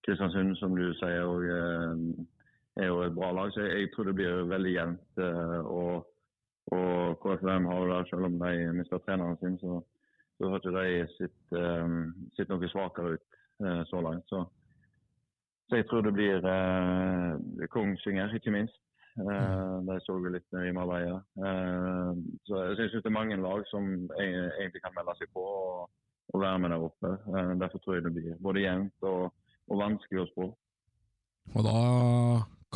Kristiansund, 0.07 0.57
som 0.57 0.77
du 0.77 0.93
sier, 1.01 1.25
og, 1.27 1.43
uh, 1.45 2.83
er 2.83 2.87
jo 2.87 3.03
et 3.03 3.17
bra 3.17 3.33
lag. 3.35 3.51
Så 3.53 3.65
jeg, 3.65 3.81
jeg 3.81 3.93
tror 3.95 4.09
det 4.09 4.15
blir 4.21 4.47
veldig 4.51 4.75
jevnt. 4.75 5.23
og, 5.65 6.07
og 6.73 7.19
KFUM 7.23 7.67
har 7.67 7.81
jo 7.81 7.89
det, 7.91 8.05
selv 8.09 8.29
om 8.29 8.39
de 8.39 8.53
mista 8.79 9.01
treneren 9.07 9.37
sin, 9.41 9.59
så, 9.59 9.81
så 10.39 10.51
har 10.51 10.63
ikke 10.63 10.77
de 10.77 11.09
sett, 11.17 11.57
sett 12.37 12.53
noe 12.53 12.71
svakere 12.71 13.17
ut 13.17 13.27
så 13.91 14.01
langt. 14.01 14.25
Så, 14.31 14.45
så, 15.69 15.81
jeg 15.81 15.89
tror 15.91 16.07
det 16.07 16.15
blir 16.15 16.47
uh, 16.47 17.67
Kongsvinger, 17.75 18.33
ikke 18.39 18.55
minst. 18.55 18.79
Uh, 19.21 19.79
Det 19.87 20.01
så 20.05 20.19
vi 20.19 20.35
litt 20.35 20.59
i 20.61 20.73
Marbella. 20.77 21.21
Uh, 21.39 22.13
så 22.49 22.65
jeg 22.71 22.91
syns 22.91 23.03
det 23.05 23.11
er 23.11 23.19
mange 23.21 23.41
lag 23.41 23.65
som 23.71 23.87
egentlig 24.19 24.83
kan 24.85 24.95
melde 24.97 25.17
seg 25.21 25.33
på. 25.35 25.45
og 25.45 25.91
være 26.39 26.59
med 26.59 26.71
der 26.71 26.87
oppe. 26.87 27.09
Eh, 27.09 27.53
derfor 27.61 27.79
tror 27.79 27.95
jeg 27.95 28.05
det 28.05 28.15
blir 28.15 28.43
både 28.43 28.65
jevnt 28.65 29.07
og, 29.13 29.33
og 29.71 29.81
vanskelig 29.83 30.23
å 30.23 30.31
spå. 30.31 30.49
Og 31.55 31.67
da 31.67 31.81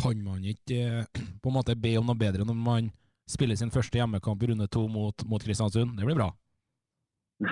kan 0.00 0.22
man 0.24 0.46
ikke 0.54 0.80
eh, 1.04 1.26
på 1.42 1.50
en 1.50 1.56
måte 1.58 1.76
be 1.78 1.96
om 2.00 2.08
noe 2.08 2.18
bedre 2.18 2.46
når 2.46 2.58
man 2.58 2.90
spiller 3.30 3.56
sin 3.56 3.72
første 3.72 3.98
hjemmekamp 3.98 4.42
i 4.42 4.50
runde 4.50 4.66
to 4.68 4.88
mot, 4.90 5.26
mot 5.30 5.42
Kristiansund. 5.42 5.94
Det 5.98 6.08
blir 6.08 6.18
bra? 6.18 6.32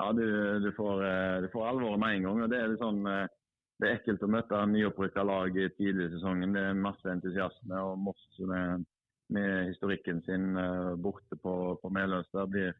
ja, 0.00 0.10
du, 0.18 0.26
du, 0.64 0.70
får, 0.76 1.06
eh, 1.08 1.38
du 1.46 1.48
får 1.54 1.70
alvoret 1.70 2.02
med 2.02 2.18
en 2.18 2.28
gang. 2.28 2.44
og 2.44 2.52
Det 2.52 2.60
er 2.60 2.72
litt 2.72 2.82
sånn, 2.82 3.02
det 3.80 3.88
er 3.88 3.96
ekkelt 3.98 4.22
å 4.22 4.30
møte 4.30 4.64
nyopprykka 4.70 5.24
lag 5.26 5.56
tidlig 5.78 6.08
i 6.08 6.12
sesongen. 6.14 6.54
Det 6.54 6.62
er 6.62 6.78
masse 6.78 7.10
entusiasme. 7.10 7.80
og 7.80 7.98
Moss 7.98 8.26
med, 8.38 8.84
med 9.34 9.70
historikken 9.72 10.22
sin 10.26 10.54
borte 11.02 11.38
på, 11.42 11.54
på 11.82 11.90
Meløs 11.90 12.30
der 12.32 12.50
blir 12.50 12.74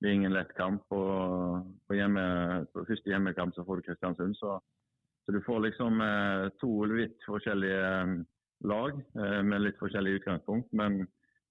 det 0.00 0.12
ingen 0.12 0.32
lett 0.32 0.52
kamp. 0.56 0.84
Og 0.90 1.62
på, 1.86 1.96
hjemme, 1.96 2.24
på 2.72 2.84
første 2.88 3.12
hjemmekamp 3.12 3.54
så 3.54 3.64
får 3.66 3.80
du 3.80 3.88
Kristiansund. 3.88 4.36
Så, 4.36 4.56
så 5.24 5.34
du 5.34 5.40
får 5.46 5.64
liksom 5.66 6.00
eh, 6.04 6.46
to 6.62 6.72
litt 6.90 7.28
forskjellige 7.28 7.84
eh, 8.00 8.14
lag 8.70 8.96
eh, 8.96 9.40
med 9.46 9.66
litt 9.66 9.80
forskjellig 9.80 10.20
utgangspunkt, 10.20 10.72
men 10.76 11.02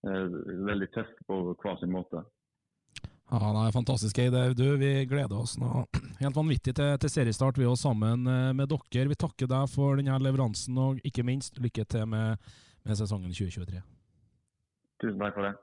eh, 0.08 0.38
veldig 0.70 0.90
tøft 0.96 1.24
på 1.30 1.42
hver 1.54 1.80
sin 1.82 1.94
måte. 1.94 2.26
Ja, 3.30 3.52
det 3.54 3.62
er 3.68 3.76
fantastisk, 3.76 4.18
Eide. 4.24 4.42
Du, 4.58 4.66
vi 4.82 5.06
gleder 5.06 5.38
oss 5.38 5.54
nå 5.62 5.84
helt 6.24 6.38
vanvittig 6.38 6.74
til, 6.78 6.96
til 6.98 7.14
seriestart, 7.14 7.60
vi 7.62 7.68
òg 7.70 7.78
sammen 7.78 8.26
eh, 8.26 8.50
med 8.58 8.72
dere. 8.72 9.10
Vi 9.12 9.22
takker 9.22 9.50
deg 9.52 9.70
for 9.70 10.00
denne 10.00 10.18
leveransen, 10.26 10.78
og 10.82 11.02
ikke 11.06 11.26
minst 11.28 11.62
lykke 11.62 11.86
til 11.86 12.10
med, 12.10 12.42
med 12.88 12.98
sesongen 12.98 13.30
2023. 13.30 13.84
Tusen 15.04 15.22
takk 15.22 15.38
for 15.38 15.46
det. 15.46 15.56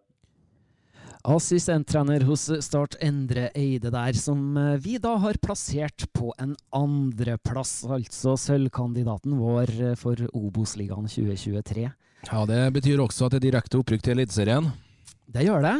Assistenttrener 1.27 2.23
hos 2.29 2.45
Start 2.63 2.95
Endre 3.03 3.49
Eide 3.59 3.91
der, 3.91 4.15
som 4.15 4.55
eh, 4.63 4.77
vi 4.79 4.95
da 5.03 5.17
har 5.25 5.43
plassert 5.43 6.07
på 6.15 6.31
en 6.39 6.55
andreplass, 6.71 7.81
altså 7.83 8.37
sølvkandidaten 8.39 9.35
vår 9.43 9.75
eh, 9.91 9.99
for 9.99 10.23
Obos-ligaen 10.39 11.11
2023. 11.11 11.91
Ja, 12.31 12.47
Det 12.47 12.63
betyr 12.79 13.03
også 13.03 13.27
at 13.27 13.35
det 13.35 13.43
er 13.43 13.49
direkte 13.51 13.83
opprykk 13.83 14.07
til 14.07 14.21
Eliteserien? 14.21 14.71
Det 15.27 15.43
gjør 15.51 15.67
det. 15.67 15.77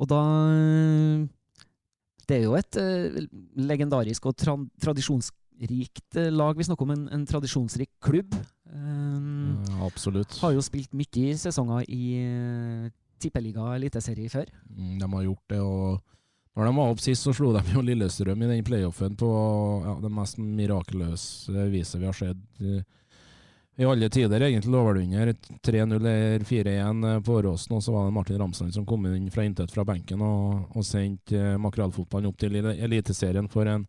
Og 0.00 0.08
da 0.08 0.20
eh, 0.54 1.26
Det 2.28 2.38
er 2.38 2.46
jo 2.46 2.56
et 2.56 2.78
uh, 2.80 3.20
legendarisk 3.60 4.30
og 4.30 4.36
tra 4.38 4.56
tradisjonsrikt 4.80 6.20
lag. 6.32 6.56
Vi 6.56 6.66
snakker 6.68 6.86
om 6.86 6.94
en, 6.94 7.08
en 7.12 7.26
tradisjonsrik 7.28 7.90
klubb. 8.00 8.36
Um, 8.70 9.58
ja, 9.66 9.80
absolutt. 9.84 10.38
Har 10.40 10.54
jo 10.54 10.62
spilt 10.64 10.94
mye 10.96 11.34
sesonger 11.36 11.84
i 11.90 12.14
tippeliga 13.20 13.74
eliteserie 13.74 14.30
før. 14.32 14.48
Mm, 14.70 14.94
de 15.02 15.10
har 15.12 15.26
gjort 15.26 15.52
det, 15.52 15.58
og 15.60 15.98
når 16.56 16.66
de 16.66 16.76
var 16.78 16.94
opp 16.94 17.02
sist, 17.02 17.26
så 17.26 17.34
slo 17.36 17.52
de 17.54 17.62
jo 17.74 17.82
Lillestrøm 17.84 18.42
i 18.42 18.48
den 18.50 18.64
playoffen 18.66 19.18
på 19.18 19.28
ja, 19.84 19.98
det 20.02 20.10
mest 20.14 20.40
mirakuløse 20.40 21.66
viset 21.70 22.00
vi 22.00 22.08
har 22.08 22.16
sett 22.16 22.64
i 23.80 23.84
alle 23.88 24.10
tider, 24.12 24.42
egentlig. 24.44 24.72
Lå 24.72 24.80
under 24.90 25.32
3-0 25.64 25.94
eller 25.96 26.42
4-1 26.44 27.22
på 27.24 27.36
Åråsen, 27.38 27.76
og 27.76 27.82
så 27.82 27.94
var 27.94 28.04
det 28.04 28.12
Martin 28.12 28.38
Ramsland 28.38 28.74
som 28.74 28.84
kom 28.86 29.06
inn 29.08 29.30
fra 29.32 29.46
intet 29.48 29.72
fra 29.72 29.86
benken 29.88 30.20
og, 30.20 30.66
og 30.76 30.84
sendte 30.84 31.54
makrellfotballen 31.64 32.28
opp 32.28 32.36
til 32.42 32.58
Eliteserien 32.60 33.48
for 33.48 33.70
en 33.72 33.86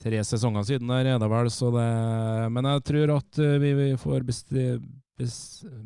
tre 0.00 0.22
sesonger 0.24 0.68
siden 0.68 0.92
der, 0.92 1.10
er 1.10 1.18
det 1.18 1.30
vel. 1.32 1.50
Så 1.50 1.72
det, 1.74 1.88
men 2.54 2.70
jeg 2.70 2.86
tror 2.92 3.16
at 3.16 3.42
vi, 3.64 3.74
vi 3.74 3.88
får 3.98 4.28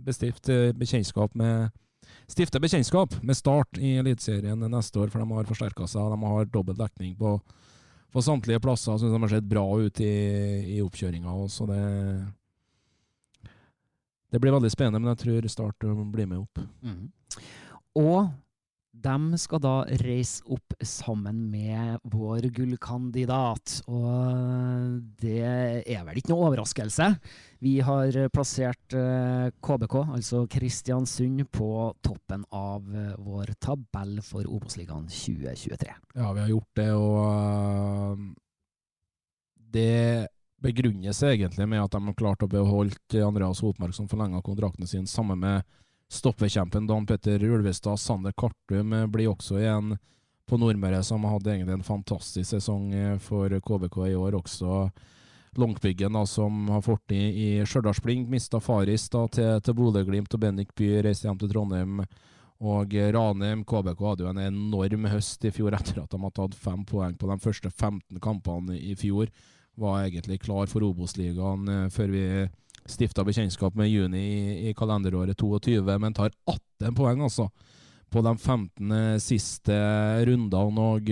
bestift 0.04 0.52
bekjentskap 0.76 1.34
med 1.40 1.72
stifte 2.28 2.60
bekjentskap 2.60 3.16
med 3.22 3.36
Start 3.36 3.80
i 3.80 3.96
Eliteserien 4.04 4.60
neste 4.60 5.00
år, 5.00 5.08
for 5.08 5.24
de 5.24 5.40
har 5.40 5.48
forsterka 5.48 5.88
seg. 5.88 6.12
De 6.12 6.32
har 6.36 6.52
dobbel 6.52 6.76
dekning 6.78 7.16
på, 7.16 7.38
på 8.12 8.28
samtlige 8.28 8.60
plasser. 8.60 9.00
Syns 9.00 9.12
de 9.12 9.24
har 9.24 9.36
sett 9.38 9.52
bra 9.56 9.64
ut 9.80 10.00
i, 10.04 10.14
i 10.76 10.80
oppkjøringa. 10.84 11.36
Så 11.48 11.68
det, 11.72 11.82
det 14.34 14.40
blir 14.42 14.54
veldig 14.54 14.72
spennende, 14.72 14.98
men 14.98 15.14
jeg 15.14 15.22
tror 15.24 15.52
Start 15.52 15.86
blir 16.10 16.26
med 16.26 16.40
opp. 16.42 16.64
Mm. 16.82 17.04
Og 18.02 18.32
de 19.04 19.38
skal 19.40 19.60
da 19.62 19.74
reise 20.00 20.44
opp 20.54 20.74
sammen 20.86 21.40
med 21.50 22.02
vår 22.10 22.46
gullkandidat. 22.54 23.80
Og 23.90 25.00
det 25.20 25.42
er 25.44 26.04
vel 26.06 26.20
ikke 26.20 26.32
noe 26.32 26.48
overraskelse. 26.48 27.10
Vi 27.64 27.76
har 27.84 28.16
plassert 28.34 28.94
KBK, 29.64 29.96
eh, 30.00 30.14
altså 30.18 30.44
Kristiansund, 30.50 31.44
på 31.54 31.70
toppen 32.04 32.46
av 32.54 32.86
eh, 32.94 33.12
vår 33.24 33.54
tabell 33.62 34.20
for 34.24 34.46
Obos-ligaen 34.46 35.08
2023. 35.10 35.90
Ja, 36.14 36.30
vi 36.30 36.44
har 36.44 36.54
gjort 36.54 36.80
det, 36.80 36.90
og 36.94 37.18
eh, 37.26 38.24
det 39.74 39.92
begrunnes 40.62 41.22
egentlig 41.22 41.68
med 41.68 41.82
at 41.82 41.92
de 41.92 42.00
har 42.06 42.18
klart 42.18 42.42
å 42.42 42.50
beholde 42.50 43.24
Andreas 43.26 43.62
Hotmark, 43.64 43.94
som 43.94 44.08
forlenga 44.08 44.42
kontrakten 44.42 44.86
sin, 44.86 45.06
sammen 45.06 45.40
med 45.40 45.62
Stoppekjempen 46.12 46.86
Dan 46.86 47.06
Petter 47.06 47.42
Ulvestad, 47.44 48.00
Sander 48.00 48.32
Kartum 48.36 48.92
blir 49.12 49.32
også 49.32 49.58
igjen 49.58 49.96
på 50.46 50.58
Nordmøre, 50.60 51.02
som 51.02 51.24
hadde 51.24 51.54
egentlig 51.54 51.78
en 51.78 51.86
fantastisk 51.86 52.50
sesong 52.50 52.92
eh, 52.94 53.18
for 53.18 53.48
KBK 53.48 53.98
i 54.10 54.16
år. 54.16 54.36
Også 54.36 54.90
Longpiggen, 55.56 56.18
som 56.26 56.68
har 56.68 56.82
fortid 56.82 57.38
i 57.38 57.48
Stjørdalsblink, 57.66 58.28
mista 58.28 58.60
Faris 58.60 59.06
da, 59.12 59.24
til, 59.30 59.60
til 59.62 59.76
Bodø-Glimt, 59.78 60.34
og 60.34 60.42
Bendik 60.42 60.74
By 60.76 60.98
reiste 61.06 61.28
hjem 61.28 61.38
til 61.40 61.52
Trondheim. 61.52 62.02
Og 62.64 62.94
Ranheim 63.14 63.64
KBK 63.66 64.02
hadde 64.08 64.24
jo 64.24 64.30
en 64.30 64.42
enorm 64.42 65.08
høst 65.10 65.44
i 65.46 65.52
fjor 65.54 65.74
etter 65.76 66.00
at 66.02 66.10
de 66.10 66.20
hadde 66.20 66.36
tatt 66.38 66.58
fem 66.58 66.84
poeng 66.88 67.16
på 67.18 67.28
de 67.30 67.38
første 67.42 67.70
15 67.70 68.20
kampene 68.24 68.78
i 68.78 68.94
fjor. 68.98 69.30
Var 69.74 70.04
egentlig 70.04 70.40
klar 70.42 70.68
for 70.70 70.84
Obos-ligaen 70.86 71.68
eh, 71.68 71.88
før 71.92 72.12
vi 72.12 72.24
stifta 72.86 73.24
bekjentskap 73.24 73.74
med 73.78 73.88
juni 73.88 74.22
i, 74.68 74.74
kalenderåret 74.76 75.38
22, 75.40 75.80
men 75.98 76.14
tar 76.14 76.34
18 76.44 76.94
poeng, 76.94 77.22
altså, 77.24 77.48
på 78.12 78.20
de 78.22 78.34
15 78.36 79.20
siste 79.24 79.78
rundene. 80.28 80.84
og 80.84 81.08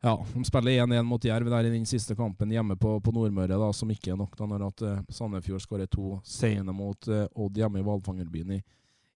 ja, 0.00 0.14
De 0.32 0.44
spiller 0.48 0.86
1-1 0.86 1.04
mot 1.04 1.24
Jerv 1.24 1.50
der 1.52 1.68
i 1.68 1.74
den 1.74 1.84
siste 1.86 2.16
kampen 2.16 2.50
hjemme 2.50 2.78
på, 2.80 2.94
på 3.04 3.12
Nordmøre, 3.12 3.60
da, 3.60 3.68
som 3.76 3.92
ikke 3.92 4.14
er 4.14 4.18
nok 4.22 4.32
da 4.40 4.48
når 4.48 4.64
at 4.70 4.86
Sandefjord 5.12 5.60
skårer 5.60 5.90
to 5.92 6.16
seine 6.24 6.72
mot 6.72 7.10
Odd 7.12 7.60
hjemme 7.60 7.82
i 7.82 7.84
Hvalfangerbyen 7.84 8.56
i, 8.56 8.62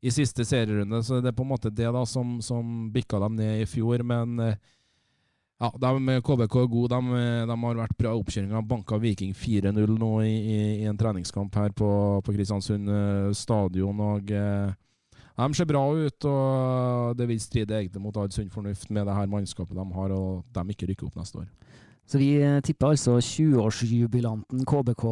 i 0.04 0.10
siste 0.12 0.44
serierunde. 0.44 1.00
Så 1.02 1.20
det 1.20 1.32
er 1.32 1.36
på 1.36 1.44
en 1.46 1.52
måte 1.54 1.72
det 1.72 1.88
da 1.88 2.04
som, 2.06 2.36
som 2.44 2.90
bikka 2.92 3.18
dem 3.22 3.38
ned 3.40 3.62
i 3.62 3.68
fjor. 3.68 4.04
Men 4.04 4.36
eh, 4.42 4.58
ja, 5.62 5.70
de, 5.78 6.20
KBK 6.26 6.56
er 6.60 6.70
gode. 6.70 6.94
De, 6.94 7.18
de, 7.46 7.56
har 7.64 7.78
vært 7.78 7.98
bra 7.98 8.12
i 8.12 8.20
oppkjøringa. 8.20 8.62
Banka 8.68 8.98
Viking 9.00 9.34
4-0 9.38 9.98
nå 10.00 10.12
i, 10.24 10.32
i, 10.32 10.56
i, 10.82 10.86
en 10.90 10.98
treningskamp 10.98 11.54
her 11.60 11.74
på, 11.76 11.90
på 12.26 12.34
Kristiansund 12.34 12.90
eh, 12.90 13.28
stadion. 13.38 14.02
og 14.02 14.32
eh, 14.34 14.74
De 15.38 15.48
ser 15.54 15.70
bra 15.70 15.84
ut, 15.94 16.28
og 16.30 17.14
det 17.18 17.28
vil 17.30 17.42
stride 17.42 17.78
egentlig 17.78 18.02
mot 18.02 18.18
all 18.18 18.32
sunn 18.34 18.50
fornuft 18.52 18.90
med 18.90 19.06
det 19.06 19.16
her 19.16 19.30
mannskapet 19.30 19.78
de 19.78 19.86
har, 19.94 20.16
og 20.16 20.42
de 20.54 20.74
ikke 20.74 20.90
rykker 20.90 21.08
opp 21.08 21.22
neste 21.22 21.44
år. 21.44 21.48
Så 22.04 22.20
vi 22.20 22.34
eh, 22.36 22.58
tipper 22.64 22.92
altså 22.92 23.16
20-årsjubilanten 23.16 24.64
KBK 24.68 25.04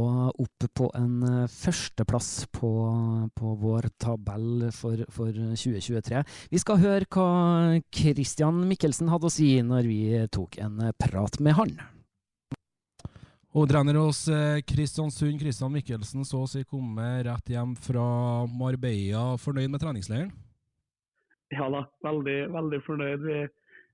opp 0.44 0.66
på 0.76 0.88
en 0.98 1.22
eh, 1.24 1.48
førsteplass 1.48 2.28
på, 2.52 2.72
på 3.32 3.54
vår 3.62 3.88
tabell 4.02 4.68
for, 4.76 5.00
for, 5.08 5.32
2023. 5.32 6.20
Vi 6.52 6.60
skal 6.60 6.82
høre 6.82 7.08
hva 7.08 7.80
Christian 7.96 8.60
Mikkelsen 8.68 9.08
hadde 9.08 9.30
å 9.30 9.32
si 9.32 9.54
når 9.64 9.88
vi 9.88 10.02
tok 10.36 10.60
en 10.60 10.84
eh, 10.84 10.94
prat 11.00 11.40
med 11.40 11.56
han. 11.56 11.74
Hovedtrener 13.52 13.98
hos 14.00 14.22
Kristiansund, 14.64 15.36
Christian 15.40 15.74
Mikkelsen, 15.74 16.24
så 16.24 16.38
å 16.40 16.48
si 16.48 16.62
komme 16.64 17.04
rett 17.26 17.50
hjem 17.52 17.74
fra 17.76 18.04
Marbella. 18.48 19.34
Fornøyd 19.40 19.74
med 19.74 19.82
treningsleiren? 19.82 20.30
Ja 21.52 21.66
da, 21.72 21.82
veldig, 22.04 22.38
veldig 22.54 22.80
fornøyd. 22.86 23.26
Vi 23.26 23.42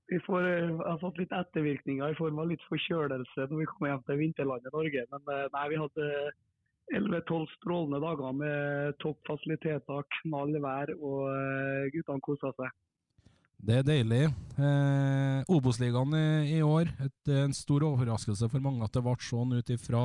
vi 0.08 0.18
får, 0.24 0.48
uh, 0.48 0.82
har 0.84 1.00
fått 1.02 1.20
litt 1.20 1.34
ettervirkninger 1.36 2.14
i 2.14 2.18
form 2.18 2.40
av 2.42 2.50
litt 2.50 2.64
forkjølelse 2.70 3.48
når 3.48 3.62
vi 3.62 3.70
kommer 3.70 3.92
hjem 3.92 4.04
til 4.08 4.20
vinterlandet 4.22 4.76
Norge. 4.76 5.06
Men 5.14 5.32
uh, 5.32 5.46
nei, 5.54 5.64
vi 5.72 5.80
hadde 5.84 6.10
11-12 6.98 7.48
strålende 7.58 8.00
dager 8.00 8.36
med 8.36 8.98
topp 9.04 9.20
fasiliteter, 9.28 10.06
knall 10.22 10.54
vær, 10.64 10.94
og 10.96 11.24
uh, 11.28 11.88
guttene 11.94 12.24
kosa 12.24 12.52
seg. 12.56 12.76
Det 13.58 13.80
er 13.80 13.86
deilig. 13.86 14.28
Eh, 14.54 15.40
Obos-ligaen 15.50 16.12
i, 16.14 16.26
i, 16.54 16.62
år, 16.62 16.92
et, 17.02 17.30
en 17.42 17.54
stor 17.56 17.82
overraskelse 17.88 18.46
for 18.52 18.62
mange 18.62 18.86
at 18.86 18.94
det 18.94 19.02
ble 19.02 19.16
sånn 19.18 19.56
ut 19.58 19.72
ifra 19.74 20.04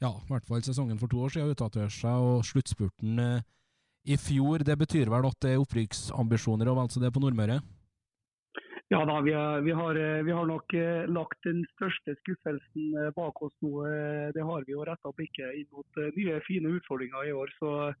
ja, 0.00 0.14
i 0.14 0.30
hvert 0.30 0.46
fall 0.48 0.62
sesongen 0.64 0.96
for 1.00 1.12
to 1.12 1.20
år 1.20 1.34
siden 1.34 1.52
utdaterte 1.52 1.92
seg, 1.92 2.24
og 2.24 2.46
sluttspurten 2.48 3.20
eh, 3.20 3.42
i 4.08 4.16
fjor. 4.16 4.64
Det 4.64 4.78
betyr 4.80 5.12
vel 5.12 5.28
at 5.28 5.36
det 5.44 5.52
er 5.52 5.60
opprykksambisjoner 5.60 6.72
og 6.72 6.86
altså 6.86 7.02
det 7.02 7.12
på 7.12 7.20
Nordmøre? 7.20 7.60
Ja 8.90 9.04
da, 9.06 9.20
vi, 9.22 9.30
er, 9.30 9.60
vi, 9.62 9.70
har, 9.70 9.94
eh, 9.94 10.22
vi, 10.26 10.32
har, 10.34 10.46
nok 10.50 10.72
eh, 10.74 11.04
lagt 11.06 11.44
den 11.46 11.60
største 11.76 12.16
skuffelsen 12.24 12.96
eh, 12.98 13.12
bak 13.14 13.38
oss 13.46 13.52
nå. 13.62 13.84
Det 14.34 14.42
har 14.42 14.64
vi 14.66 14.74
jo 14.74 14.82
retta 14.86 15.12
blikket 15.14 15.60
inn 15.60 15.68
mot 15.70 16.00
nye, 16.16 16.40
fine 16.42 16.72
utfordringer 16.74 17.28
i 17.28 17.36
år. 17.38 17.52
så 17.60 17.92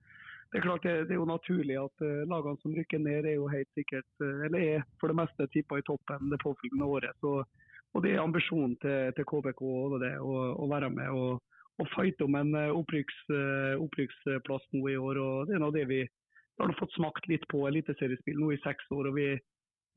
det 0.50 0.58
er 0.58 0.64
klart 0.64 0.82
det, 0.82 0.94
det, 1.06 1.14
er 1.14 1.20
jo 1.20 1.28
naturlig 1.30 1.76
at 1.78 2.02
lagene 2.26 2.58
som 2.58 2.74
rykker 2.74 2.98
ned, 2.98 3.22
er 3.22 3.36
jo 3.36 3.46
helt 3.52 3.70
sikkert, 3.78 4.08
eller 4.18 4.58
er 4.58 4.88
for 4.98 5.12
det 5.12 5.20
meste 5.20 5.46
tippa 5.54 5.78
i 5.78 5.84
toppen 5.86 6.32
det 6.32 6.40
påfølgende 6.42 6.88
året. 6.96 7.14
Så, 7.22 7.36
og 7.94 8.02
Det 8.02 8.16
er 8.16 8.24
ambisjonen 8.24 8.74
til, 8.82 9.12
til 9.14 9.28
KBK 9.30 9.62
det, 10.02 10.10
å, 10.18 10.34
å, 10.58 10.66
være 10.74 10.90
med 10.90 11.14
og, 11.14 11.38
og 11.78 11.92
fighte 11.94 12.26
om 12.26 12.34
en 12.40 12.50
opprykks, 12.66 13.20
opprykksplass 13.78 14.66
nå 14.74 14.82
i 14.90 14.98
år. 14.98 15.22
og 15.22 15.46
Det 15.46 15.54
er 15.54 15.62
noe 15.62 15.76
det 15.78 15.86
vi 15.86 16.02
har 16.58 16.76
fått 16.82 16.98
smakt 16.98 17.30
litt 17.30 17.46
på 17.46 17.62
eliteseriespill 17.70 18.42
nå 18.42 18.50
i 18.56 18.60
seks 18.66 18.90
år. 18.90 19.12
og 19.12 19.20
vi 19.22 19.30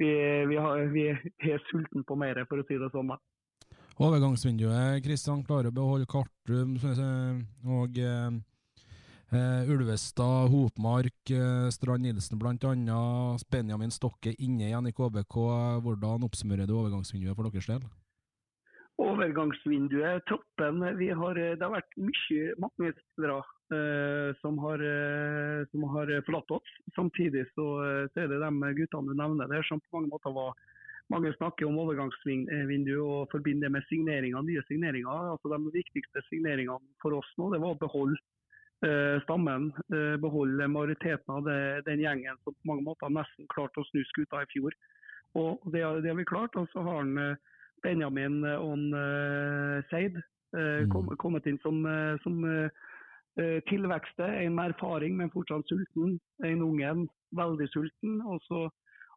vi, 0.02 0.10
vi, 0.50 0.58
har, 0.58 0.88
vi 0.94 1.08
er 1.12 1.62
sulten 1.70 2.06
på 2.08 2.18
mer, 2.20 2.42
for 2.50 2.62
å 2.62 2.66
si 2.68 2.80
det 2.80 2.90
sånn. 2.94 3.14
Overgangsvinduet, 4.02 5.04
Kristian 5.06 5.44
klarer 5.46 5.70
å 5.70 5.76
beholde 5.76 6.10
Kartum 6.10 6.74
og 7.70 8.00
eh, 8.02 8.38
eh, 9.38 9.70
Ulvestad, 9.70 10.50
Hopmark, 10.50 11.20
eh, 11.30 11.68
Strand 11.74 12.08
Nilsen 12.08 12.42
bl.a. 12.42 13.02
Benjamin 13.54 13.94
Stokke 13.94 14.34
inne 14.40 14.72
igjen 14.72 14.90
i 14.90 14.96
KBK. 14.98 15.38
Hvordan 15.86 16.26
oppsummerer 16.26 16.66
du 16.66 16.74
overgangsvinduet 16.80 17.38
for 17.38 17.50
deres 17.52 17.70
del? 17.70 17.86
Overgangsvinduet, 19.04 20.26
troppen. 20.30 20.82
Har, 21.22 21.38
det 21.38 21.62
har 21.62 21.78
vært 21.78 22.02
mye, 22.02 22.54
mange 22.62 22.96
spillere 22.98 23.42
Eh, 23.42 23.63
som 24.42 24.58
har, 24.60 24.80
eh, 24.80 25.66
som 25.72 25.84
har, 25.84 26.22
forlatt 26.26 26.52
oss. 26.52 26.70
Samtidig 26.96 27.46
så, 27.56 27.66
eh, 27.86 28.08
så, 28.14 28.24
er 28.24 28.28
det 28.28 28.40
de 28.42 28.74
guttene 28.78 29.10
du 29.10 29.16
nevner 29.18 29.48
der 29.48 29.64
som 29.68 29.80
på 29.80 29.98
mange 29.98 30.12
måter 30.14 30.34
var 30.36 30.54
mange 31.12 31.34
snakker 31.36 31.68
om 31.68 31.78
overgangsvindu 31.84 32.94
og 33.04 33.32
forbinder 33.32 33.68
det 33.68 33.74
med 33.76 33.88
signeringer, 33.90 34.42
nye 34.42 34.64
signeringer. 34.68 35.32
Altså 35.34 35.52
De 35.52 35.74
viktigste 35.74 36.24
signeringene 36.30 36.80
for 37.02 37.18
oss 37.20 37.30
nå 37.38 37.52
det 37.54 37.62
var 37.62 37.76
å 37.76 37.82
beholde 37.82 38.20
eh, 38.88 39.20
stammen. 39.26 39.72
Eh, 39.94 40.16
beholde 40.24 40.68
majoriteten 40.68 41.36
av 41.38 41.44
det, 41.48 41.86
den 41.90 42.04
gjengen 42.06 42.40
som 42.44 42.56
på 42.56 42.72
mange 42.72 42.88
måter 42.88 43.12
nesten 43.12 43.50
klarte 43.54 43.84
å 43.84 43.90
snu 43.92 44.04
skuta 44.12 44.44
i 44.44 44.52
fjor. 44.56 44.76
Og 45.36 45.60
Det, 45.74 45.82
det 46.04 46.12
har 46.12 46.20
vi 46.20 46.30
klart. 46.30 46.56
Og 46.56 46.70
så 46.72 46.86
har 46.86 47.02
han 47.02 47.38
Benjamin 47.84 48.44
og 48.56 48.96
eh, 48.96 49.84
Seid 49.92 50.22
mm. 50.54 51.16
kommet 51.18 51.48
inn 51.50 51.58
som, 51.66 51.82
som 52.24 52.44
Eh, 52.46 52.70
tilvekster, 53.70 54.30
en 54.44 54.54
med 54.54 54.76
erfaring, 54.76 55.16
men 55.18 55.32
fortsatt 55.34 55.66
sulten. 55.66 56.20
En 56.46 56.62
ungen, 56.62 57.08
veldig 57.38 57.68
sulten. 57.74 58.22
Og 58.30 58.42
så, 58.48 58.68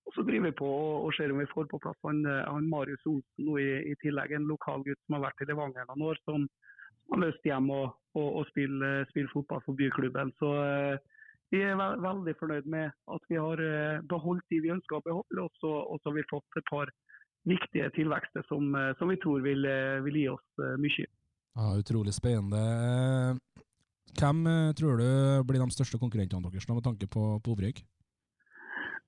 og 0.07 0.15
så 0.15 0.25
driver 0.27 0.51
vi 0.51 0.59
på 0.61 0.71
og 1.07 1.11
ser 1.17 1.33
om 1.33 1.43
vi 1.43 1.51
får 1.53 1.69
på 1.71 1.81
plass 1.83 1.99
han, 2.07 2.23
eh, 2.27 2.45
han 2.47 2.71
Marius 2.71 3.07
Olsen 3.11 3.51
og 3.51 3.61
i, 3.63 3.71
i, 3.91 3.97
tillegg. 4.03 4.33
En 4.33 4.49
lokal 4.51 4.85
gutt 4.87 5.03
som 5.07 5.19
har 5.19 5.27
vært 5.29 5.45
i 5.45 5.51
Levanger 5.51 5.89
noen 5.91 6.09
år, 6.11 6.23
som, 6.29 6.47
har 7.13 7.21
lyst 7.23 7.45
hjem 7.47 7.69
og, 7.71 7.93
og, 8.19 8.29
og 8.41 8.49
spille, 8.49 8.89
spille, 9.13 9.31
fotball 9.31 9.61
for 9.67 9.79
byklubben. 9.79 10.33
Så 10.41 10.53
eh, 10.63 10.97
vi 11.55 11.61
er 11.63 11.77
ve 11.79 11.91
veldig 12.03 12.35
fornøyd 12.41 12.71
med 12.71 12.91
at 13.15 13.29
vi 13.31 13.37
har 13.39 13.61
beholdt 14.11 14.43
de 14.51 14.59
vi 14.65 14.73
ønsker 14.75 14.99
å 14.99 15.05
beholde, 15.05 15.45
og 15.45 15.53
så 15.63 16.09
har 16.09 16.17
vi 16.17 16.25
fått 16.27 16.59
et 16.59 16.67
par 16.67 16.91
viktige 17.47 17.87
tilvekster 17.95 18.43
som, 18.49 18.75
som 18.99 19.13
vi 19.13 19.19
tror 19.23 19.45
vil, 19.45 19.63
vil, 20.03 20.19
gi 20.19 20.25
oss 20.33 20.65
mye. 20.83 21.07
Ja, 21.55 21.69
Utrolig 21.79 22.17
spennende. 22.19 22.65
Hvem 24.15 24.47
eh, 24.47 24.73
tror 24.79 25.01
du 25.01 25.09
blir 25.49 25.61
de 25.61 25.75
største 25.75 25.99
konkurrentene 26.01 26.51
deres 26.51 26.69
med 26.69 26.85
tanke 26.85 27.09
på, 27.11 27.25
på 27.43 27.55
opprykk? 27.55 27.83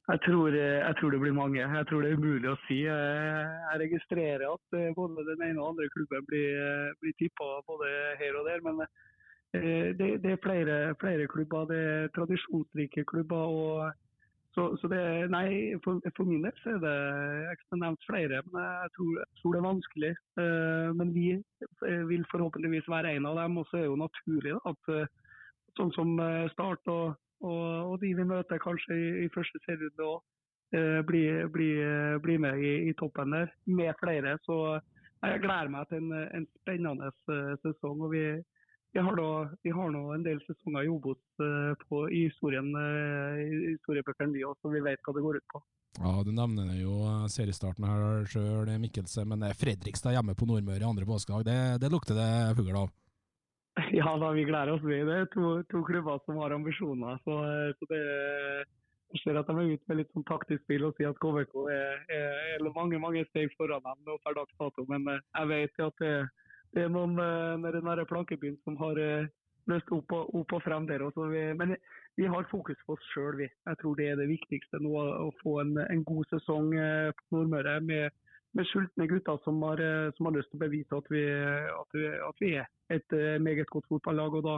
Jeg 0.09 0.20
tror, 0.24 0.49
eh, 0.57 0.80
jeg 0.80 0.94
tror, 0.99 1.11
det 1.12 1.20
blir 1.20 1.36
mange. 1.36 1.61
Jeg 1.61 1.86
tror 1.88 2.03
det 2.03 2.11
er 2.11 2.18
umulig 2.18 2.51
å 2.51 2.59
si. 2.66 2.80
Jeg 2.84 3.80
registrerer 3.84 4.46
at 4.49 4.76
eh, 4.76 4.90
både 4.96 5.26
den 5.30 5.44
ene 5.51 5.62
og 5.62 5.74
andre 5.74 5.88
klubben 5.94 6.26
blir, 6.28 6.92
blir 7.01 7.16
tippa 7.20 7.61
både 7.68 7.92
her 8.20 8.40
og 8.40 8.49
der. 8.49 8.64
Men 8.66 8.84
det, 9.53 10.09
det 10.24 10.34
er 10.34 10.42
flere, 10.44 10.76
flere, 11.01 11.28
klubber. 11.28 11.68
Det 11.70 11.78
er 11.78 12.12
tradisjonsrike 12.16 13.07
klubber. 13.09 13.49
og 13.49 14.07
så, 14.59 14.64
så 14.80 14.88
det, 14.90 15.00
nei, 15.30 15.76
for, 15.84 16.00
for, 16.16 16.26
min 16.26 16.42
del 16.42 16.54
så 16.59 16.72
er 16.74 16.80
det 16.82 16.94
jeg 17.44 17.59
kunne 17.61 17.84
nevnt 17.84 18.06
flere, 18.09 18.40
men 18.50 18.64
jeg 18.64 18.90
tror, 18.96 19.12
jeg 19.20 19.38
tror 19.38 19.54
det 19.54 19.61
er 19.61 19.66
vanskelig. 19.66 20.11
Uh, 20.40 20.88
men 20.98 21.12
vi 21.14 21.26
vil 22.11 22.24
forhåpentligvis 22.32 22.90
være 22.90 23.12
en 23.14 23.28
av 23.30 23.38
dem. 23.38 23.61
Og 23.61 23.68
så 23.68 23.78
er 23.78 23.84
det 23.84 23.92
jo 23.92 24.00
naturlig 24.02 24.56
da, 24.56 24.72
at 24.72 24.90
uh, 24.90 25.30
sånn 25.78 25.94
som 25.94 26.16
uh, 26.18 26.50
Start 26.56 26.90
og, 26.90 27.14
og, 27.44 27.62
og, 27.92 27.94
de 28.02 28.11
vi 28.18 28.26
møter 28.26 28.62
kanskje 28.64 28.98
i, 28.98 29.09
i 29.26 29.32
første 29.34 29.62
serierunde 29.66 30.11
òg, 30.16 30.34
blir, 31.09 31.46
bli, 31.48 31.68
bli 32.20 32.34
med 32.44 32.59
i, 32.61 32.72
i, 32.90 32.92
toppen 32.98 33.32
der 33.32 33.48
med 33.72 33.94
flere. 34.02 34.34
Så 34.44 34.56
jeg 35.22 35.40
gleder 35.40 35.70
meg 35.72 35.86
til 35.88 36.02
en, 36.02 36.26
en 36.36 36.44
spennende 36.59 37.09
sesong. 37.62 38.02
og 38.04 38.11
vi 38.12 38.24
vi 38.99 39.03
har, 39.03 39.16
da, 39.16 39.51
vi 39.62 39.70
har 39.70 39.90
nå 39.94 40.01
en 40.11 40.24
del 40.26 40.40
sesonger 40.42 40.86
i 40.86 40.88
Obos 40.90 41.20
uh, 41.38 42.07
i 42.11 42.24
historien, 42.26 42.66
uh, 42.74 43.38
historiebøkene 43.76 44.34
vi 44.34 44.42
også, 44.42 44.66
så 44.66 44.72
vi 44.72 44.82
vet 44.82 45.05
hva 45.07 45.14
det 45.14 45.22
går 45.22 45.38
ut 45.38 45.53
på. 45.53 45.61
Ja, 45.99 46.14
Du 46.26 46.30
nevner 46.34 46.72
jo 46.78 46.99
eh, 47.09 47.26
seriestarten 47.32 47.86
her 47.88 48.26
sjøl, 48.30 48.68
Mikkelsen. 48.78 49.30
Men 49.30 49.46
Fredrikstad 49.57 50.14
hjemme 50.14 50.34
på 50.38 50.46
Nordmøre 50.46 50.86
andre 50.86 51.07
påskedag, 51.09 51.46
det, 51.49 51.61
det, 51.82 51.90
lukter 51.90 52.18
det 52.18 52.57
fugl 52.59 52.76
av? 52.82 52.90
Ja, 53.94 54.12
da 54.20 54.32
vi 54.34 54.44
gleder 54.46 54.74
oss. 54.74 54.84
Det 54.84 55.14
er 55.14 55.30
to, 55.32 55.62
to 55.70 55.80
klubber 55.86 56.20
som 56.26 56.38
har 56.42 56.55
ambisjoner. 56.55 57.18
så, 57.24 57.38
så 57.78 57.90
det 57.90 58.03
jeg 59.14 59.22
ser 59.22 59.38
at 59.40 59.49
de 59.49 59.55
er 59.57 59.72
ute 59.72 59.88
med 59.88 59.99
litt 60.03 60.11
sånn 60.12 60.26
taktisk 60.28 60.61
spill 60.66 60.84
og 60.84 60.99
sier 60.99 61.14
at 61.14 61.20
KVK 61.22 61.55
er, 61.72 62.03
er, 62.12 62.34
er 62.59 62.66
mange 62.76 62.99
mange 63.01 63.22
steg 63.30 63.55
foran 63.57 63.86
dem 63.86 64.18
per 64.26 64.36
dags 64.36 64.59
dato. 64.61 64.84
Men 64.90 65.09
jeg 65.09 65.51
vet 65.55 65.82
at 65.86 66.03
det, 66.05 66.12
det 66.75 66.85
er 66.85 66.93
noen 66.93 67.14
med 67.16 67.73
den 67.73 67.87
der 67.89 68.05
plankebyen 68.09 68.59
som 68.64 68.77
har 68.81 68.99
eh, 69.01 69.29
løst 69.69 69.91
opp 69.95 70.14
og, 70.16 70.31
opp 70.37 70.55
og 70.57 70.64
frem 70.64 70.87
der. 70.89 71.05
Også. 71.05 71.27
Men 71.59 71.77
vi 72.19 72.27
har 72.27 72.49
fokus 72.51 72.79
på 72.87 72.97
oss 72.97 73.11
sjøl, 73.12 73.37
vi. 73.43 73.49
Jeg 73.49 73.81
tror 73.83 73.99
det 73.99 74.09
er 74.11 74.16
det 74.21 74.31
viktigste 74.31 74.81
nå. 74.83 74.95
Å 74.97 75.29
få 75.43 75.59
en, 75.62 75.77
en 75.85 76.05
god 76.09 76.33
sesong 76.33 76.73
eh, 76.77 77.11
på 77.19 77.37
Nordmøre 77.37 77.79
med, 77.85 78.16
med 78.59 78.69
sultne 78.73 79.09
gutter 79.11 79.41
som 79.45 79.61
har, 79.66 79.83
eh, 79.83 80.09
som 80.16 80.29
har, 80.29 80.39
lyst 80.39 80.51
til 80.53 80.61
å 80.61 80.64
bevise 80.64 81.03
at 81.03 81.12
vi, 81.12 81.25
at 81.75 81.99
vi, 81.99 82.09
at 82.31 82.43
vi 82.45 82.55
er 82.62 82.73
et 82.97 83.16
eh, 83.16 83.37
meget 83.45 83.71
godt 83.73 83.89
fotballag. 83.93 84.41
og 84.41 84.49
da, 84.49 84.57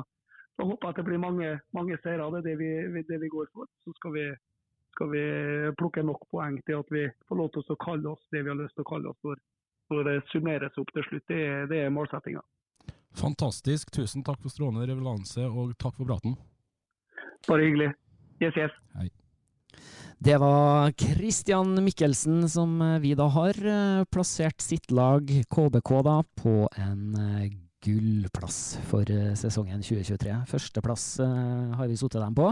da 0.61 0.69
håper 0.69 0.89
jeg 0.89 0.95
at 0.95 1.03
det 1.03 1.09
blir 1.11 1.27
mange, 1.27 1.51
mange 1.77 1.99
seire. 2.05 2.31
Det 2.37 2.45
er 2.45 2.49
det 2.51 2.57
vi, 2.63 3.05
det 3.09 3.21
vi 3.25 3.35
går 3.35 3.51
for. 3.55 3.69
Så 3.85 3.95
skal 3.99 4.17
vi, 4.17 4.27
skal 4.97 5.13
vi, 5.15 5.25
plukke 5.79 6.07
nok 6.07 6.29
poeng 6.31 6.61
til 6.67 6.81
at 6.81 6.95
vi 6.95 7.09
får 7.29 7.43
lov 7.43 7.53
til 7.55 7.67
å 7.67 7.81
kalle 7.83 8.15
oss 8.15 8.29
det 8.33 8.45
vi 8.45 8.55
har 8.55 8.61
lyst 8.63 8.79
til 8.79 8.87
å 8.87 8.93
kalle 8.95 9.13
oss 9.13 9.27
når, 9.27 9.43
når 9.91 10.09
det 10.09 10.17
summeres 10.33 10.79
opp 10.81 10.93
til 10.95 11.07
slutt. 11.09 11.27
Det, 11.29 11.45
det 11.71 11.85
er 11.85 11.95
målsettinga. 11.95 12.43
Fantastisk. 13.19 13.91
Tusen 13.95 14.25
takk 14.27 14.41
for 14.43 14.53
strålende 14.53 14.87
revelanse, 14.91 15.47
og 15.47 15.75
takk 15.79 15.97
for 15.99 16.09
praten. 16.09 16.37
Bare 17.49 17.67
hyggelig. 17.67 17.91
Yes, 18.41 18.57
yes. 18.57 18.77
Hei. 18.97 19.11
Det 20.21 20.37
var 20.37 20.93
Christian 21.01 21.73
Mikkelsen 21.85 22.45
som 22.49 22.75
eh, 22.85 22.99
vi 23.01 23.15
da 23.17 23.25
har 23.33 23.57
eh, 23.57 24.05
plassert 24.13 24.61
sitt 24.61 24.91
lag, 24.93 25.25
KBK, 25.25 25.93
da, 26.05 26.19
på 26.37 26.55
en 26.77 27.05
eh, 27.17 27.47
gullplass 27.81 28.77
for 28.91 29.09
sesongen 29.41 29.81
2023. 29.81 30.35
Førsteplass 30.51 31.05
har 31.25 31.89
vi 31.89 31.97
satt 31.97 32.19
dem 32.21 32.37
på. 32.37 32.51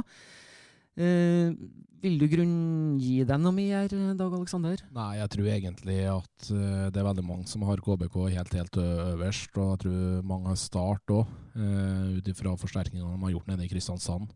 Eh, 0.99 1.55
vil 2.03 2.19
du 2.19 2.27
grunngi 2.31 3.25
dem 3.27 3.43
noe 3.43 3.55
mer, 3.55 3.91
Dag 3.91 4.35
Aleksander? 4.35 4.83
Nei, 4.95 5.13
jeg 5.19 5.31
tror 5.35 5.49
egentlig 5.51 5.99
at 6.11 6.51
uh, 6.55 6.87
det 6.95 7.01
er 7.01 7.07
veldig 7.09 7.25
mange 7.27 7.49
som 7.51 7.65
har 7.67 7.83
KBK 7.83 8.19
helt 8.37 8.55
helt 8.55 8.79
øverst. 8.83 9.51
Og 9.59 9.73
jeg 9.73 9.81
tror 9.83 10.27
mange 10.31 10.53
har 10.53 10.61
Start 10.63 11.15
òg, 11.15 11.33
uh, 11.59 12.19
ut 12.19 12.31
ifra 12.31 12.55
forsterkningene 12.59 13.17
de 13.17 13.27
har 13.27 13.35
gjort 13.35 13.51
nede 13.51 13.67
i 13.67 13.73
Kristiansand. 13.73 14.31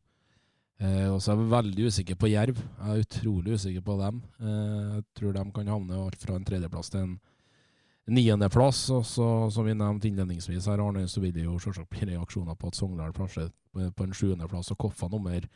Uh, 0.82 1.14
og 1.14 1.20
så 1.22 1.32
er 1.32 1.38
jeg 1.38 1.52
veldig 1.54 1.86
usikker 1.86 2.18
på 2.18 2.32
Jerv. 2.32 2.58
Jeg 2.58 2.90
er 2.90 3.06
utrolig 3.06 3.58
usikker 3.58 3.86
på 3.86 3.98
dem. 4.02 4.22
Uh, 4.42 4.98
jeg 4.98 5.08
tror 5.20 5.38
de 5.38 5.48
kan 5.54 5.74
havne 5.76 6.06
fra 6.18 6.38
en 6.38 6.46
tredjeplass 6.50 6.90
til 6.90 7.04
en 7.06 7.16
niendeplass. 8.10 8.88
Og 8.90 9.06
så, 9.06 9.28
som 9.54 9.70
vi 9.70 9.78
nevnte 9.78 10.10
innledningsvis 10.10 10.66
her, 10.66 10.82
Arne, 10.82 11.06
så 11.06 11.22
vil 11.22 11.34
det 11.34 11.46
jo 11.46 11.60
selvsagt 11.62 11.94
bli 11.94 12.10
reaksjoner 12.10 12.58
på 12.58 12.74
at 12.74 12.78
Sogndal 12.78 13.14
plasserer 13.14 13.54
på 13.70 14.06
en 14.06 14.16
sjuendeplass 14.16 14.74
og 14.74 14.82
Koffa 14.82 15.06
nummer 15.12 15.46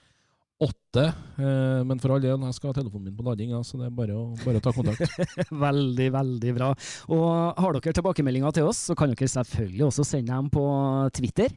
åtte. 0.63 1.05
Eh, 1.37 1.81
men 1.85 1.99
for 2.01 2.15
all 2.15 2.23
del, 2.25 2.45
jeg 2.49 2.57
skal 2.57 2.71
ha 2.71 2.77
telefonen 2.79 3.11
min 3.11 3.17
på 3.17 3.27
lading, 3.27 3.53
ja, 3.53 3.63
så 3.65 3.81
det 3.81 3.91
er 3.91 3.97
bare 3.97 4.17
å, 4.17 4.29
bare 4.41 4.61
å 4.61 4.65
ta 4.65 4.73
kontakt. 4.73 5.03
veldig, 5.67 6.07
veldig 6.15 6.55
bra. 6.57 6.71
Og 7.13 7.27
har 7.61 7.77
dere 7.77 7.97
tilbakemeldinger 7.99 8.57
til 8.57 8.71
oss, 8.71 8.87
så 8.89 8.97
kan 8.97 9.13
dere 9.13 9.29
selvfølgelig 9.29 9.91
også 9.91 10.07
sende 10.09 10.33
dem 10.33 10.49
på 10.53 10.65
Twitter. 11.17 11.53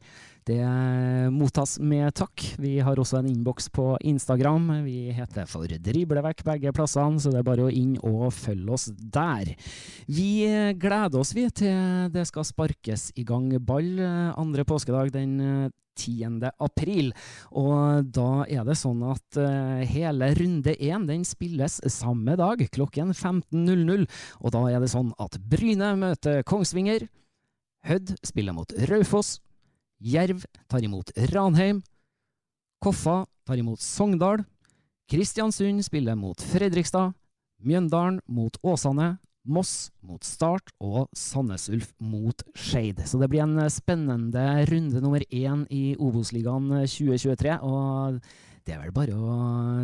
Det 0.49 0.59
mottas 1.29 1.75
med 1.83 2.09
takk. 2.17 2.41
Vi 2.57 2.79
har 2.81 2.97
også 2.97 3.19
en 3.19 3.27
innboks 3.29 3.67
på 3.75 3.91
Instagram. 4.09 4.79
Vi 4.81 5.11
heter 5.13 5.45
For 5.45 5.69
driblevekk 5.69 6.41
begge 6.47 6.73
plassene, 6.73 7.21
så 7.21 7.29
det 7.31 7.43
er 7.43 7.45
bare 7.45 7.67
å 7.67 7.73
inn 7.73 7.93
og 8.01 8.31
følge 8.33 8.73
oss 8.73 8.87
der. 8.97 9.53
Vi 10.09 10.31
gleder 10.79 11.21
oss 11.21 11.35
vi 11.37 11.45
til 11.53 12.09
det 12.15 12.25
skal 12.31 12.47
sparkes 12.49 13.11
i 13.19 13.27
gang 13.27 13.51
ball 13.61 13.99
andre 14.01 14.65
påskedag 14.65 15.13
den 15.13 15.37
10. 15.99 16.47
april. 16.63 17.11
Og 17.51 18.07
da 18.15 18.45
er 18.47 18.63
det 18.67 18.77
sånn 18.79 19.03
at 19.11 19.39
uh, 19.41 19.83
hele 19.83 20.31
runde 20.39 20.75
én 20.79 21.05
den 21.09 21.25
spilles 21.27 21.79
samme 21.91 22.37
dag, 22.39 22.63
klokken 22.73 23.13
15.00. 23.13 24.07
Og 24.39 24.55
da 24.55 24.65
er 24.71 24.79
det 24.79 24.91
sånn 24.95 25.11
at 25.19 25.37
Bryne 25.51 25.93
møter 25.99 26.43
Kongsvinger. 26.47 27.09
Hødd 27.87 28.15
spiller 28.27 28.55
mot 28.55 28.73
Raufoss. 28.89 29.37
Jerv 29.99 30.45
tar 30.71 30.83
imot 30.83 31.11
Ranheim. 31.33 31.83
Koffa 32.79 33.25
tar 33.47 33.59
imot 33.59 33.83
Sogndal. 33.83 34.45
Kristiansund 35.09 35.83
spiller 35.83 36.15
mot 36.15 36.39
Fredrikstad. 36.39 37.15
Mjøndalen 37.59 38.21
mot 38.27 38.55
Åsane. 38.63 39.17
Moss 39.49 39.89
mot 40.05 40.23
Start 40.25 40.71
og 40.77 41.07
Sandnes 41.17 41.67
Ulf 41.73 41.91
mot 41.97 42.43
Skeid. 42.53 43.01
Så 43.09 43.19
det 43.21 43.29
blir 43.31 43.43
en 43.43 43.57
spennende 43.73 44.45
runde 44.69 45.01
nummer 45.01 45.25
én 45.29 45.65
i 45.73 45.95
Obos-ligaen 45.97 46.69
2023. 46.85 47.57
Og 47.65 48.19
det 48.67 48.75
er 48.75 48.83
vel 48.83 48.93
bare 48.95 49.17
å, 49.17 49.39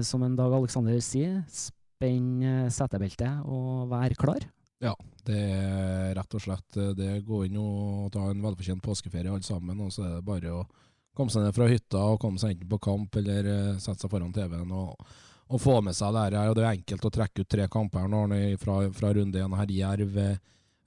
som 0.06 0.24
en 0.26 0.38
Dag 0.38 0.54
Aleksander 0.54 1.02
sier, 1.04 1.42
spenne 1.50 2.70
setebeltet 2.74 3.42
og 3.50 3.90
være 3.90 4.18
klar? 4.20 4.46
Ja, 4.84 4.94
det 5.26 5.40
er 5.40 6.12
rett 6.18 6.36
og 6.38 6.44
slett 6.44 6.82
det. 6.98 7.12
Gå 7.26 7.46
inn 7.48 7.58
og 7.58 8.12
ta 8.14 8.28
en 8.30 8.44
velfortjent 8.44 8.84
påskeferie 8.86 9.32
alle 9.32 9.46
sammen, 9.46 9.80
og 9.82 9.94
så 9.96 10.06
er 10.06 10.18
det 10.18 10.28
bare 10.28 10.52
å 10.54 10.66
komme 11.16 11.32
seg 11.32 11.46
ned 11.46 11.56
fra 11.56 11.70
hytta 11.72 12.02
og 12.12 12.20
komme 12.22 12.42
seg 12.42 12.56
enten 12.56 12.70
på 12.70 12.82
kamp 12.84 13.16
eller 13.22 13.48
eh, 13.48 13.78
sette 13.80 14.04
seg 14.04 14.12
foran 14.12 14.34
TV-en 14.36 14.74
og 14.76 15.00
å 15.48 15.60
få 15.62 15.78
med 15.86 15.96
seg 15.96 16.16
det 16.16 16.26
her. 16.26 16.50
Og 16.50 16.58
det 16.58 16.66
er 16.66 16.74
enkelt 16.74 17.06
å 17.06 17.14
trekke 17.14 17.44
ut 17.44 17.52
tre 17.52 17.68
kamper 17.72 18.10
nå 18.10 18.26
fra, 18.62 18.82
fra 18.96 19.14
runde 19.14 19.42
én. 19.42 19.58
Her 19.60 19.74
Jerv, 19.74 20.18
eh, 20.18 20.38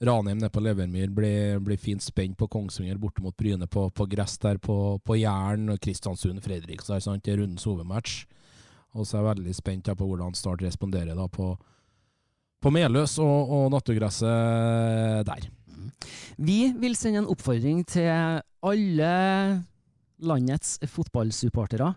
Ranheim 0.05 0.39
nede 0.39 0.51
på 0.55 0.63
Levermyr 0.63 1.11
blir, 1.11 1.59
blir, 1.63 1.79
fint 1.79 2.03
spent 2.03 2.37
på 2.39 2.49
Kongsvinger 2.51 2.99
borte 2.99 3.23
mot 3.23 3.37
Bryne 3.37 3.67
på, 3.67 3.89
på 3.91 4.07
gress 4.11 4.39
der 4.43 4.59
på, 4.63 4.99
på 5.03 5.19
Jæren. 5.19 5.71
Kristiansund, 5.79 6.43
Fredrikstad. 6.43 7.03
Det 7.23 7.33
er 7.33 7.43
rundens 7.43 7.67
hovedmatch. 7.67 8.25
Og 8.95 9.07
så 9.07 9.19
er 9.19 9.23
jeg 9.23 9.31
veldig 9.33 9.55
spent 9.55 9.91
på 9.99 10.07
hvordan 10.07 10.35
Start 10.39 10.63
responderer 10.65 11.19
da 11.19 11.27
på, 11.31 11.53
på 12.63 12.75
Meløs 12.75 13.19
og, 13.23 13.53
og 13.53 13.71
naturgresset 13.75 15.27
der. 15.29 15.49
Vi 16.39 16.61
vil 16.79 16.95
sende 16.99 17.23
en 17.23 17.31
oppfordring 17.31 17.83
til 17.87 18.09
alle 18.63 19.11
landets 20.19 20.79
fotballsupportere. 20.87 21.93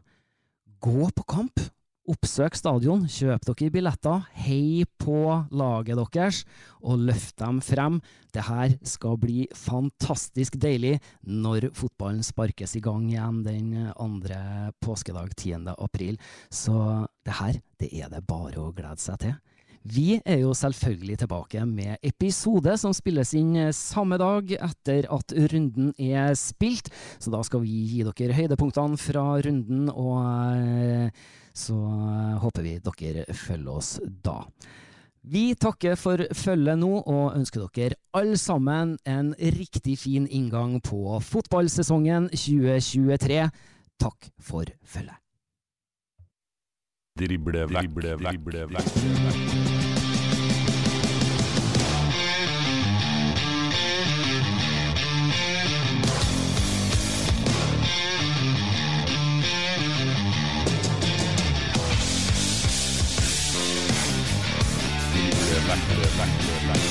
Gå 0.82 1.10
på 1.16 1.26
kamp! 1.30 1.62
Oppsøk 2.10 2.56
stadion, 2.58 3.04
kjøp 3.06 3.44
dere 3.46 3.70
billetter, 3.70 4.24
hei 4.42 4.88
på 4.98 5.20
laget 5.54 6.00
deres, 6.16 6.40
og 6.82 7.04
løft 7.06 7.36
dem 7.38 7.60
frem. 7.62 8.00
Det 8.34 8.42
her 8.48 8.74
skal 8.82 9.20
bli 9.22 9.46
fantastisk 9.54 10.58
deilig 10.58 10.96
når 11.22 11.70
fotballen 11.78 12.26
sparkes 12.26 12.74
i 12.80 12.82
gang 12.82 13.06
igjen 13.12 13.44
den 13.46 13.70
andre 13.94 14.72
påskedag 14.82 15.36
10. 15.38 15.70
april. 15.78 16.18
Så 16.50 17.06
det 17.22 17.38
her, 17.38 17.62
det 17.78 17.94
er 17.94 18.10
det 18.10 18.26
bare 18.26 18.58
å 18.58 18.74
glede 18.74 18.98
seg 18.98 19.22
til. 19.22 19.38
Vi 19.82 20.20
er 20.22 20.44
jo 20.44 20.52
selvfølgelig 20.54 21.18
tilbake 21.24 21.64
med 21.66 21.98
episode 22.06 22.76
som 22.78 22.94
spilles 22.94 23.34
inn 23.34 23.56
samme 23.74 24.20
dag 24.22 24.52
etter 24.60 25.08
at 25.10 25.34
runden 25.54 25.90
er 25.98 26.36
spilt, 26.38 26.92
så 27.18 27.34
da 27.34 27.42
skal 27.42 27.64
vi 27.64 27.80
gi 27.90 28.04
dere 28.06 28.38
høydepunktene 28.38 29.00
fra 29.02 29.26
runden, 29.42 29.90
og 29.90 30.22
eh, 30.54 31.10
så 31.54 31.80
håper 32.44 32.68
vi 32.68 32.78
dere 32.86 33.26
følger 33.34 33.74
oss 33.74 33.96
da. 34.06 34.44
Vi 35.22 35.52
takker 35.54 35.98
for 35.98 36.24
følget 36.34 36.78
nå, 36.82 36.92
og 37.02 37.36
ønsker 37.38 37.66
dere 37.74 37.98
alle 38.18 38.38
sammen 38.38 38.96
en 39.06 39.34
riktig 39.38 39.98
fin 40.02 40.30
inngang 40.30 40.80
på 40.82 41.18
fotballsesongen 41.26 42.30
2023. 42.34 43.44
Takk 44.02 44.32
for 44.42 44.70
følget. 44.86 45.18
Drible 47.22 47.68
vekk, 47.68 47.92
drible 47.92 48.18
vekk, 48.24 48.42
drible 48.48 48.66
vekk. 48.80 49.71
back 66.22 66.78
to 66.78 66.86
it. 66.86 66.91